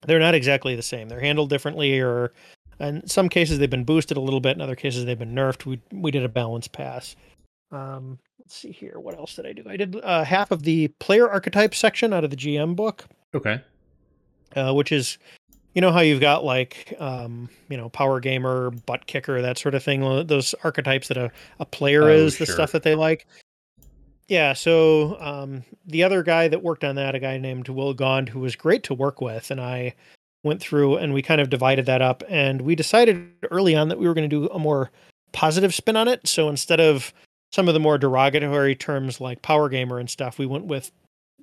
they're 0.08 0.20
not 0.20 0.34
exactly 0.34 0.76
the 0.76 0.82
same. 0.82 1.08
They're 1.08 1.20
handled 1.20 1.50
differently 1.50 2.00
or 2.00 2.34
in 2.80 3.06
some 3.08 3.30
cases 3.30 3.60
they've 3.60 3.70
been 3.70 3.84
boosted 3.84 4.18
a 4.18 4.22
little 4.22 4.40
bit, 4.42 4.56
in 4.56 4.62
other 4.62 4.76
cases 4.76 5.06
they've 5.06 5.18
been 5.20 5.36
nerfed. 5.36 5.66
We 5.66 5.80
we 5.92 6.10
did 6.10 6.24
a 6.26 6.30
balance 6.30 6.68
pass. 6.68 7.16
Um 7.72 8.18
let's 8.42 8.56
see 8.56 8.72
here. 8.72 9.00
What 9.00 9.16
else 9.18 9.36
did 9.36 9.46
I 9.46 9.54
do? 9.54 9.64
I 9.68 9.78
did 9.78 9.96
uh, 10.04 10.24
half 10.24 10.52
of 10.52 10.64
the 10.64 10.88
player 11.00 11.30
archetype 11.30 11.74
section 11.76 12.12
out 12.14 12.24
of 12.24 12.30
the 12.32 12.36
GM 12.36 12.76
book 12.76 13.06
Okay. 13.34 13.62
uh, 14.56 14.74
which 14.74 14.92
is 14.92 15.18
you 15.74 15.80
know 15.82 15.92
how 15.92 16.02
you've 16.02 16.20
got 16.20 16.44
like 16.44 16.94
um, 17.00 17.50
you 17.70 17.78
know 17.78 17.88
power 17.90 18.20
gamer 18.20 18.72
butt 18.86 19.06
kicker 19.08 19.42
that 19.42 19.58
sort 19.58 19.74
of 19.76 19.84
thing 19.84 20.02
those 20.28 20.54
archetypes 20.64 21.08
that 21.08 21.18
a, 21.18 21.32
a 21.60 21.66
player 21.66 22.04
Oh, 22.04 22.08
is 22.14 22.38
the 22.38 22.46
stuff 22.46 22.72
that 22.74 22.84
they 22.84 22.96
like 22.96 23.26
yeah 24.28 24.52
so 24.54 25.18
um, 25.22 25.64
the 25.86 26.04
other 26.04 26.24
guy 26.24 26.48
that 26.50 26.62
worked 26.64 26.84
on 26.84 26.96
that 26.96 27.16
a 27.16 27.20
guy 27.20 27.38
named 27.38 27.70
will 27.70 27.94
gond 27.94 28.28
who 28.30 28.40
was 28.42 28.56
great 28.58 28.84
to 28.84 28.94
work 28.94 29.22
with 29.22 29.50
and 29.52 29.62
i 29.62 29.94
went 30.44 30.60
through 30.60 30.98
and 30.98 31.14
we 31.14 31.22
kind 31.22 31.40
of 31.40 31.50
divided 31.50 31.86
that 31.86 32.02
up 32.02 32.24
and 32.28 32.62
we 32.64 32.76
decided 32.76 33.30
early 33.52 33.76
on 33.76 33.88
that 33.90 34.00
we 34.00 34.08
were 34.08 34.14
going 34.14 34.30
to 34.30 34.48
do 34.48 34.52
a 34.52 34.60
more 34.60 34.92
positive 35.32 35.74
spin 35.74 35.96
on 35.96 36.08
it 36.10 36.28
so 36.28 36.50
instead 36.50 36.80
of 36.82 37.14
some 37.52 37.68
of 37.68 37.74
the 37.74 37.80
more 37.80 37.98
derogatory 37.98 38.76
terms 38.76 39.22
like 39.22 39.42
power 39.42 39.70
gamer 39.70 40.00
and 40.00 40.10
stuff 40.10 40.40
we 40.40 40.46
went 40.46 40.66
with 40.66 40.92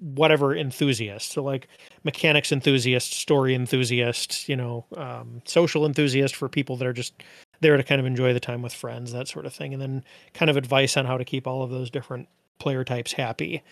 whatever 0.01 0.57
enthusiast 0.57 1.33
so 1.33 1.43
like 1.43 1.67
mechanics 2.05 2.53
enthusiast, 2.53 3.13
story 3.13 3.55
enthusiast, 3.55 4.49
you 4.49 4.57
know, 4.57 4.85
um, 4.97 5.43
social 5.45 5.85
enthusiast 5.85 6.37
for 6.37 6.49
people 6.49 6.77
that 6.77 6.87
are 6.87 6.93
just 6.93 7.15
there 7.61 7.77
to 7.77 7.83
kind 7.83 8.01
of 8.01 8.07
enjoy 8.07 8.33
the 8.33 8.41
time 8.41 8.63
with 8.63 8.73
friends, 8.73 9.13
that 9.13 9.29
sort 9.29 9.47
of 9.47 9.53
thing, 9.53 9.73
and 9.73 9.83
then 9.83 10.05
kind 10.35 10.51
of 10.51 10.57
advice 10.57 10.97
on 10.97 11.05
how 11.05 11.19
to 11.19 11.25
keep 11.25 11.47
all 11.47 11.63
of 11.63 11.71
those 11.71 11.91
different 11.91 12.29
player 12.59 12.85
types 12.85 13.13
happy. 13.13 13.63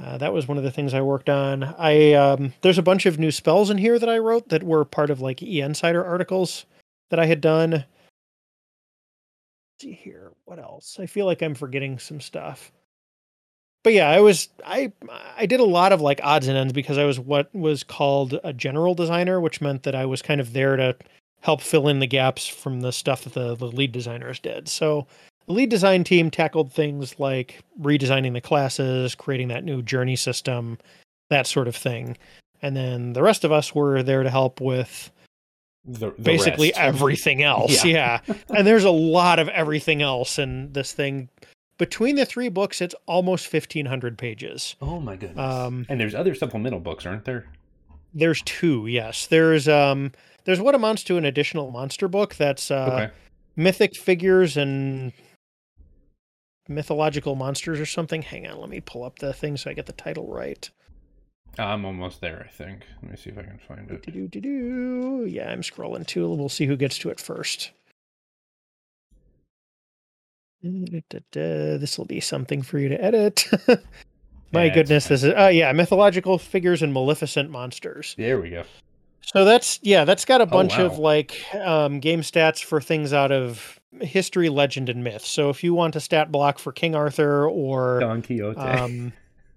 Uh, 0.00 0.16
that 0.18 0.32
was 0.32 0.46
one 0.46 0.56
of 0.56 0.64
the 0.64 0.70
things 0.70 0.94
I 0.94 1.02
worked 1.02 1.28
on. 1.28 1.64
I 1.78 2.12
um, 2.14 2.52
there's 2.62 2.78
a 2.78 2.82
bunch 2.82 3.04
of 3.06 3.18
new 3.18 3.30
spells 3.30 3.70
in 3.70 3.78
here 3.78 3.98
that 3.98 4.08
I 4.08 4.18
wrote 4.18 4.48
that 4.48 4.62
were 4.62 4.84
part 4.84 5.10
of 5.10 5.20
like 5.20 5.42
E 5.42 5.60
Insider 5.60 6.04
articles 6.04 6.66
that 7.10 7.18
I 7.18 7.26
had 7.26 7.40
done. 7.40 7.70
Let's 7.72 7.86
see 9.80 9.92
here, 9.92 10.27
what 10.48 10.58
else? 10.58 10.98
I 10.98 11.06
feel 11.06 11.26
like 11.26 11.42
I'm 11.42 11.54
forgetting 11.54 11.98
some 11.98 12.20
stuff 12.20 12.72
but 13.82 13.92
yeah, 13.94 14.10
I 14.10 14.20
was 14.20 14.48
I 14.66 14.92
I 15.36 15.46
did 15.46 15.60
a 15.60 15.64
lot 15.64 15.92
of 15.92 16.00
like 16.00 16.20
odds 16.22 16.48
and 16.48 16.58
ends 16.58 16.72
because 16.72 16.98
I 16.98 17.04
was 17.04 17.18
what 17.18 17.52
was 17.54 17.82
called 17.82 18.38
a 18.44 18.52
general 18.52 18.94
designer, 18.94 19.40
which 19.40 19.60
meant 19.60 19.84
that 19.84 19.94
I 19.94 20.04
was 20.04 20.20
kind 20.20 20.40
of 20.40 20.52
there 20.52 20.76
to 20.76 20.96
help 21.40 21.62
fill 21.62 21.88
in 21.88 22.00
the 22.00 22.06
gaps 22.06 22.46
from 22.46 22.80
the 22.80 22.92
stuff 22.92 23.24
that 23.24 23.34
the, 23.34 23.54
the 23.54 23.66
lead 23.66 23.92
designers 23.92 24.40
did. 24.40 24.68
So 24.68 25.06
the 25.46 25.52
lead 25.52 25.70
design 25.70 26.04
team 26.04 26.30
tackled 26.30 26.72
things 26.72 27.18
like 27.18 27.60
redesigning 27.80 28.32
the 28.32 28.40
classes, 28.40 29.14
creating 29.14 29.48
that 29.48 29.64
new 29.64 29.80
journey 29.80 30.16
system, 30.16 30.76
that 31.30 31.46
sort 31.46 31.68
of 31.68 31.76
thing. 31.76 32.18
And 32.60 32.76
then 32.76 33.12
the 33.12 33.22
rest 33.22 33.42
of 33.42 33.52
us 33.52 33.74
were 33.74 34.02
there 34.02 34.24
to 34.24 34.30
help 34.30 34.60
with 34.60 35.10
The, 35.84 36.10
the 36.10 36.22
basically 36.22 36.68
rest. 36.68 36.80
everything 36.80 37.42
else. 37.42 37.84
Yeah. 37.84 38.20
Yeah. 38.26 38.34
and 38.50 38.66
there's 38.66 38.84
a 38.84 38.90
lot 38.90 39.38
of 39.38 39.48
everything 39.48 40.02
else 40.02 40.38
in 40.38 40.72
this 40.72 40.92
thing. 40.92 41.28
Between 41.78 42.16
the 42.16 42.26
three 42.26 42.48
books, 42.48 42.80
it's 42.80 42.94
almost 43.06 43.52
1,500 43.52 44.18
pages. 44.18 44.74
Oh 44.82 45.00
my 45.00 45.16
goodness. 45.16 45.38
Um, 45.38 45.86
and 45.88 46.00
there's 46.00 46.14
other 46.14 46.34
supplemental 46.34 46.80
books, 46.80 47.06
aren't 47.06 47.24
there? 47.24 47.46
There's 48.12 48.42
two, 48.42 48.86
yes. 48.86 49.26
There's 49.26 49.68
um 49.68 50.12
there's 50.44 50.60
what 50.60 50.74
amounts 50.74 51.04
to 51.04 51.18
an 51.18 51.24
additional 51.24 51.70
monster 51.70 52.08
book 52.08 52.34
that's 52.34 52.70
uh 52.70 52.88
okay. 52.92 53.12
mythic 53.54 53.96
figures 53.96 54.56
and 54.56 55.12
mythological 56.68 57.34
monsters 57.34 57.78
or 57.80 57.86
something. 57.86 58.22
Hang 58.22 58.46
on, 58.46 58.58
let 58.60 58.70
me 58.70 58.80
pull 58.80 59.04
up 59.04 59.18
the 59.18 59.32
thing 59.32 59.56
so 59.56 59.70
I 59.70 59.74
get 59.74 59.86
the 59.86 59.92
title 59.92 60.26
right. 60.26 60.68
I'm 61.58 61.84
almost 61.84 62.20
there, 62.20 62.44
I 62.44 62.50
think. 62.52 62.86
Let 63.02 63.10
me 63.10 63.16
see 63.16 63.30
if 63.30 63.38
I 63.38 63.42
can 63.42 63.58
find 63.58 63.90
it. 63.90 64.02
Do-do-do-do. 64.02 65.26
Yeah, 65.28 65.50
I'm 65.50 65.62
scrolling 65.62 66.06
too. 66.06 66.28
We'll 66.28 66.48
see 66.48 66.66
who 66.66 66.76
gets 66.76 66.98
to 66.98 67.10
it 67.10 67.20
first. 67.20 67.70
This 70.62 71.98
will 71.98 72.04
be 72.04 72.20
something 72.20 72.62
for 72.62 72.78
you 72.78 72.88
to 72.88 73.02
edit. 73.02 73.46
My 74.52 74.64
Yeah, 74.64 74.74
goodness, 74.74 75.06
this 75.08 75.22
is 75.24 75.32
uh 75.36 75.50
yeah, 75.52 75.72
mythological 75.72 76.38
figures 76.38 76.82
and 76.82 76.92
maleficent 76.92 77.50
monsters. 77.50 78.14
There 78.16 78.40
we 78.40 78.50
go. 78.50 78.64
So 79.20 79.44
that's 79.44 79.78
yeah, 79.82 80.04
that's 80.04 80.24
got 80.24 80.40
a 80.40 80.46
bunch 80.46 80.78
of 80.78 80.92
wow. 80.96 81.04
like 81.04 81.44
um, 81.54 82.00
game 82.00 82.22
stats 82.22 82.64
for 82.64 82.80
things 82.80 83.12
out 83.12 83.30
of 83.30 83.78
history, 84.00 84.48
legend, 84.48 84.88
and 84.88 85.04
myth. 85.04 85.24
So 85.24 85.50
if 85.50 85.62
you 85.62 85.74
want 85.74 85.96
a 85.96 86.00
stat 86.00 86.32
block 86.32 86.58
for 86.58 86.72
King 86.72 86.94
Arthur 86.94 87.46
or 87.46 88.00
Don 88.00 88.22
Quixote. 88.22 88.58
um, 88.58 89.12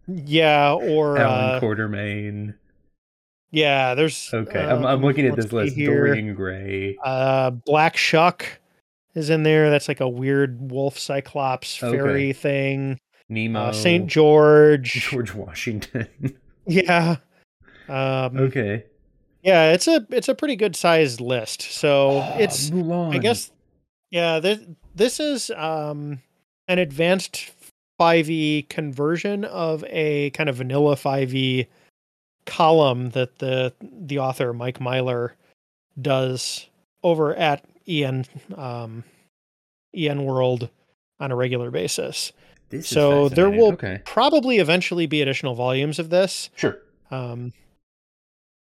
yeah, 0.08 0.74
or 0.74 1.18
Alan 1.18 1.56
uh, 1.56 1.60
Quatermain. 1.62 2.56
yeah, 3.52 3.94
there's 3.96 4.30
Okay, 4.34 4.60
I'm, 4.64 4.80
I'm 4.86 4.98
um, 4.98 5.02
looking 5.02 5.26
at 5.28 5.36
this 5.36 5.52
list. 5.52 5.76
here. 5.76 6.08
Dorian 6.08 6.34
Gray. 6.36 6.98
Uh, 7.04 7.50
Black 7.52 7.98
Shuck 7.98 8.46
is 9.16 9.30
in 9.30 9.44
there. 9.44 9.70
That's 9.70 9.88
like 9.88 10.00
a 10.00 10.10
weird 10.10 10.72
wolf 10.72 10.98
cyclops 10.98 11.82
Okay. 11.84 11.98
fairy 11.98 12.34
thing. 12.34 13.00
Nemo. 13.30 13.60
Uh, 13.68 13.72
Saint 13.72 14.08
George. 14.08 14.94
George 15.10 15.34
Washington. 15.34 16.08
Yeah. 16.68 17.18
Um, 17.90 18.38
okay. 18.38 18.86
Yeah, 19.42 19.72
it's 19.72 19.88
a 19.88 20.06
it's 20.12 20.30
a 20.30 20.36
pretty 20.36 20.56
good 20.56 20.76
sized 20.76 21.20
list. 21.20 21.64
So 21.64 22.20
Ah, 22.20 22.38
it's 22.38 22.70
Mulan. 22.70 23.16
I 23.16 23.18
guess 23.18 23.52
yeah, 24.12 24.40
this 24.40 24.60
this 24.94 25.20
is 25.20 25.50
um 25.58 26.22
an 26.68 26.78
advanced 26.78 27.52
5e 28.02 28.68
conversion 28.70 29.46
of 29.46 29.84
a 29.88 30.32
kind 30.32 30.50
of 30.50 30.56
vanilla 30.56 30.96
5e 30.96 31.68
column 32.46 33.12
that 33.12 33.38
the 33.40 33.74
the 33.82 34.18
author 34.20 34.54
Mike 34.54 34.80
Myler 34.82 35.36
does 36.02 36.68
over 37.04 37.36
at 37.36 37.64
EN 37.88 38.26
um 38.56 39.04
EN 39.96 40.24
World 40.26 40.70
on 41.20 41.32
a 41.32 41.36
regular 41.36 41.70
basis. 41.70 42.32
This 42.70 42.88
so 42.88 43.30
there 43.30 43.50
will- 43.50 43.74
Okay. 43.74 44.02
Probably 44.06 44.58
eventually 44.58 45.06
be 45.06 45.22
additional 45.22 45.54
volumes 45.54 46.00
of 46.00 46.10
this. 46.10 46.50
Sure. 46.56 46.80
Um, 47.12 47.54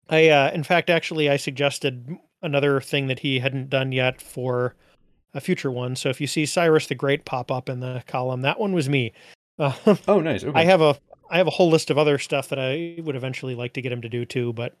I, 0.08 0.28
uh, 0.28 0.52
in 0.52 0.62
fact, 0.62 0.88
actually, 0.88 1.28
I 1.28 1.36
suggested 1.36 2.16
another 2.40 2.80
thing 2.80 3.08
that 3.08 3.18
he 3.18 3.40
hadn't 3.40 3.68
done 3.68 3.90
yet 3.90 4.22
for 4.22 4.76
a 5.36 5.40
future 5.40 5.70
one. 5.70 5.94
So 5.96 6.08
if 6.08 6.20
you 6.20 6.26
see 6.26 6.46
Cyrus 6.46 6.86
the 6.86 6.94
Great 6.94 7.24
pop 7.24 7.50
up 7.50 7.68
in 7.68 7.80
the 7.80 8.02
column, 8.06 8.42
that 8.42 8.58
one 8.58 8.72
was 8.72 8.88
me. 8.88 9.12
Uh, 9.58 9.72
Oh, 10.08 10.20
nice. 10.20 10.42
Okay. 10.44 10.58
I 10.58 10.64
have 10.64 10.80
a 10.80 10.96
I 11.30 11.38
have 11.38 11.46
a 11.46 11.50
whole 11.50 11.70
list 11.70 11.90
of 11.90 11.98
other 11.98 12.18
stuff 12.18 12.48
that 12.50 12.58
I 12.58 12.98
would 13.02 13.16
eventually 13.16 13.54
like 13.54 13.72
to 13.74 13.82
get 13.82 13.90
him 13.92 14.02
to 14.02 14.08
do 14.08 14.24
too, 14.24 14.52
but 14.52 14.74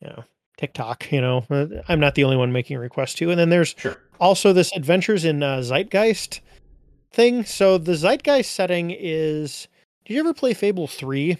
you 0.00 0.08
know, 0.08 0.24
TikTok, 0.58 1.10
you 1.12 1.20
know, 1.20 1.44
uh, 1.50 1.66
I'm 1.88 2.00
not 2.00 2.14
the 2.16 2.24
only 2.24 2.36
one 2.36 2.50
making 2.52 2.76
requests 2.78 3.14
to. 3.14 3.30
And 3.30 3.38
then 3.38 3.50
there's 3.50 3.74
Sure. 3.78 3.96
also 4.20 4.52
this 4.52 4.72
adventures 4.74 5.24
in 5.24 5.42
uh, 5.42 5.58
zeitgeist 5.62 6.40
thing 7.12 7.44
so 7.44 7.78
the 7.78 7.94
zeitgeist 7.94 8.50
setting 8.52 8.90
is 8.90 9.68
did 10.04 10.14
you 10.14 10.20
ever 10.20 10.34
play 10.34 10.52
fable 10.52 10.86
3 10.86 11.38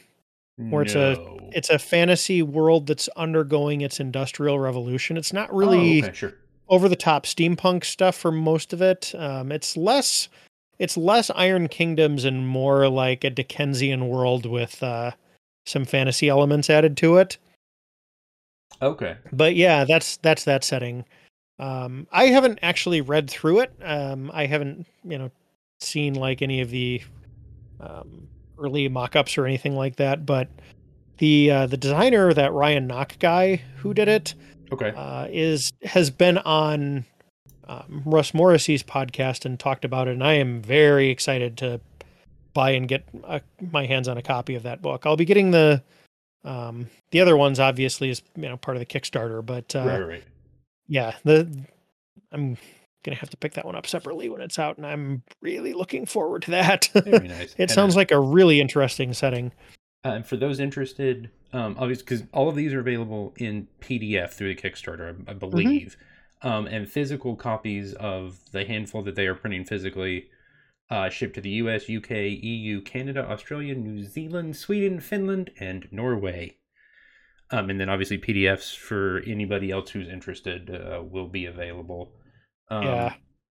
Or 0.71 0.83
it's 0.83 0.95
a- 0.95 1.19
it's 1.53 1.69
a 1.71 1.79
fantasy 1.79 2.41
world 2.43 2.87
that's 2.87 3.09
undergoing 3.17 3.81
its 3.83 4.01
industrial 4.01 4.59
revolution 4.59 5.17
it's 5.19 5.33
not 5.33 5.51
Oh, 5.53 5.57
really 5.59 6.03
okay, 6.03 6.13
sure. 6.15 6.35
Over 6.69 6.89
the 6.89 6.97
top 6.97 7.27
steampunk 7.27 7.85
stuff 7.85 8.17
for 8.17 8.33
most 8.33 8.73
of 8.73 8.83
it. 8.83 9.15
Um, 9.17 9.53
it's 9.53 9.77
less 9.77 10.29
it's 10.79 10.97
less 10.97 11.31
iron 11.35 11.69
kingdoms 11.69 12.25
and 12.25 12.47
more 12.47 12.89
like 12.89 13.25
a 13.25 13.31
dickensian 13.31 14.09
world 14.09 14.45
with 14.45 14.83
uh, 14.83 15.13
some 15.65 15.85
fantasy 15.85 16.29
elements 16.29 16.69
added 16.71 16.97
to 16.99 17.17
it. 17.17 17.39
Okay. 18.83 19.17
but 19.33 19.55
yeah 19.55 19.85
that's 19.85 20.19
that's 20.19 20.45
that 20.45 20.63
setting. 20.65 21.05
Um 21.59 22.07
i 22.13 22.27
haven't 22.27 22.59
actually 22.63 23.01
read 23.01 23.31
through 23.31 23.61
it. 23.61 23.73
Um 23.83 24.31
i 24.35 24.45
haven't 24.47 24.87
you 25.05 25.19
know 25.19 25.31
seen 25.81 26.15
like 26.15 26.43
any 26.43 26.61
of 26.61 26.71
the 26.71 27.03
um 27.81 28.29
early 28.59 28.89
mock-ups 28.89 29.37
or 29.39 29.47
anything 29.47 29.77
like 29.77 29.97
that 29.97 30.25
but 30.27 30.49
the 31.19 31.51
uh 31.51 31.67
the 31.67 31.77
designer 31.77 32.33
that 32.35 32.53
Ryan 32.53 32.87
Nock 32.87 33.19
guy 33.19 33.57
who 33.79 33.95
did 33.95 34.09
it 34.09 34.35
Okay. 34.73 34.93
uh 34.97 35.27
is 35.31 35.73
has 35.85 36.11
been 36.11 36.39
on 36.39 37.05
um, 37.69 38.03
russ 38.05 38.33
morrissey's 38.33 38.83
podcast 38.83 39.45
and 39.45 39.59
talked 39.59 39.85
about 39.85 40.09
it 40.09 40.13
and 40.13 40.25
i 40.25 40.35
am 40.35 40.63
very 40.63 41.09
excited 41.11 41.57
to 41.59 41.81
buy 42.55 42.71
and 42.71 42.89
get 42.89 43.05
uh 43.25 43.41
my 43.73 43.87
hands 43.87 44.09
on 44.09 44.17
a 44.17 44.23
copy 44.23 44.55
of 44.55 44.63
that 44.63 44.83
book 44.83 45.05
i'll 45.07 45.17
be 45.17 45.25
getting 45.25 45.51
the 45.51 45.83
um 46.45 46.89
the 47.11 47.21
other 47.21 47.37
ones 47.37 47.59
obviously 47.61 48.09
is 48.11 48.23
you 48.37 48.43
know 48.49 48.57
part 48.57 48.77
of 48.77 48.81
the 48.81 48.87
kickstarter 48.87 49.45
but 49.45 49.75
uh 49.75 49.85
right, 49.85 50.01
right, 50.01 50.25
yeah 50.89 51.15
the 51.25 51.49
i'm 52.33 52.57
gonna 53.05 53.17
have 53.17 53.31
to 53.31 53.37
pick 53.37 53.55
that 53.55 53.65
one 53.65 53.77
up 53.77 53.87
separately 53.87 54.29
when 54.29 54.41
it's 54.41 54.59
out 54.59 54.77
and 54.77 54.87
i'm 54.87 55.23
really 55.41 55.73
looking 55.73 56.07
forward 56.07 56.43
to 56.43 56.51
that 56.53 56.89
nice. 56.95 57.05
it 57.05 57.55
And, 57.59 57.71
sounds 57.71 57.95
uh, 57.95 57.99
like 57.99 58.11
a 58.11 58.19
really 58.19 58.61
interesting 58.61 59.13
setting 59.13 59.53
and 60.15 60.27
for 60.27 60.37
those 60.37 60.61
interested, 60.61 61.31
um, 61.53 61.77
obviously, 61.79 62.05
because 62.05 62.23
all 62.33 62.49
of 62.49 62.57
these 62.57 62.73
are 62.73 62.81
available 62.81 63.35
in 63.39 63.69
PDF 63.81 64.33
through 64.33 64.55
the 64.55 64.61
Kickstarter, 64.61 65.25
I, 65.29 65.31
I 65.31 65.35
Mm-hmm. 65.53 65.77
believe, 65.79 65.97
um, 66.43 66.67
and 66.67 66.89
physical 66.91 67.37
copies 67.37 67.95
of 67.95 68.39
the 68.53 68.65
handful 68.65 69.03
that 69.03 69.15
they 69.17 69.27
are 69.27 69.35
printing 69.35 69.65
physically 69.65 70.29
uh, 70.91 71.09
shipped 71.11 71.35
to 71.37 71.41
the 71.41 71.51
U.S., 71.51 71.89
U.K., 71.89 72.29
EU, 72.29 72.81
Canada, 72.83 73.27
Australia, 73.29 73.75
New 73.75 74.03
Zealand, 74.05 74.57
Sweden, 74.57 75.01
Finland, 75.01 75.51
and 75.61 75.89
Norway. 75.93 76.57
Um, 77.51 77.71
and 77.71 77.81
then 77.81 77.89
obviously 77.89 78.19
PDFs 78.19 78.75
for 78.77 79.23
anybody 79.27 79.71
else 79.71 79.91
who's 79.91 80.09
interested 80.09 80.71
uh, 80.71 81.03
will 81.03 81.29
be 81.29 81.47
available. 81.47 82.13
Um, 82.71 83.07
Yeah. 83.07 83.17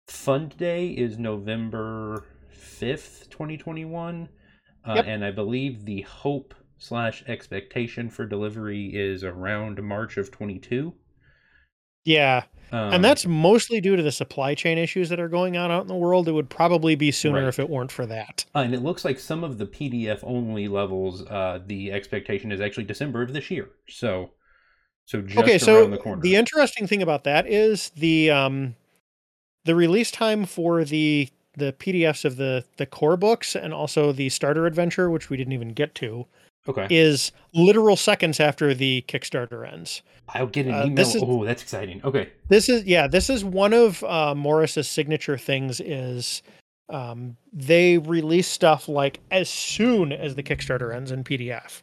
Fund 0.08 0.56
Day 0.58 0.88
is 0.90 1.18
November 1.18 2.24
fifth, 2.50 3.28
twenty 3.30 3.56
twenty 3.56 3.84
one. 3.84 4.28
Uh, 4.84 4.94
Yep. 4.96 5.04
And 5.06 5.24
I 5.24 5.30
believe 5.30 5.84
the 5.84 6.02
hope 6.02 6.54
slash 6.78 7.24
expectation 7.26 8.08
for 8.10 8.24
delivery 8.26 8.86
is 8.94 9.24
around 9.24 9.82
March 9.82 10.16
of 10.16 10.30
22. 10.30 10.94
yeah 12.04 12.44
Um, 12.70 12.92
and 12.94 13.04
that's 13.04 13.26
mostly 13.26 13.80
due 13.80 13.96
to 13.96 14.02
the 14.02 14.12
supply 14.12 14.54
chain 14.54 14.78
issues 14.78 15.08
that 15.08 15.18
are 15.18 15.28
going 15.28 15.56
on 15.56 15.70
out 15.72 15.82
in 15.82 15.88
the 15.88 15.96
world 15.96 16.28
it 16.28 16.32
would 16.32 16.48
probably 16.50 16.94
be 16.94 17.10
sooner 17.10 17.40
Right. 17.40 17.48
if 17.48 17.58
it 17.58 17.68
weren't 17.68 17.90
for 17.90 18.06
that 18.06 18.44
uh, 18.54 18.60
and 18.60 18.74
it 18.74 18.82
looks 18.82 19.04
like 19.04 19.18
some 19.18 19.42
of 19.42 19.58
the 19.58 19.66
PDF 19.66 20.20
only 20.22 20.68
levels, 20.68 21.22
uh, 21.26 21.60
the 21.66 21.90
expectation 21.92 22.52
is 22.52 22.60
actually 22.60 22.84
December 22.84 23.22
of 23.22 23.32
this 23.32 23.50
year. 23.50 23.70
So, 23.88 24.30
so 25.06 25.20
just 25.22 25.38
okay 25.38 25.52
around 25.52 25.58
so 25.60 25.86
the 25.88 25.98
corner. 25.98 26.22
the 26.22 26.36
interesting 26.36 26.86
thing 26.86 27.02
about 27.02 27.24
that 27.24 27.46
is 27.48 27.90
the 27.90 28.30
um 28.30 28.76
the 29.64 29.74
release 29.74 30.10
time 30.10 30.44
for 30.46 30.84
the 30.84 31.28
the 31.58 31.72
pdfs 31.78 32.24
of 32.24 32.36
the 32.36 32.64
the 32.76 32.86
core 32.86 33.16
books 33.16 33.54
and 33.54 33.74
also 33.74 34.12
the 34.12 34.28
starter 34.28 34.66
adventure 34.66 35.10
which 35.10 35.30
we 35.30 35.36
didn't 35.36 35.52
even 35.52 35.72
get 35.72 35.94
to 35.94 36.26
okay, 36.68 36.86
is 36.90 37.32
literal 37.54 37.96
seconds 37.96 38.40
after 38.40 38.74
the 38.74 39.04
kickstarter 39.08 39.70
ends 39.70 40.02
I'll 40.30 40.46
get 40.46 40.66
an 40.66 40.74
uh, 40.74 40.84
email. 40.84 40.96
this 40.96 41.14
is- 41.14 41.22
oh, 41.24 41.44
that's 41.44 41.62
exciting. 41.62 42.00
Okay, 42.04 42.30
this 42.48 42.68
is 42.68 42.84
yeah 42.84 43.06
this 43.06 43.30
is 43.30 43.44
one 43.44 43.72
of 43.72 44.04
uh, 44.04 44.34
Morrus's 44.34 44.88
signature 44.88 45.38
things 45.38 45.80
is 45.80 46.42
um, 46.90 47.36
they 47.52 47.98
release 47.98 48.48
stuff 48.48 48.88
like 48.88 49.20
as 49.30 49.48
soon 49.48 50.12
as 50.12 50.34
the 50.34 50.42
kickstarter 50.42 50.94
ends 50.94 51.10
in 51.10 51.24
pdf 51.24 51.82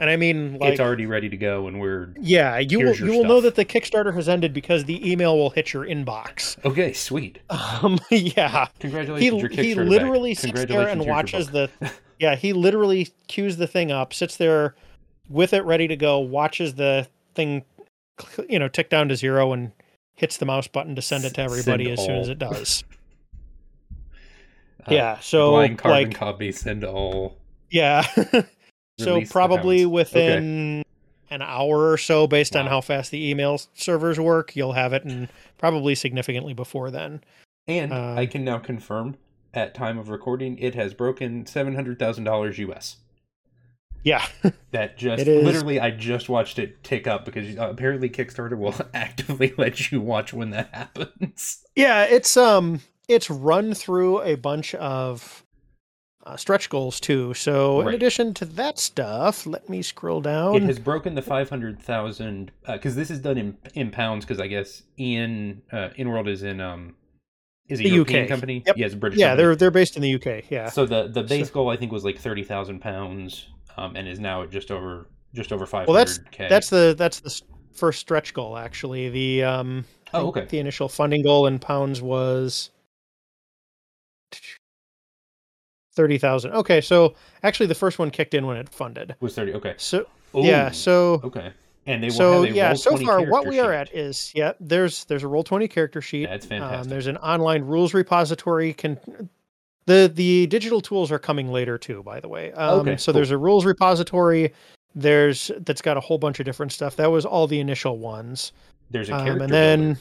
and 0.00 0.10
i 0.10 0.16
mean 0.16 0.58
like 0.58 0.72
it's 0.72 0.80
already 0.80 1.06
ready 1.06 1.28
to 1.28 1.36
go, 1.36 1.68
and 1.68 1.78
we're 1.78 2.12
yeah 2.20 2.58
you 2.58 2.80
will 2.80 2.96
you 2.96 3.12
will 3.12 3.24
know 3.24 3.40
that 3.40 3.54
the 3.54 3.64
kickstarter 3.64 4.12
has 4.14 4.28
ended 4.28 4.52
because 4.52 4.86
the 4.86 5.08
email 5.08 5.36
will 5.36 5.50
hit 5.50 5.72
your 5.72 5.84
inbox 5.84 6.56
okay. 6.64 6.92
Sweet. 6.92 7.38
um, 7.50 8.00
yeah 8.10 8.66
he, 8.66 8.80
Congratulations, 8.80 9.40
your 9.42 9.50
he 9.50 9.74
back. 9.74 9.86
literally 9.86 10.34
sits 10.34 10.64
there 10.64 10.88
and 10.88 11.06
watches 11.06 11.50
the 11.50 11.70
yeah 12.18 12.34
he 12.34 12.52
literally 12.52 13.08
queues 13.28 13.58
the 13.58 13.66
thing 13.68 13.92
up 13.92 14.12
sits 14.12 14.36
there 14.36 14.74
with 15.28 15.52
it 15.52 15.64
ready 15.64 15.86
to 15.86 15.96
go 15.96 16.18
watches 16.18 16.74
the 16.74 17.06
thing 17.34 17.62
you 18.48 18.58
know 18.58 18.68
tick 18.68 18.90
down 18.90 19.08
to 19.08 19.14
zero 19.16 19.52
and 19.52 19.70
hits 20.14 20.38
the 20.38 20.46
mouse 20.46 20.66
button 20.66 20.94
to 20.96 21.02
send 21.02 21.24
it 21.24 21.34
to 21.34 21.40
everybody 21.42 21.84
send 21.84 21.98
as 21.98 22.04
soon 22.04 22.16
as 22.16 22.28
it 22.28 22.38
does 22.38 22.82
Uh, 24.86 24.94
yeah 24.94 25.18
so 25.20 25.50
blind 25.50 25.76
carbon 25.76 26.08
like 26.08 26.16
copy 26.16 26.50
send 26.50 26.84
all. 26.84 27.36
yeah 27.68 28.02
so 29.04 29.20
probably 29.30 29.86
within 29.86 30.84
an 31.30 31.42
hour 31.42 31.90
or 31.90 31.96
so 31.96 32.26
based 32.26 32.56
on 32.56 32.66
how 32.66 32.80
fast 32.80 33.10
the 33.10 33.30
email 33.30 33.60
servers 33.74 34.18
work 34.18 34.56
you'll 34.56 34.72
have 34.72 34.92
it 34.92 35.04
and 35.04 35.28
probably 35.58 35.94
significantly 35.94 36.54
before 36.54 36.90
then 36.90 37.22
And 37.68 37.92
Uh, 37.92 38.14
I 38.16 38.26
can 38.26 38.44
now 38.44 38.58
confirm 38.58 39.16
at 39.54 39.74
time 39.74 39.98
of 39.98 40.08
recording 40.08 40.58
it 40.58 40.74
has 40.74 40.94
broken 40.94 41.46
seven 41.46 41.74
hundred 41.74 41.98
thousand 41.98 42.24
dollars 42.24 42.58
US. 42.58 42.96
Yeah. 44.02 44.24
that 44.70 44.96
just 44.96 45.26
literally 45.26 45.78
I 45.78 45.90
just 45.90 46.28
watched 46.28 46.58
it 46.58 46.82
tick 46.82 47.06
up 47.06 47.24
because 47.24 47.54
apparently 47.58 48.08
Kickstarter 48.08 48.56
will 48.56 48.74
actively 48.94 49.52
let 49.58 49.92
you 49.92 50.00
watch 50.00 50.32
when 50.32 50.50
that 50.50 50.70
happens. 50.72 51.64
Yeah, 51.76 52.04
it's 52.04 52.36
um 52.36 52.80
it's 53.08 53.28
run 53.30 53.74
through 53.74 54.22
a 54.22 54.36
bunch 54.36 54.74
of 54.76 55.44
uh, 56.26 56.36
stretch 56.36 56.68
goals 56.68 57.00
too. 57.00 57.32
So 57.34 57.80
in 57.80 57.94
addition 57.94 58.34
to 58.34 58.44
that 58.44 58.78
stuff, 58.78 59.46
let 59.46 59.68
me 59.68 59.82
scroll 59.82 60.20
down. 60.20 60.54
It 60.56 60.62
has 60.62 60.78
broken 60.78 61.14
the 61.14 61.22
500,000 61.22 62.50
because 62.66 62.94
this 62.94 63.10
is 63.10 63.20
done 63.20 63.38
in 63.38 63.56
in 63.74 63.90
pounds 63.90 64.24
because 64.24 64.40
I 64.40 64.46
guess 64.46 64.82
EN 64.98 65.62
uh, 65.72 65.88
EN 65.96 66.08
World 66.08 66.28
is 66.28 66.42
in 66.42 66.60
um 66.60 66.94
is 67.68 67.80
a 67.80 67.84
The 67.84 67.88
European 67.90 68.24
UK. 68.24 68.28
company. 68.28 68.62
Yep. 68.66 68.76
Yeah, 68.76 68.86
it's 68.86 68.94
British 68.94 69.18
yeah, 69.18 69.28
company. 69.28 69.42
they're 69.46 69.56
they're 69.56 69.70
based 69.70 69.96
in 69.96 70.02
the 70.02 70.14
UK. 70.14 70.50
Yeah. 70.50 70.68
So 70.68 70.86
the 70.86 71.08
the 71.08 71.22
base 71.22 71.48
So- 71.48 71.54
goal 71.54 71.70
I 71.70 71.76
think 71.76 71.92
was 71.92 72.04
like 72.04 72.18
30,000 72.18 72.80
pounds 72.80 73.46
um 73.76 73.96
and 73.96 74.06
is 74.08 74.18
now 74.20 74.42
at 74.42 74.50
just 74.50 74.70
over 74.70 75.06
just 75.34 75.52
over 75.52 75.64
500k. 75.66 75.86
Well, 75.86 75.96
that's 75.96 76.20
that's 76.36 76.70
the 76.70 76.94
that's 76.98 77.20
the 77.20 77.40
first 77.72 78.00
stretch 78.00 78.34
goal 78.34 78.58
actually. 78.58 79.08
The 79.08 79.44
um 79.44 79.84
Oh, 80.12 80.26
okay. 80.28 80.44
The 80.44 80.58
initial 80.58 80.88
funding 80.88 81.22
goal 81.22 81.46
in 81.46 81.60
pounds 81.60 82.02
was 82.02 82.70
thirty 85.92 86.18
thousand. 86.18 86.52
Okay, 86.52 86.80
so 86.80 87.14
actually 87.42 87.66
the 87.66 87.74
first 87.74 87.98
one 87.98 88.10
kicked 88.10 88.34
in 88.34 88.46
when 88.46 88.56
it 88.56 88.68
funded. 88.68 89.14
was 89.20 89.34
30. 89.34 89.54
Okay. 89.54 89.74
So 89.76 90.06
yeah, 90.34 90.70
so 90.70 91.20
okay. 91.24 91.52
And 91.86 92.02
they 92.04 92.10
so 92.10 92.42
yeah, 92.44 92.74
so 92.74 92.96
far 92.98 93.24
what 93.24 93.46
we 93.46 93.58
are 93.58 93.72
sheet. 93.72 93.76
at 93.92 93.94
is 93.96 94.32
yeah, 94.34 94.52
there's 94.60 95.04
there's 95.06 95.22
a 95.22 95.28
roll 95.28 95.42
twenty 95.42 95.66
character 95.66 96.00
sheet. 96.00 96.26
That's 96.28 96.44
Um, 96.46 96.50
fantastic. 96.50 96.90
there's 96.90 97.06
an 97.06 97.16
online 97.18 97.62
rules 97.62 97.94
repository. 97.94 98.72
Can 98.74 98.98
the 99.86 100.10
the 100.14 100.46
digital 100.46 100.80
tools 100.80 101.10
are 101.10 101.18
coming 101.18 101.50
later 101.50 101.78
too, 101.78 102.02
by 102.02 102.20
the 102.20 102.28
way. 102.28 102.52
Um, 102.52 102.80
Okay, 102.80 102.96
so 102.96 103.06
cool. 103.12 103.14
there's 103.18 103.30
a 103.30 103.38
rules 103.38 103.64
repository. 103.64 104.52
There's 104.94 105.50
that's 105.60 105.82
got 105.82 105.96
a 105.96 106.00
whole 106.00 106.18
bunch 106.18 106.38
of 106.38 106.44
different 106.46 106.72
stuff. 106.72 106.96
That 106.96 107.10
was 107.10 107.24
all 107.24 107.46
the 107.46 107.60
initial 107.60 107.98
ones, 107.98 108.52
There's 108.90 109.08
a 109.08 109.14
um, 109.14 109.24
character 109.24 109.44
and 109.44 109.52
then 109.52 109.80
builder. 109.94 110.00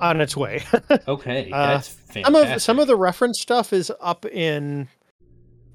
On 0.00 0.20
its 0.20 0.36
way. 0.36 0.62
Okay, 1.08 1.50
uh, 1.50 1.66
that's 1.68 1.88
fantastic. 1.88 2.24
some 2.26 2.34
of 2.34 2.62
some 2.62 2.78
of 2.78 2.86
the 2.86 2.96
reference 2.96 3.40
stuff 3.40 3.72
is 3.72 3.90
up 4.00 4.24
in 4.26 4.88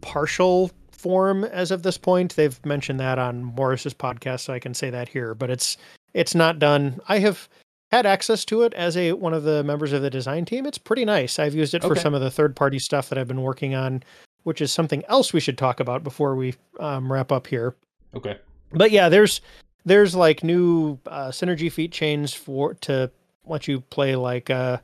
partial 0.01 0.72
form 0.91 1.43
as 1.45 1.72
of 1.72 1.84
this 1.84 1.97
point. 1.97 2.36
They've 2.36 2.63
mentioned 2.65 2.99
that 2.99 3.17
on 3.19 3.43
Morrus's 3.43 3.93
podcast, 3.93 4.41
so 4.41 4.53
I 4.53 4.59
can 4.59 4.74
say 4.74 4.89
that 4.89 5.07
here. 5.09 5.34
But 5.34 5.49
it's 5.49 5.78
it's 6.13 6.36
not 6.36 6.59
done. 6.59 6.99
I 7.07 7.19
have 7.19 7.47
had 7.91 8.05
access 8.05 8.45
to 8.45 8.61
it 8.63 8.74
as 8.74 8.95
a 8.97 9.13
one 9.13 9.34
of 9.34 9.43
the 9.43 9.63
members 9.63 9.93
of 9.93 10.01
the 10.01 10.09
design 10.09 10.45
team. 10.45 10.65
It's 10.65 10.78
pretty 10.78 11.05
nice. 11.05 11.39
I've 11.39 11.55
used 11.55 11.74
it 11.74 11.84
for 11.84 11.95
some 11.95 12.13
of 12.13 12.22
the 12.22 12.32
third 12.32 12.55
party 12.55 12.80
stuff 12.80 13.09
that 13.09 13.17
I've 13.17 13.28
been 13.28 13.41
working 13.41 13.76
on, 13.76 14.03
which 14.43 14.61
is 14.61 14.72
something 14.72 15.03
else 15.07 15.34
we 15.34 15.39
should 15.39 15.57
talk 15.57 15.80
about 15.80 16.03
before 16.03 16.36
we 16.36 16.53
um, 16.80 17.11
wrap 17.11 17.32
up 17.32 17.47
here 17.47 17.76
Okay. 18.15 18.38
but 18.72 18.91
yeah 18.91 19.07
there's 19.09 19.41
there's 19.86 20.15
like 20.15 20.43
new 20.43 20.97
uh, 21.07 21.30
synergy 21.30 21.72
feat 21.72 21.91
chains 21.91 22.34
for 22.34 22.74
to 22.76 23.09
let 23.45 23.67
you 23.67 23.81
play 23.81 24.15
like 24.15 24.49
a 24.49 24.81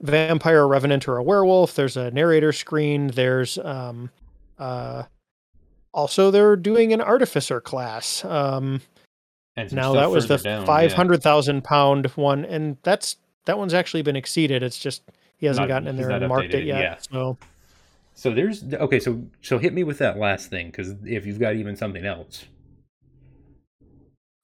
vampire 0.00 0.62
a 0.62 0.66
revenant 0.66 1.08
or 1.08 1.16
a 1.16 1.22
werewolf 1.22 1.74
there's 1.74 1.96
a 1.96 2.10
narrator 2.12 2.52
screen 2.52 3.08
there's 3.08 3.58
um 3.58 4.10
uh 4.58 5.02
also 5.92 6.30
they're 6.30 6.56
doing 6.56 6.92
an 6.92 7.00
artificer 7.00 7.60
class 7.60 8.24
um 8.24 8.80
now 9.72 9.92
that 9.92 10.10
was 10.10 10.28
the 10.28 10.38
further 10.38 10.50
down, 10.50 10.60
yeah. 10.60 10.66
500,000 10.66 11.64
pound 11.64 12.06
one 12.14 12.44
and 12.44 12.76
that's 12.82 13.16
that 13.46 13.58
one's 13.58 13.74
actually 13.74 14.02
been 14.02 14.16
exceeded 14.16 14.62
it's 14.62 14.78
just 14.78 15.02
he 15.36 15.46
hasn't 15.46 15.68
Not- 15.68 15.74
gotten 15.74 15.88
in 15.88 15.96
there 15.96 16.10
and 16.10 16.28
marked 16.28 16.50
updated 16.50 16.54
it 16.54 16.60
it, 16.60 16.66
yet 16.66 16.80
yeah. 16.80 16.96
so 16.98 17.38
So 18.18 18.32
there's 18.32 18.64
okay. 18.64 18.98
So 18.98 19.22
so 19.42 19.58
hit 19.58 19.72
me 19.72 19.84
with 19.84 19.98
that 19.98 20.18
last 20.18 20.50
thing 20.50 20.66
because 20.66 20.96
if 21.04 21.24
you've 21.24 21.38
got 21.38 21.54
even 21.54 21.76
something 21.76 22.04
else. 22.04 22.46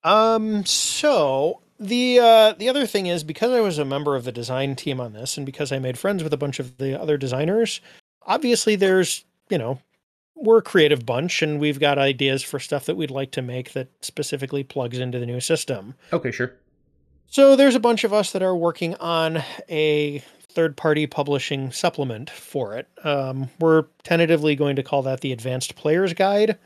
Um. 0.04 0.64
So 0.64 1.60
the 1.78 2.18
uh, 2.20 2.52
the 2.52 2.68
other 2.68 2.86
thing 2.86 3.06
is 3.06 3.24
because 3.24 3.52
I 3.52 3.60
was 3.60 3.78
a 3.78 3.84
member 3.84 4.16
of 4.16 4.24
the 4.24 4.32
design 4.32 4.76
team 4.76 5.00
on 5.00 5.12
this, 5.12 5.36
and 5.36 5.44
because 5.44 5.72
I 5.72 5.78
made 5.78 5.98
friends 5.98 6.22
with 6.22 6.32
a 6.32 6.38
bunch 6.38 6.58
of 6.60 6.78
the 6.78 7.00
other 7.00 7.16
designers, 7.16 7.80
obviously 8.26 8.76
there's 8.76 9.24
you 9.50 9.58
know 9.58 9.80
we're 10.36 10.58
a 10.58 10.62
creative 10.62 11.06
bunch, 11.06 11.42
and 11.42 11.60
we've 11.60 11.80
got 11.80 11.98
ideas 11.98 12.42
for 12.42 12.58
stuff 12.58 12.86
that 12.86 12.96
we'd 12.96 13.10
like 13.10 13.30
to 13.32 13.42
make 13.42 13.72
that 13.72 13.88
specifically 14.02 14.64
plugs 14.64 14.98
into 14.98 15.18
the 15.18 15.26
new 15.26 15.40
system. 15.40 15.94
Okay, 16.12 16.30
sure. 16.30 16.54
So 17.26 17.56
there's 17.56 17.74
a 17.74 17.80
bunch 17.80 18.04
of 18.04 18.12
us 18.12 18.32
that 18.32 18.42
are 18.42 18.54
working 18.54 18.94
on 18.96 19.42
a 19.68 20.22
third 20.50 20.76
party 20.76 21.06
publishing 21.06 21.72
supplement 21.72 22.30
for 22.30 22.76
it. 22.76 22.88
Um, 23.02 23.50
we're 23.58 23.86
tentatively 24.04 24.54
going 24.54 24.76
to 24.76 24.82
call 24.82 25.02
that 25.02 25.20
the 25.20 25.32
Advanced 25.32 25.74
Player's 25.74 26.12
Guide. 26.12 26.58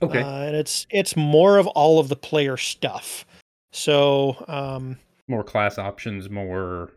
Okay. 0.00 0.22
Uh, 0.22 0.42
and 0.42 0.56
it's 0.56 0.86
it's 0.90 1.16
more 1.16 1.58
of 1.58 1.66
all 1.68 1.98
of 1.98 2.08
the 2.08 2.16
player 2.16 2.56
stuff. 2.56 3.24
So 3.72 4.44
um 4.48 4.98
more 5.28 5.44
class 5.44 5.78
options. 5.78 6.28
More. 6.30 6.90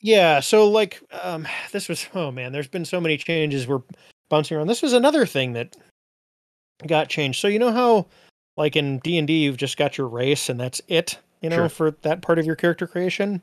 yeah, 0.00 0.40
so 0.40 0.68
like 0.70 1.00
um 1.22 1.46
this 1.72 1.88
was 1.88 2.06
oh 2.14 2.30
man, 2.30 2.52
there's 2.52 2.68
been 2.68 2.84
so 2.84 3.00
many 3.00 3.16
changes 3.16 3.66
we're 3.66 3.82
bouncing 4.28 4.56
around. 4.56 4.68
This 4.68 4.82
was 4.82 4.92
another 4.92 5.26
thing 5.26 5.52
that 5.54 5.76
got 6.86 7.08
changed. 7.08 7.40
So 7.40 7.48
you 7.48 7.58
know 7.58 7.72
how 7.72 8.06
like 8.56 8.76
in 8.76 8.98
D&D 8.98 9.32
you've 9.44 9.56
just 9.56 9.76
got 9.76 9.96
your 9.98 10.08
race 10.08 10.48
and 10.48 10.58
that's 10.60 10.80
it, 10.88 11.18
you 11.40 11.48
know, 11.50 11.56
Sure. 11.56 11.68
for 11.68 11.90
that 12.02 12.22
part 12.22 12.38
of 12.38 12.46
your 12.46 12.56
character 12.56 12.86
creation? 12.86 13.40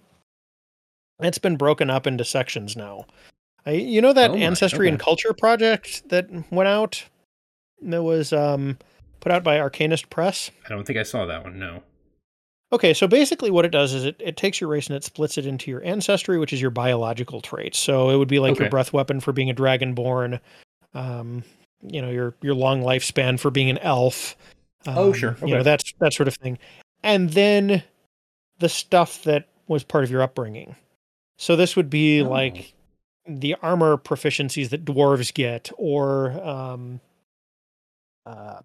It's 1.20 1.38
been 1.40 1.56
broken 1.58 1.90
up 1.90 2.06
into 2.06 2.24
sections 2.24 2.76
now. 2.76 3.06
I, 3.66 3.72
you 3.72 4.02
know 4.02 4.14
that 4.14 4.32
Oh 4.32 4.36
my, 4.36 4.40
ancestry 4.42 4.88
and 4.88 5.00
culture 5.00 5.34
project 5.34 6.08
that 6.10 6.30
went 6.52 6.68
out 6.70 7.04
that 7.82 8.04
was 8.04 8.32
um 8.32 8.78
put 9.20 9.32
out 9.32 9.44
by 9.44 9.58
Arcanist 9.58 10.10
Press? 10.10 10.52
I 10.66 10.70
don't 10.70 10.86
think 10.86 10.98
I 11.00 11.04
saw 11.04 11.26
that 11.26 11.44
one. 11.44 11.60
No. 11.60 11.84
Okay, 12.72 12.94
so 12.94 13.08
basically 13.08 13.50
what 13.50 13.64
it 13.64 13.72
does 13.72 13.94
is 13.94 14.04
it, 14.04 14.18
it 14.20 14.36
takes 14.36 14.60
your 14.60 14.70
race 14.70 14.88
and 14.88 14.96
it 14.98 15.04
splits 15.04 15.38
it 15.38 15.46
into 15.46 15.72
your 15.72 15.84
ancestry, 15.86 16.38
which 16.38 16.52
is 16.52 16.62
your 16.62 16.70
biological 16.72 17.40
traits. 17.40 17.78
So 17.80 18.10
it 18.10 18.18
would 18.18 18.28
be 18.28 18.40
like 18.40 18.60
your 18.60 18.70
breath 18.70 18.92
weapon 18.92 19.22
for 19.22 19.32
being 19.32 19.50
a 19.50 19.54
dragonborn, 19.54 20.42
um, 20.94 21.44
you 21.82 22.02
know, 22.02 22.10
your 22.10 22.36
your 22.42 22.56
long 22.56 22.82
lifespan 22.82 23.40
for 23.40 23.52
being 23.52 23.70
an 23.70 23.78
elf. 23.78 24.36
Oh, 24.86 25.08
um, 25.08 25.14
sure, 25.14 25.38
You 25.42 25.56
know, 25.56 25.64
that's 25.64 25.94
that 26.00 26.14
sort 26.14 26.28
of 26.28 26.36
thing. 26.36 26.58
And 27.04 27.30
then 27.30 27.84
the 28.60 28.70
stuff 28.70 29.24
that 29.24 29.48
was 29.68 29.84
part 29.84 30.04
of 30.04 30.12
your 30.12 30.22
upbringing. 30.22 30.76
So 31.38 31.56
this 31.56 31.76
would 31.78 31.90
be 31.90 32.22
Oh. 32.22 32.30
like 32.30 32.74
the 33.28 33.56
armor 33.62 33.98
proficiencies 33.98 34.70
that 34.70 34.84
dwarves 34.84 35.34
get 35.34 35.72
or 35.78 36.32
um 36.46 37.00
uh 38.26 38.60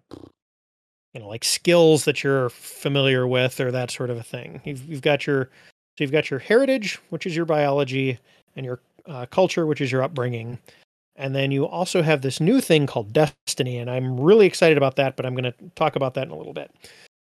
you 1.13 1.19
know 1.19 1.27
like 1.27 1.43
skills 1.43 2.05
that 2.05 2.23
you're 2.23 2.49
familiar 2.49 3.27
with 3.27 3.59
or 3.59 3.71
that 3.71 3.91
sort 3.91 4.09
of 4.09 4.17
a 4.17 4.23
thing 4.23 4.61
you've, 4.63 4.83
you've 4.85 5.01
got 5.01 5.25
your 5.27 5.45
so 5.45 6.03
you've 6.03 6.11
got 6.11 6.29
your 6.29 6.39
heritage 6.39 6.99
which 7.09 7.25
is 7.25 7.35
your 7.35 7.45
biology 7.45 8.19
and 8.55 8.65
your 8.65 8.79
uh, 9.05 9.25
culture 9.27 9.65
which 9.65 9.81
is 9.81 9.91
your 9.91 10.01
upbringing 10.03 10.57
and 11.15 11.35
then 11.35 11.51
you 11.51 11.67
also 11.67 12.01
have 12.01 12.21
this 12.21 12.39
new 12.39 12.59
thing 12.59 12.87
called 12.87 13.13
destiny 13.13 13.77
and 13.77 13.89
i'm 13.89 14.19
really 14.19 14.45
excited 14.45 14.77
about 14.77 14.95
that 14.95 15.15
but 15.15 15.25
i'm 15.25 15.35
going 15.35 15.43
to 15.43 15.53
talk 15.75 15.95
about 15.95 16.13
that 16.13 16.25
in 16.25 16.31
a 16.31 16.37
little 16.37 16.53
bit 16.53 16.71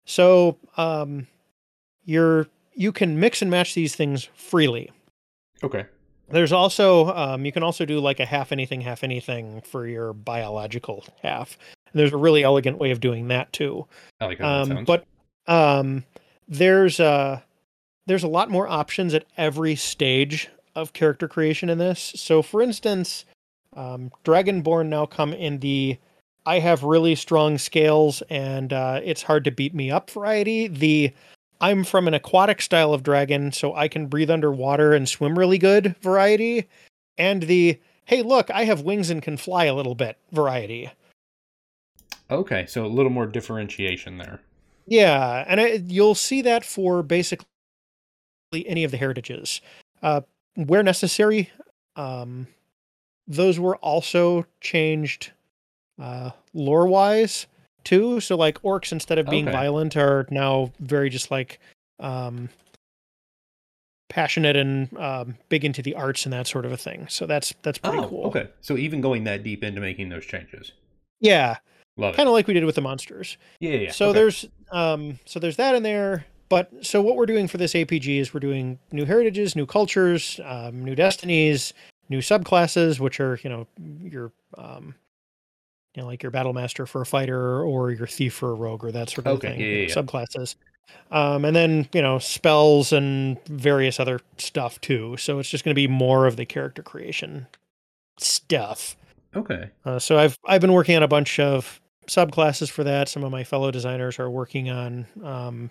so 0.05 0.57
um 0.77 1.25
you're 2.05 2.47
you 2.73 2.91
can 2.91 3.19
mix 3.19 3.41
and 3.41 3.49
match 3.51 3.73
these 3.73 3.95
things 3.95 4.29
freely 4.33 4.91
Okay. 5.63 5.85
there's 6.29 6.51
also 6.51 7.13
um, 7.15 7.45
you 7.45 7.51
can 7.51 7.61
also 7.63 7.85
do 7.85 7.99
like 7.99 8.19
a 8.19 8.25
half 8.25 8.51
anything, 8.51 8.81
half 8.81 9.03
anything 9.03 9.61
for 9.61 9.85
your 9.85 10.13
biological 10.13 11.05
half. 11.21 11.57
And 11.93 11.99
there's 11.99 12.13
a 12.13 12.17
really 12.17 12.43
elegant 12.43 12.77
way 12.77 12.91
of 12.91 12.99
doing 12.99 13.27
that 13.29 13.51
too. 13.53 13.85
I 14.19 14.25
like 14.25 14.39
how 14.39 14.45
that 14.65 14.71
Um, 14.71 14.77
sounds. 14.77 14.87
but 14.87 15.05
um, 15.47 16.03
there's 16.47 16.99
uh, 16.99 17.41
there's 18.07 18.23
a 18.23 18.27
lot 18.27 18.49
more 18.49 18.67
options 18.67 19.13
at 19.13 19.25
every 19.37 19.75
stage 19.75 20.49
of 20.75 20.93
character 20.93 21.27
creation 21.27 21.69
in 21.69 21.77
this. 21.77 22.13
So, 22.15 22.41
for 22.41 22.61
instance, 22.61 23.25
um, 23.75 24.11
Dragonborn 24.23 24.87
now 24.87 25.05
come 25.05 25.33
in 25.33 25.59
the 25.59 25.97
I 26.45 26.59
have 26.59 26.83
really 26.83 27.13
strong 27.15 27.57
scales 27.57 28.23
and 28.29 28.73
uh, 28.73 28.99
it's 29.03 29.21
hard 29.23 29.43
to 29.45 29.51
beat 29.51 29.73
me 29.75 29.91
up 29.91 30.09
variety. 30.09 30.67
The 30.67 31.11
I'm 31.59 31.83
from 31.83 32.07
an 32.07 32.15
aquatic 32.15 32.59
style 32.61 32.91
of 32.93 33.03
dragon, 33.03 33.51
so 33.51 33.75
I 33.75 33.87
can 33.87 34.07
breathe 34.07 34.31
underwater 34.31 34.93
and 34.93 35.07
swim 35.07 35.37
really 35.37 35.59
good 35.59 35.95
variety. 36.01 36.67
And 37.17 37.43
the 37.43 37.79
hey, 38.05 38.23
look, 38.23 38.49
I 38.49 38.63
have 38.65 38.81
wings 38.81 39.09
and 39.09 39.21
can 39.21 39.37
fly 39.37 39.65
a 39.65 39.75
little 39.75 39.93
bit 39.95 40.17
variety. 40.31 40.89
Okay, 42.31 42.65
so 42.67 42.85
a 42.85 42.87
little 42.87 43.11
more 43.11 43.27
differentiation 43.27 44.17
there. 44.17 44.41
Yeah, 44.87 45.45
and 45.47 45.59
I, 45.61 45.83
you'll 45.87 46.15
see 46.15 46.41
that 46.41 46.65
for 46.65 47.03
basically 47.03 47.45
any 48.53 48.83
of 48.83 48.91
the 48.91 48.97
heritages, 48.97 49.61
uh, 50.01 50.21
where 50.55 50.83
necessary. 50.83 51.49
Um, 51.95 52.47
those 53.27 53.59
were 53.59 53.77
also 53.77 54.45
changed 54.59 55.31
uh, 56.01 56.31
lore-wise 56.53 57.47
too. 57.83 58.19
So, 58.19 58.35
like 58.35 58.61
orcs, 58.61 58.91
instead 58.91 59.17
of 59.19 59.29
being 59.29 59.47
Okay. 59.47 59.51
violent, 59.57 59.95
are 59.95 60.27
now 60.29 60.71
very 60.79 61.09
just 61.09 61.31
like 61.31 61.59
um, 61.99 62.49
passionate 64.09 64.55
and 64.57 64.95
um, 64.97 65.37
big 65.49 65.63
into 65.63 65.81
the 65.81 65.95
arts 65.95 66.25
and 66.25 66.33
that 66.33 66.47
sort 66.47 66.65
of 66.65 66.71
a 66.71 66.77
thing. 66.77 67.07
So 67.07 67.25
that's 67.25 67.53
that's 67.61 67.77
pretty 67.77 67.99
oh, 67.99 68.07
cool. 68.07 68.25
okay. 68.25 68.49
So 68.61 68.77
even 68.77 68.99
going 69.01 69.23
that 69.25 69.43
deep 69.43 69.63
into 69.63 69.79
making 69.79 70.09
those 70.09 70.25
changes. 70.25 70.73
Yeah. 71.19 71.57
Love 71.97 72.15
kind 72.15 72.27
of 72.27 72.33
like 72.33 72.47
we 72.47 72.53
did 72.53 72.65
with 72.65 72.75
the 72.75 72.81
monsters. 72.81 73.37
Yeah, 73.59 73.71
yeah. 73.71 73.79
yeah. 73.79 73.91
So 73.91 74.09
okay. 74.09 74.19
there's 74.19 74.45
um 74.71 75.19
so 75.25 75.39
there's 75.39 75.57
that 75.57 75.75
in 75.75 75.83
there. 75.83 76.25
But 76.49 76.69
so 76.85 77.01
what 77.01 77.15
we're 77.15 77.25
doing 77.25 77.47
for 77.47 77.57
this 77.57 77.73
APG 77.73 78.19
is 78.19 78.33
we're 78.33 78.41
doing 78.41 78.77
new 78.91 79.05
heritages, 79.05 79.55
new 79.55 79.65
cultures, 79.65 80.37
um, 80.43 80.83
new 80.83 80.95
destinies, 80.95 81.73
new 82.09 82.19
subclasses, 82.19 82.99
which 82.99 83.19
are 83.19 83.39
you 83.43 83.49
know 83.49 83.67
your 84.03 84.31
um 84.57 84.95
you 85.95 86.01
know 86.01 86.07
like 86.07 86.23
your 86.23 86.31
battle 86.31 86.53
master 86.53 86.85
for 86.85 87.01
a 87.01 87.05
fighter 87.05 87.61
or 87.63 87.91
your 87.91 88.07
thief 88.07 88.33
for 88.33 88.51
a 88.51 88.53
rogue 88.53 88.83
or 88.83 88.91
that 88.91 89.09
sort 89.09 89.27
of 89.27 89.37
Okay, 89.37 89.49
thing. 89.49 89.59
yeah, 89.59 89.67
yeah, 89.67 89.87
yeah. 89.87 89.93
Subclasses. 89.93 90.55
Um, 91.11 91.45
and 91.45 91.55
then 91.55 91.87
you 91.93 92.01
know 92.01 92.19
spells 92.19 92.91
and 92.93 93.37
various 93.45 93.99
other 93.99 94.19
stuff 94.37 94.79
too. 94.81 95.15
So 95.17 95.39
it's 95.39 95.49
just 95.49 95.63
going 95.63 95.71
to 95.73 95.75
be 95.75 95.87
more 95.87 96.25
of 96.25 96.35
the 96.37 96.45
character 96.45 96.83
creation 96.83 97.47
stuff. 98.17 98.95
okay. 99.35 99.69
Uh, 99.85 99.99
so 99.99 100.17
I've 100.17 100.37
I've 100.45 100.61
been 100.61 100.73
working 100.73 100.95
on 100.95 101.03
a 101.03 101.07
bunch 101.07 101.39
of 101.39 101.80
subclasses 102.11 102.69
for 102.69 102.83
that. 102.83 103.07
Some 103.09 103.23
of 103.23 103.31
my 103.31 103.43
fellow 103.43 103.71
designers 103.71 104.19
are 104.19 104.29
working 104.29 104.69
on 104.69 105.05
um, 105.23 105.69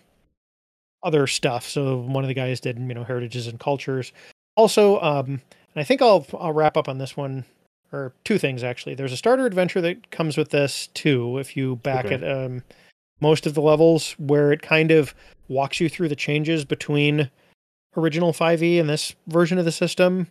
other 1.03 1.27
stuff. 1.27 1.69
So 1.69 1.99
one 1.99 2.25
of 2.25 2.29
the 2.29 2.35
guys 2.35 2.61
did 2.61 2.79
you 2.79 2.95
know 2.95 3.05
heritages 3.05 3.47
and 3.47 3.61
cultures. 3.61 4.13
Also, 4.57 5.01
um, 5.01 5.27
and 5.27 5.77
I 5.77 5.85
think 5.85 6.03
I'll 6.03 6.27
I'll 6.39 6.53
wrap 6.53 6.77
up 6.77 6.89
on 6.89 6.99
this 6.99 7.17
one 7.17 7.45
or 7.93 8.13
two 8.25 8.39
things 8.39 8.65
actually. 8.65 8.95
There's 8.95 9.13
a 9.13 9.17
starter 9.17 9.47
adventure 9.47 9.81
that 9.83 10.11
comes 10.11 10.37
with 10.37 10.51
this 10.51 10.89
too. 10.89 11.39
If 11.39 11.57
you 11.57 11.77
back 11.77 12.07
Okay. 12.07 12.15
at 12.15 12.25
um, 12.25 12.63
most 13.21 13.47
of 13.47 13.55
the 13.55 13.61
levels, 13.63 14.13
where 14.19 14.51
it 14.53 14.63
kind 14.63 14.91
of 14.91 15.15
walks 15.49 15.81
you 15.81 15.89
through 15.89 16.09
the 16.09 16.17
changes 16.17 16.65
between 16.65 17.31
original 17.97 18.33
5e 18.33 18.81
and 18.81 18.89
this 18.89 19.15
version 19.27 19.59
of 19.59 19.65
the 19.65 19.73
system, 19.73 20.29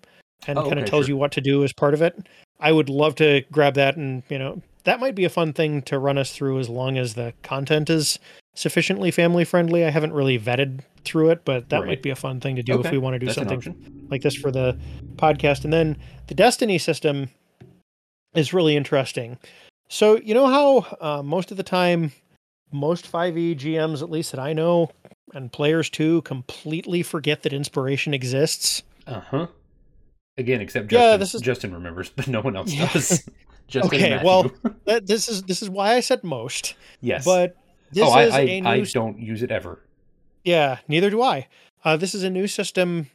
and 0.48 0.58
Oh, 0.58 0.64
kind 0.64 0.74
of 0.74 0.80
okay, 0.84 0.90
tells 0.90 1.06
sure. 1.06 1.10
you 1.10 1.18
what 1.18 1.32
to 1.34 1.42
do 1.42 1.64
as 1.64 1.74
part 1.74 1.94
of 1.94 2.02
it. 2.02 2.28
I 2.60 2.72
would 2.72 2.90
love 2.90 3.16
to 3.16 3.44
grab 3.52 3.76
that 3.76 3.96
and, 3.96 4.24
you 4.30 4.38
know, 4.40 4.62
that 4.84 5.00
might 5.00 5.16
be 5.16 5.26
a 5.26 5.30
fun 5.30 5.54
thing 5.54 5.82
to 5.84 6.00
run 6.00 6.18
us 6.18 6.32
through 6.34 6.60
as 6.60 6.70
long 6.70 6.98
as 6.98 7.14
the 7.14 7.34
content 7.44 7.90
is 7.90 8.18
sufficiently 8.56 9.12
family 9.12 9.46
friendly. 9.46 9.86
I 9.86 9.90
haven't 9.90 10.14
really 10.14 10.40
vetted 10.40 10.82
through 11.04 11.30
it, 11.30 11.46
but 11.46 11.70
that 11.70 11.80
Right. 11.82 11.88
might 11.88 12.02
be 12.02 12.10
a 12.10 12.16
fun 12.16 12.40
thing 12.40 12.56
to 12.56 12.64
do 12.64 12.80
if 12.80 12.92
we 12.92 12.98
want 12.98 13.14
to 13.16 13.20
do 13.20 13.26
That's 13.28 13.36
something 13.36 13.76
like 14.10 14.22
this 14.22 14.36
for 14.36 14.52
the 14.52 14.78
podcast. 15.18 15.64
And 15.64 15.72
then 15.72 15.98
the 16.28 16.36
Destiny 16.36 16.78
system 16.78 17.30
is 18.36 18.54
really 18.54 18.76
interesting. 18.76 19.38
So, 19.90 20.18
you 20.18 20.34
know 20.34 20.48
how 20.48 20.98
uh, 21.02 21.24
most 21.24 21.52
of 21.52 21.58
the 21.58 21.64
time, 21.64 22.12
most 22.72 23.10
5e 23.12 23.56
GMs, 23.56 24.02
at 24.02 24.10
least 24.12 24.32
that 24.32 24.40
I 24.40 24.54
know, 24.54 24.92
and 25.34 25.52
players 25.52 25.90
too, 25.90 26.22
completely 26.24 27.02
forget 27.04 27.44
that 27.44 27.54
inspiration 27.54 28.14
exists? 28.14 28.84
Uh 29.08 29.22
huh. 29.22 29.48
Again, 30.40 30.62
except 30.62 30.92
Yeah, 30.92 31.00
Justin. 31.00 31.20
this 31.20 31.36
is- 31.36 31.42
Justin 31.42 31.74
remembers, 31.74 32.10
but 32.10 32.28
no 32.28 32.42
one 32.42 32.56
else 32.56 32.72
Yeah. 32.74 32.92
does. 32.92 33.30
Just 33.68 33.86
Okay, 33.86 34.20
well, 34.24 34.50
That, 34.86 35.06
this 35.06 35.30
is 35.30 35.44
this 35.44 35.62
is 35.62 35.70
why 35.70 35.94
I 35.94 36.00
said 36.00 36.24
most. 36.24 36.74
yes. 37.02 37.24
But 37.24 37.56
this 37.92 38.04
oh, 38.04 38.10
I, 38.12 38.24
is 38.24 38.34
I, 38.34 38.40
a 38.40 38.62
new 38.62 38.68
I 38.70 38.82
don't 38.82 39.20
use 39.20 39.44
it 39.44 39.52
ever. 39.52 39.80
Yeah, 40.44 40.80
neither 40.88 41.12
do 41.12 41.22
I. 41.22 41.48
Uh, 41.86 41.96
this 41.96 42.16
is 42.16 42.24
a 42.24 42.32
new 42.32 42.48
system 42.48 43.10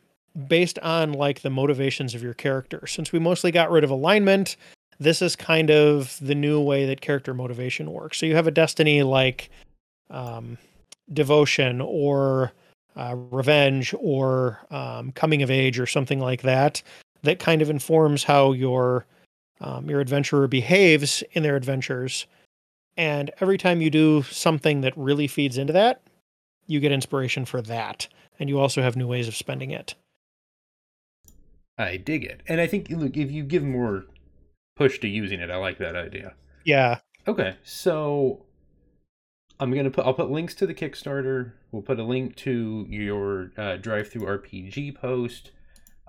based 0.48 0.78
on 0.78 1.12
like 1.12 1.40
the 1.42 1.50
motivations 1.50 2.14
of 2.14 2.22
your 2.22 2.34
character. 2.34 2.86
Since 2.86 3.10
we 3.10 3.18
mostly 3.18 3.50
got 3.50 3.70
rid 3.72 3.82
of 3.82 3.90
alignment, 3.90 4.56
this 5.00 5.20
is 5.22 5.34
kind 5.34 5.70
of 5.72 6.16
the 6.20 6.34
new 6.36 6.60
way 6.60 6.86
that 6.86 7.00
character 7.00 7.34
motivation 7.34 7.90
works. 7.90 8.18
So 8.18 8.26
you 8.26 8.36
have 8.36 8.46
a 8.46 8.52
destiny 8.52 9.02
like 9.02 9.50
um, 10.10 10.56
devotion 11.12 11.80
or 11.80 12.52
uh, 12.96 13.16
revenge 13.16 13.92
or 13.98 14.60
um, 14.70 15.10
coming 15.12 15.42
of 15.42 15.50
age 15.50 15.80
or 15.80 15.86
something 15.86 16.20
like 16.20 16.42
that 16.42 16.80
that 17.24 17.38
kind 17.38 17.60
of 17.60 17.70
informs 17.70 18.24
how 18.24 18.52
your 18.52 19.06
um, 19.60 19.88
your 19.88 20.00
adventurer 20.00 20.46
behaves 20.46 21.22
in 21.32 21.42
their 21.42 21.56
adventures. 21.56 22.26
And 22.96 23.30
every 23.40 23.58
time 23.58 23.80
you 23.80 23.90
do 23.90 24.22
something 24.22 24.82
that 24.82 24.96
really 24.96 25.26
feeds 25.26 25.58
into 25.58 25.72
that, 25.72 26.02
you 26.66 26.80
get 26.80 26.92
inspiration 26.92 27.44
for 27.44 27.60
that. 27.62 28.08
And 28.38 28.48
you 28.48 28.58
also 28.58 28.82
have 28.82 28.96
new 28.96 29.06
ways 29.06 29.28
of 29.28 29.36
spending 29.36 29.70
it. 29.70 29.94
I 31.76 31.96
dig 31.96 32.24
it, 32.24 32.42
and 32.46 32.60
I 32.60 32.66
think 32.66 32.88
look 32.90 33.16
if 33.16 33.32
you 33.32 33.42
give 33.42 33.64
more 33.64 34.04
push 34.76 35.00
to 35.00 35.08
using 35.08 35.40
it, 35.40 35.50
I 35.50 35.56
like 35.56 35.78
that 35.78 35.96
idea. 35.96 36.34
Yeah. 36.64 37.00
Okay, 37.26 37.56
so 37.64 38.44
I'm 39.58 39.72
gonna 39.72 39.90
put 39.90 40.06
I'll 40.06 40.14
put 40.14 40.30
links 40.30 40.54
to 40.56 40.66
the 40.66 40.74
Kickstarter. 40.74 41.52
We'll 41.72 41.82
put 41.82 41.98
a 41.98 42.04
link 42.04 42.36
to 42.36 42.86
your 42.88 43.52
uh, 43.56 43.78
DriveThruRPG 43.78 44.94
post. 44.94 45.50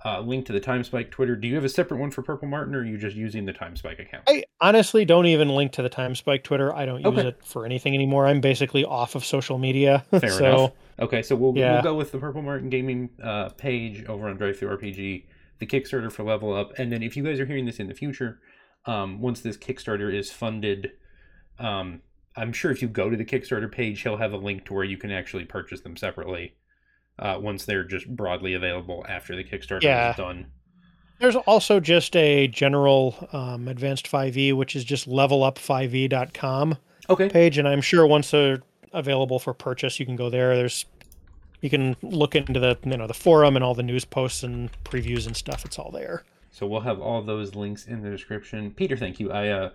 Uh, 0.05 0.19
link 0.21 0.45
to 0.45 0.53
the 0.53 0.59
Time 0.59 0.83
Spike 0.83 1.09
Twitter. 1.09 1.35
Do 1.35 1.47
you 1.47 1.55
have 1.55 1.63
a 1.63 1.69
separate 1.69 1.97
one 1.99 2.11
for 2.11 2.21
Purple 2.21 2.47
Martin, 2.47 2.75
or 2.75 2.81
are 2.81 2.85
you 2.85 2.95
just 2.95 3.15
using 3.15 3.45
the 3.45 3.53
Time 3.53 3.75
Spike 3.75 3.97
account? 3.97 4.23
I 4.27 4.43
honestly 4.61 5.03
don't 5.03 5.25
even 5.25 5.49
link 5.49 5.71
to 5.73 5.81
the 5.81 5.89
Time 5.89 6.13
Spike 6.13 6.43
Twitter. 6.43 6.71
I 6.71 6.85
don't 6.85 6.99
use 6.99 7.07
Okay. 7.07 7.27
it 7.29 7.43
for 7.43 7.65
anything 7.65 7.95
anymore. 7.95 8.27
I'm 8.27 8.39
basically 8.39 8.85
off 8.85 9.15
of 9.15 9.25
social 9.25 9.57
media. 9.57 10.05
Fair 10.11 10.29
so 10.29 10.45
enough. 10.45 10.71
Okay, 10.99 11.23
so 11.23 11.35
we'll 11.35 11.57
Yeah. 11.57 11.73
we'll 11.73 11.81
go 11.81 11.95
with 11.95 12.11
the 12.11 12.19
Purple 12.19 12.43
Martin 12.43 12.69
Gaming 12.69 13.09
uh, 13.23 13.49
page 13.49 14.05
over 14.05 14.27
on 14.29 14.37
DriveThruRPG, 14.37 15.25
the 15.57 15.65
Kickstarter 15.65 16.11
for 16.11 16.21
Level 16.23 16.53
Up, 16.53 16.77
and 16.77 16.91
then 16.91 17.01
if 17.01 17.17
you 17.17 17.23
guys 17.23 17.39
are 17.39 17.45
hearing 17.47 17.65
this 17.65 17.79
in 17.79 17.87
the 17.87 17.95
future, 17.95 18.39
um, 18.85 19.19
once 19.21 19.39
this 19.41 19.57
Kickstarter 19.57 20.13
is 20.13 20.31
funded, 20.31 20.91
um, 21.57 22.01
I'm 22.37 22.53
sure 22.53 22.69
if 22.69 22.79
you 22.83 22.87
go 22.87 23.09
to 23.09 23.17
the 23.17 23.25
Kickstarter 23.25 23.71
page, 23.71 24.01
he'll 24.01 24.17
have 24.17 24.33
a 24.33 24.37
link 24.37 24.65
to 24.65 24.73
where 24.75 24.83
you 24.83 24.97
can 24.97 25.09
actually 25.09 25.45
purchase 25.45 25.81
them 25.81 25.97
separately. 25.97 26.53
Uh, 27.17 27.37
once 27.41 27.63
they're 27.65 27.83
just 27.85 28.07
broadly 28.13 28.53
available 28.55 29.05
after 29.07 29.35
the 29.35 29.43
Kickstarter 29.43 29.81
Yeah. 29.83 30.11
is 30.11 30.17
done. 30.17 30.47
there's 31.19 31.35
also 31.37 31.79
just 31.79 32.13
a 32.17 32.47
general 32.47 33.29
um, 33.31 33.69
advanced 33.69 34.05
5e, 34.11 34.53
which 34.53 34.75
is 34.75 34.83
just 34.83 35.07
levelup5e.com 35.09 36.77
Okay. 37.09 37.29
page. 37.29 37.57
And 37.57 37.67
I'm 37.67 37.81
sure 37.81 38.05
once 38.05 38.31
they're 38.31 38.61
available 38.91 39.39
for 39.39 39.53
purchase, 39.53 39.99
you 39.99 40.05
can 40.05 40.15
go 40.15 40.29
there. 40.29 40.55
There's 40.55 40.85
you 41.61 41.69
can 41.69 41.95
look 42.01 42.35
into 42.35 42.59
the 42.59 42.77
you 42.83 42.97
know 42.97 43.07
the 43.07 43.13
forum 43.13 43.55
and 43.55 43.63
all 43.63 43.73
the 43.73 43.81
news 43.83 44.05
posts 44.05 44.43
and 44.43 44.69
previews 44.83 45.25
and 45.25 45.35
stuff. 45.37 45.63
It's 45.65 45.79
all 45.79 45.91
there. 45.91 46.23
So 46.51 46.65
we'll 46.67 46.81
have 46.81 46.99
all 46.99 47.21
those 47.21 47.55
links 47.55 47.85
in 47.87 48.01
the 48.01 48.09
description. 48.09 48.71
Peter, 48.71 48.95
thank 48.97 49.19
you. 49.19 49.31
I 49.31 49.47
uh, 49.49 49.69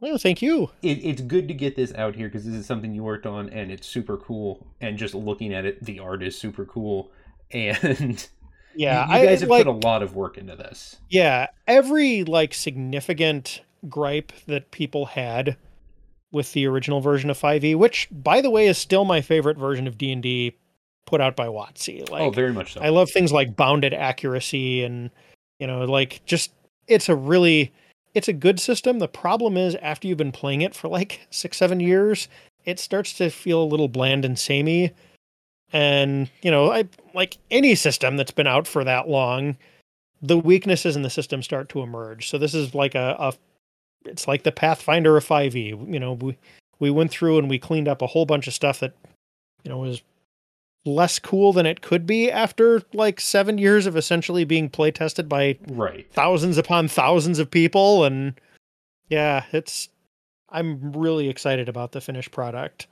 Well, 0.00 0.16
thank 0.18 0.40
you. 0.40 0.70
it, 0.82 0.98
it's 1.04 1.20
good 1.20 1.46
to 1.48 1.54
get 1.54 1.76
this 1.76 1.92
out 1.94 2.14
here 2.16 2.28
because 2.28 2.44
this 2.46 2.54
is 2.54 2.66
something 2.66 2.94
you 2.94 3.02
worked 3.02 3.26
on 3.26 3.50
and 3.50 3.70
it's 3.70 3.86
super 3.86 4.16
cool. 4.16 4.66
And 4.80 4.96
just 4.96 5.14
looking 5.14 5.52
at 5.52 5.66
it, 5.66 5.84
the 5.84 6.00
art 6.00 6.22
is 6.22 6.36
super 6.36 6.64
cool. 6.64 7.12
And 7.52 8.28
Yeah, 8.76 9.06
you, 9.08 9.20
you 9.22 9.26
guys 9.26 9.38
I 9.38 9.40
have 9.40 9.50
like. 9.50 9.64
put 9.66 9.74
a 9.74 9.86
lot 9.86 10.04
of 10.04 10.14
work 10.14 10.38
into 10.38 10.54
this. 10.54 10.96
Yeah, 11.08 11.48
every 11.66 12.22
like 12.22 12.54
significant 12.54 13.62
gripe 13.88 14.32
that 14.46 14.70
people 14.70 15.06
had 15.06 15.56
with 16.30 16.52
the 16.52 16.66
original 16.66 17.00
version 17.00 17.28
of 17.28 17.38
5e, 17.38 17.74
which 17.74 18.06
by 18.12 18.40
the 18.40 18.50
way 18.50 18.68
is 18.68 18.78
still 18.78 19.04
my 19.04 19.20
favorite 19.20 19.58
version 19.58 19.88
of 19.88 19.98
D&D 19.98 20.56
put 21.06 21.20
out 21.20 21.34
by 21.34 21.48
WotC. 21.48 22.08
Like 22.08 22.22
oh, 22.22 22.30
very 22.30 22.52
much 22.52 22.74
so. 22.74 22.80
I 22.80 22.90
love 22.90 23.10
things 23.10 23.32
like 23.32 23.56
bounded 23.56 23.92
accuracy 23.92 24.84
and 24.84 25.10
you 25.58 25.66
know, 25.66 25.84
like 25.84 26.22
just 26.24 26.52
it's 26.86 27.08
a 27.08 27.16
really 27.16 27.72
it's 28.14 28.28
a 28.28 28.32
good 28.32 28.60
system. 28.60 28.98
The 28.98 29.08
problem 29.08 29.56
is 29.56 29.74
after 29.76 30.08
you've 30.08 30.18
been 30.18 30.32
playing 30.32 30.62
it 30.62 30.74
for 30.74 30.88
like 30.88 31.26
6 31.30 31.56
7 31.56 31.80
years, 31.80 32.28
it 32.64 32.78
starts 32.78 33.12
to 33.14 33.30
feel 33.30 33.62
a 33.62 33.64
little 33.64 33.88
bland 33.88 34.24
and 34.24 34.38
samey. 34.38 34.92
And, 35.72 36.28
you 36.42 36.50
know, 36.50 36.72
I 36.72 36.88
like 37.14 37.38
any 37.50 37.74
system 37.74 38.16
that's 38.16 38.32
been 38.32 38.46
out 38.46 38.66
for 38.66 38.82
that 38.84 39.08
long, 39.08 39.56
the 40.20 40.38
weaknesses 40.38 40.96
in 40.96 41.02
the 41.02 41.10
system 41.10 41.42
start 41.42 41.68
to 41.70 41.82
emerge. 41.82 42.28
So 42.28 42.38
this 42.38 42.54
is 42.54 42.74
like 42.74 42.94
a, 42.94 43.16
a 43.18 43.32
it's 44.04 44.26
like 44.26 44.42
the 44.42 44.52
Pathfinder 44.52 45.16
of 45.16 45.26
5e. 45.26 45.92
You 45.92 46.00
know, 46.00 46.14
we 46.14 46.36
we 46.78 46.90
went 46.90 47.10
through 47.10 47.38
and 47.38 47.48
we 47.48 47.58
cleaned 47.58 47.88
up 47.88 48.02
a 48.02 48.06
whole 48.06 48.26
bunch 48.26 48.48
of 48.48 48.54
stuff 48.54 48.80
that 48.80 48.94
you 49.62 49.70
know 49.70 49.78
was 49.78 50.02
less 50.84 51.18
cool 51.18 51.52
than 51.52 51.66
it 51.66 51.82
could 51.82 52.06
be 52.06 52.30
after 52.30 52.82
like 52.94 53.20
7 53.20 53.58
years 53.58 53.86
of 53.86 53.96
essentially 53.96 54.44
being 54.44 54.68
play 54.68 54.90
tested 54.90 55.28
by 55.28 55.58
right. 55.68 56.10
thousands 56.12 56.56
upon 56.56 56.88
thousands 56.88 57.38
of 57.38 57.50
people 57.50 58.04
and 58.04 58.40
yeah, 59.10 59.44
it's 59.52 59.88
I'm 60.48 60.92
really 60.92 61.28
excited 61.28 61.68
about 61.68 61.92
the 61.92 62.00
finished 62.00 62.30
product. 62.30 62.86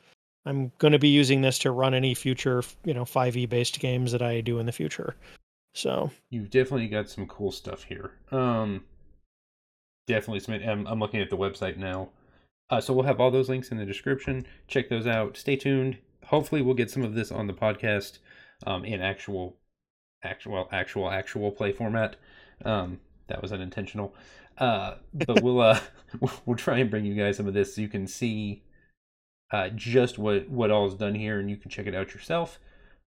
I'm 0.45 0.73
going 0.79 0.93
to 0.93 0.99
be 0.99 1.09
using 1.09 1.41
this 1.41 1.59
to 1.61 1.71
run 1.71 1.95
any 1.95 2.15
future, 2.15 2.63
you 2.85 2.95
know, 2.95 3.05
5e 3.05 3.49
based 3.49 3.81
games 3.81 4.13
that 4.13 4.23
I 4.23 4.41
do 4.41 4.59
in 4.59 4.67
the 4.67 4.73
future. 4.73 5.17
So, 5.75 6.11
You've 6.31 6.51
definitely 6.51 6.89
got 6.89 7.09
some 7.09 7.27
cool 7.27 7.53
stuff 7.53 7.85
here. 7.85 8.13
Um, 8.33 8.85
definitely 10.07 10.41
some. 10.41 10.55
I'm, 10.55 10.87
I'm 10.87 11.01
looking 11.01 11.21
at 11.21 11.31
the 11.31 11.37
website 11.37 11.77
now. 11.77 12.11
Uh, 12.71 12.81
so 12.81 12.93
we'll 12.93 13.05
have 13.05 13.21
all 13.21 13.31
those 13.31 13.49
links 13.49 13.71
in 13.71 13.79
the 13.79 13.87
description. 13.87 14.45
Check 14.67 14.89
those 14.89 15.07
out. 15.07 15.37
Stay 15.37 15.57
tuned. 15.57 15.99
Hopefully, 16.29 16.63
we'll 16.63 16.75
get 16.75 16.91
some 16.91 17.03
of 17.03 17.15
this 17.15 17.31
on 17.31 17.47
the 17.47 17.53
podcast 17.53 18.19
um, 18.67 18.85
in 18.85 19.01
actual, 19.01 19.57
actual, 20.23 20.69
actual, 20.73 21.11
actual 21.11 21.51
play 21.51 21.73
format. 21.73 22.17
Um, 22.65 23.01
that 23.29 23.43
was 23.43 23.53
unintentional. 23.53 24.15
Uh, 24.59 24.95
but 25.15 25.43
we'll 25.43 25.61
uh, 25.61 25.81
we'll 26.47 26.57
try 26.57 26.79
and 26.79 26.91
bring 26.91 27.05
you 27.05 27.15
guys 27.15 27.37
some 27.37 27.47
of 27.47 27.55
this 27.55 27.75
so 27.75 27.81
you 27.81 27.89
can 27.89 28.07
see 28.07 28.63
uh, 29.53 29.69
just 29.71 30.19
what 30.19 30.49
what 30.49 30.71
all 30.71 30.87
is 30.87 30.95
done 30.95 31.15
here, 31.15 31.39
and 31.39 31.51
you 31.51 31.57
can 31.57 31.71
check 31.71 31.87
it 31.87 31.95
out 31.95 32.15
yourself. 32.15 32.59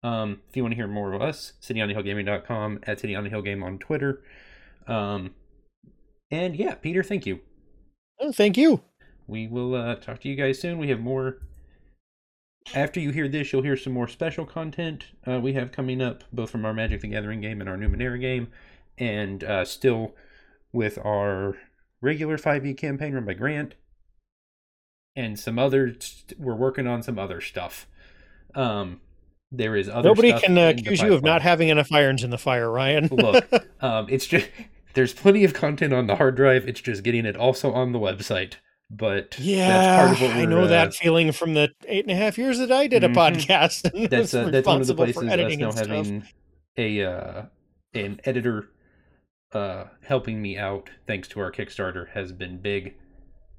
Um, 0.03 0.41
if 0.49 0.57
you 0.57 0.64
want 0.64 0.72
to 0.72 0.78
hear 0.78 0.88
more 0.88 1.14
of 1.14 1.22
us, 1.22 1.53
cityonthehillgaming.com, 1.62 2.80
at 2.84 2.99
City 2.99 3.16
on 3.16 3.24
the 3.24 3.30
Hill 3.30 3.43
Game 3.43 3.62
on 3.62 3.78
Twitter. 3.78 4.22
Um, 4.88 5.36
and 6.32 6.55
yeah, 6.55 6.76
Peter, 6.76 7.03
thank 7.03 7.26
you. 7.26 7.41
oh, 8.20 8.32
thank 8.32 8.57
you. 8.57 8.82
we 9.28 9.47
will 9.47 9.76
uh, 9.76 9.95
talk 9.95 10.22
to 10.22 10.30
you 10.30 10.36
guys 10.36 10.59
soon. 10.59 10.78
We 10.78 10.89
have 10.89 10.99
more. 10.99 11.38
After 12.74 12.99
you 12.99 13.12
hear 13.12 13.28
this, 13.28 13.51
you'll 13.51 13.64
hear 13.64 13.76
some 13.78 13.93
more 13.93 14.07
special 14.07 14.45
content 14.45 15.05
uh, 15.28 15.39
we 15.39 15.53
have 15.53 15.72
coming 15.72 16.01
up, 16.01 16.24
both 16.32 16.49
from 16.49 16.66
our 16.66 16.74
Magic 16.74 17.01
the 17.01 17.07
Gathering 17.07 17.41
game 17.41 17.59
and 17.59 17.70
our 17.70 17.78
Numenera 17.78 18.20
game, 18.20 18.47
and 18.97 19.43
uh, 19.43 19.66
still 19.66 20.16
with 20.72 20.97
our 21.03 21.57
regular 22.01 22.38
5e 22.38 22.78
campaign 22.78 23.14
run 23.14 23.26
by 23.26 23.34
Grant, 23.34 23.76
and 25.16 25.39
some 25.39 25.59
other. 25.59 25.95
We're 26.38 26.55
working 26.55 26.88
on 26.88 27.03
some 27.03 27.20
other 27.20 27.41
stuff. 27.41 27.88
Um, 28.55 29.01
there 29.51 29.76
is 29.76 29.89
other. 29.89 30.09
Nobody 30.09 30.34
can 30.34 30.57
uh, 30.57 30.70
accuse 30.70 31.01
you 31.01 31.14
of 31.14 31.24
not 31.24 31.41
having 31.41 31.70
enough 31.70 31.91
irons 31.91 32.24
in 32.24 32.30
the 32.30 32.38
fire, 32.38 32.70
Ryan. 32.70 33.07
Look, 33.07 33.51
um, 33.82 34.07
it's 34.09 34.26
just 34.26 34.47
there's 34.93 35.14
plenty 35.14 35.43
of 35.43 35.53
content 35.53 35.93
on 35.93 36.07
the 36.07 36.16
hard 36.16 36.36
drive. 36.36 36.68
It's 36.68 36.82
just 36.82 37.03
getting 37.03 37.26
it 37.26 37.36
also 37.36 37.74
on 37.74 37.91
the 37.91 37.99
website. 37.99 38.55
But 38.94 39.39
yeah, 39.39 39.68
that's 39.70 39.98
part 40.02 40.12
of 40.12 40.22
what 40.36 40.38
I 40.42 40.46
know 40.46 40.64
uh, 40.64 40.68
that 40.68 40.94
feeling 40.94 41.32
from 41.32 41.54
the 41.54 41.70
eight 41.88 42.04
and 42.04 42.12
a 42.12 42.16
half 42.16 42.38
years 42.38 42.58
that 42.60 42.74
I 42.74 42.88
did 42.88 43.06
a 43.06 43.08
Mhm. 43.10 43.14
podcast. 43.16 44.10
That's 44.10 44.34
uh, 44.34 44.50
that's 44.50 44.68
one 44.68 44.82
of 44.82 44.88
the 44.88 44.96
places 44.96 45.24
us 45.24 45.30
editing 45.32 45.60
now 45.60 45.72
having 45.72 46.24
a 46.78 47.02
uh, 47.06 47.46
an 47.94 48.20
editor 48.26 48.70
uh, 49.54 49.86
helping 50.04 50.42
me 50.42 50.58
out 50.58 50.89
thanks 51.08 51.30
to 51.30 51.39
our 51.39 51.52
Kickstarter 51.54 52.10
has 52.10 52.34
been 52.34 52.58
big. 52.58 52.96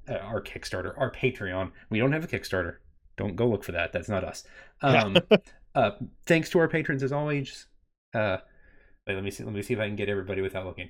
Uh, 0.07 0.15
our 0.17 0.41
Kickstarter, 0.41 0.93
our 0.99 1.09
Patreon. 1.11 1.71
We 1.89 1.97
don't 1.97 2.11
have 2.11 2.23
a 2.23 2.27
Kickstarter. 2.27 2.75
Don't 3.17 3.35
go 3.35 3.47
look 3.47 3.63
for 3.63 3.71
that. 3.71 3.91
That's 3.91 4.09
not 4.09 4.23
us. 4.23 4.43
Um, 4.81 5.17
uh, 5.75 5.91
thanks 6.27 6.49
to 6.51 6.59
our 6.59 6.67
patrons 6.67 7.01
as 7.01 7.11
always. 7.11 7.67
Uh, 8.13 8.37
wait, 9.07 9.15
let 9.15 9.23
me 9.23 9.31
see. 9.31 9.43
Let 9.43 9.53
me 9.53 9.61
see 9.63 9.73
if 9.73 9.79
I 9.79 9.87
can 9.87 9.95
get 9.95 10.09
everybody 10.09 10.41
without 10.41 10.65
looking. 10.65 10.89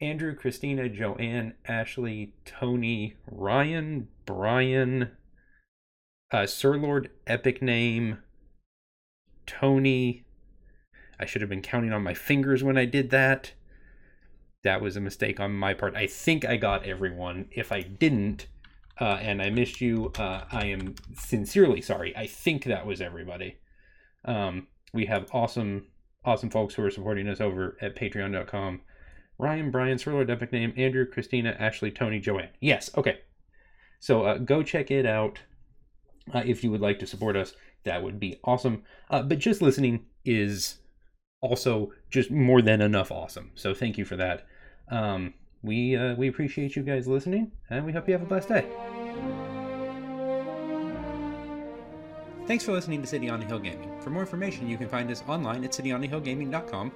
Andrew, 0.00 0.34
Christina, 0.34 0.88
Joanne, 0.88 1.54
Ashley, 1.66 2.32
Tony, 2.46 3.16
Ryan, 3.30 4.08
Brian, 4.24 5.10
uh, 6.32 6.46
Sir 6.46 6.76
Lord, 6.76 7.10
Epic 7.26 7.60
Name, 7.60 8.18
Tony. 9.46 10.24
I 11.18 11.26
should 11.26 11.42
have 11.42 11.50
been 11.50 11.60
counting 11.60 11.92
on 11.92 12.02
my 12.02 12.14
fingers 12.14 12.64
when 12.64 12.78
I 12.78 12.86
did 12.86 13.10
that. 13.10 13.52
That 14.64 14.80
was 14.80 14.96
a 14.96 15.00
mistake 15.00 15.38
on 15.38 15.52
my 15.52 15.74
part. 15.74 15.94
I 15.94 16.06
think 16.06 16.46
I 16.46 16.56
got 16.56 16.86
everyone. 16.86 17.48
If 17.50 17.70
I 17.70 17.82
didn't, 17.82 18.46
uh, 18.98 19.18
and 19.20 19.42
I 19.42 19.50
missed 19.50 19.82
you, 19.82 20.12
uh, 20.18 20.44
I 20.50 20.66
am 20.66 20.94
sincerely 21.14 21.82
sorry. 21.82 22.16
I 22.16 22.26
think 22.26 22.64
that 22.64 22.86
was 22.86 23.02
everybody. 23.02 23.58
Um, 24.24 24.68
we 24.94 25.06
have 25.06 25.28
awesome, 25.32 25.88
awesome 26.24 26.50
folks 26.50 26.74
who 26.74 26.84
are 26.84 26.90
supporting 26.90 27.28
us 27.28 27.40
over 27.40 27.76
at 27.82 27.96
patreon.com. 27.96 28.80
Ryan, 29.40 29.70
Brian, 29.70 29.98
Sir 29.98 30.12
Lord, 30.12 30.30
Epic 30.30 30.52
Name, 30.52 30.74
Andrew, 30.76 31.06
Christina, 31.06 31.56
Ashley, 31.58 31.90
Tony, 31.90 32.20
Joanne. 32.20 32.50
Yes, 32.60 32.90
okay. 32.96 33.20
So 33.98 34.24
uh, 34.24 34.38
go 34.38 34.62
check 34.62 34.90
it 34.90 35.06
out 35.06 35.40
uh, 36.34 36.42
if 36.44 36.62
you 36.62 36.70
would 36.70 36.82
like 36.82 36.98
to 36.98 37.06
support 37.06 37.36
us. 37.36 37.54
That 37.84 38.02
would 38.02 38.20
be 38.20 38.38
awesome. 38.44 38.82
Uh, 39.08 39.22
but 39.22 39.38
just 39.38 39.62
listening 39.62 40.04
is 40.26 40.76
also 41.40 41.92
just 42.10 42.30
more 42.30 42.60
than 42.60 42.82
enough 42.82 43.10
awesome. 43.10 43.50
So 43.54 43.72
thank 43.72 43.96
you 43.96 44.04
for 44.04 44.16
that. 44.16 44.46
Um, 44.90 45.32
we 45.62 45.96
uh, 45.96 46.14
we 46.16 46.28
appreciate 46.28 46.76
you 46.76 46.82
guys 46.82 47.06
listening, 47.06 47.52
and 47.70 47.84
we 47.84 47.92
hope 47.92 48.08
you 48.08 48.12
have 48.12 48.22
a 48.22 48.26
blessed 48.26 48.48
day. 48.48 48.66
Thanks 52.46 52.64
for 52.64 52.72
listening 52.72 53.00
to 53.00 53.06
City 53.06 53.30
on 53.30 53.40
the 53.40 53.46
Hill 53.46 53.60
Gaming. 53.60 53.90
For 54.00 54.10
more 54.10 54.22
information, 54.22 54.68
you 54.68 54.76
can 54.76 54.88
find 54.88 55.10
us 55.10 55.22
online 55.28 55.64
at 55.64 55.70
cityonthehillgaming.com, 55.70 56.92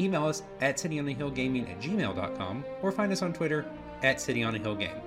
email 0.00 0.26
us 0.26 0.42
at 0.60 0.76
cityonthehillgaming 0.76 1.70
at 1.70 1.80
gmail.com, 1.80 2.64
or 2.82 2.92
find 2.92 3.12
us 3.12 3.22
on 3.22 3.32
Twitter 3.32 3.66
at 4.02 4.16
cityonthehillgame. 4.16 5.00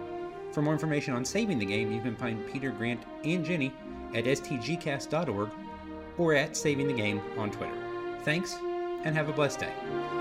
For 0.52 0.62
more 0.62 0.74
information 0.74 1.14
on 1.14 1.24
saving 1.24 1.60
the 1.60 1.66
game, 1.66 1.92
you 1.92 2.02
can 2.02 2.16
find 2.16 2.46
Peter, 2.52 2.72
Grant, 2.72 3.02
and 3.24 3.46
Jenny 3.46 3.74
at 4.14 4.26
stgcast.org 4.26 5.50
or 6.18 6.36
at 6.36 6.58
Saving 6.58 6.88
the 6.88 6.94
Game 6.94 7.22
on 7.38 7.52
Twitter. 7.52 7.74
Thanks, 8.24 8.56
and 9.04 9.16
have 9.16 9.30
a 9.30 9.34
blessed 9.34 9.60
day. 9.60 10.21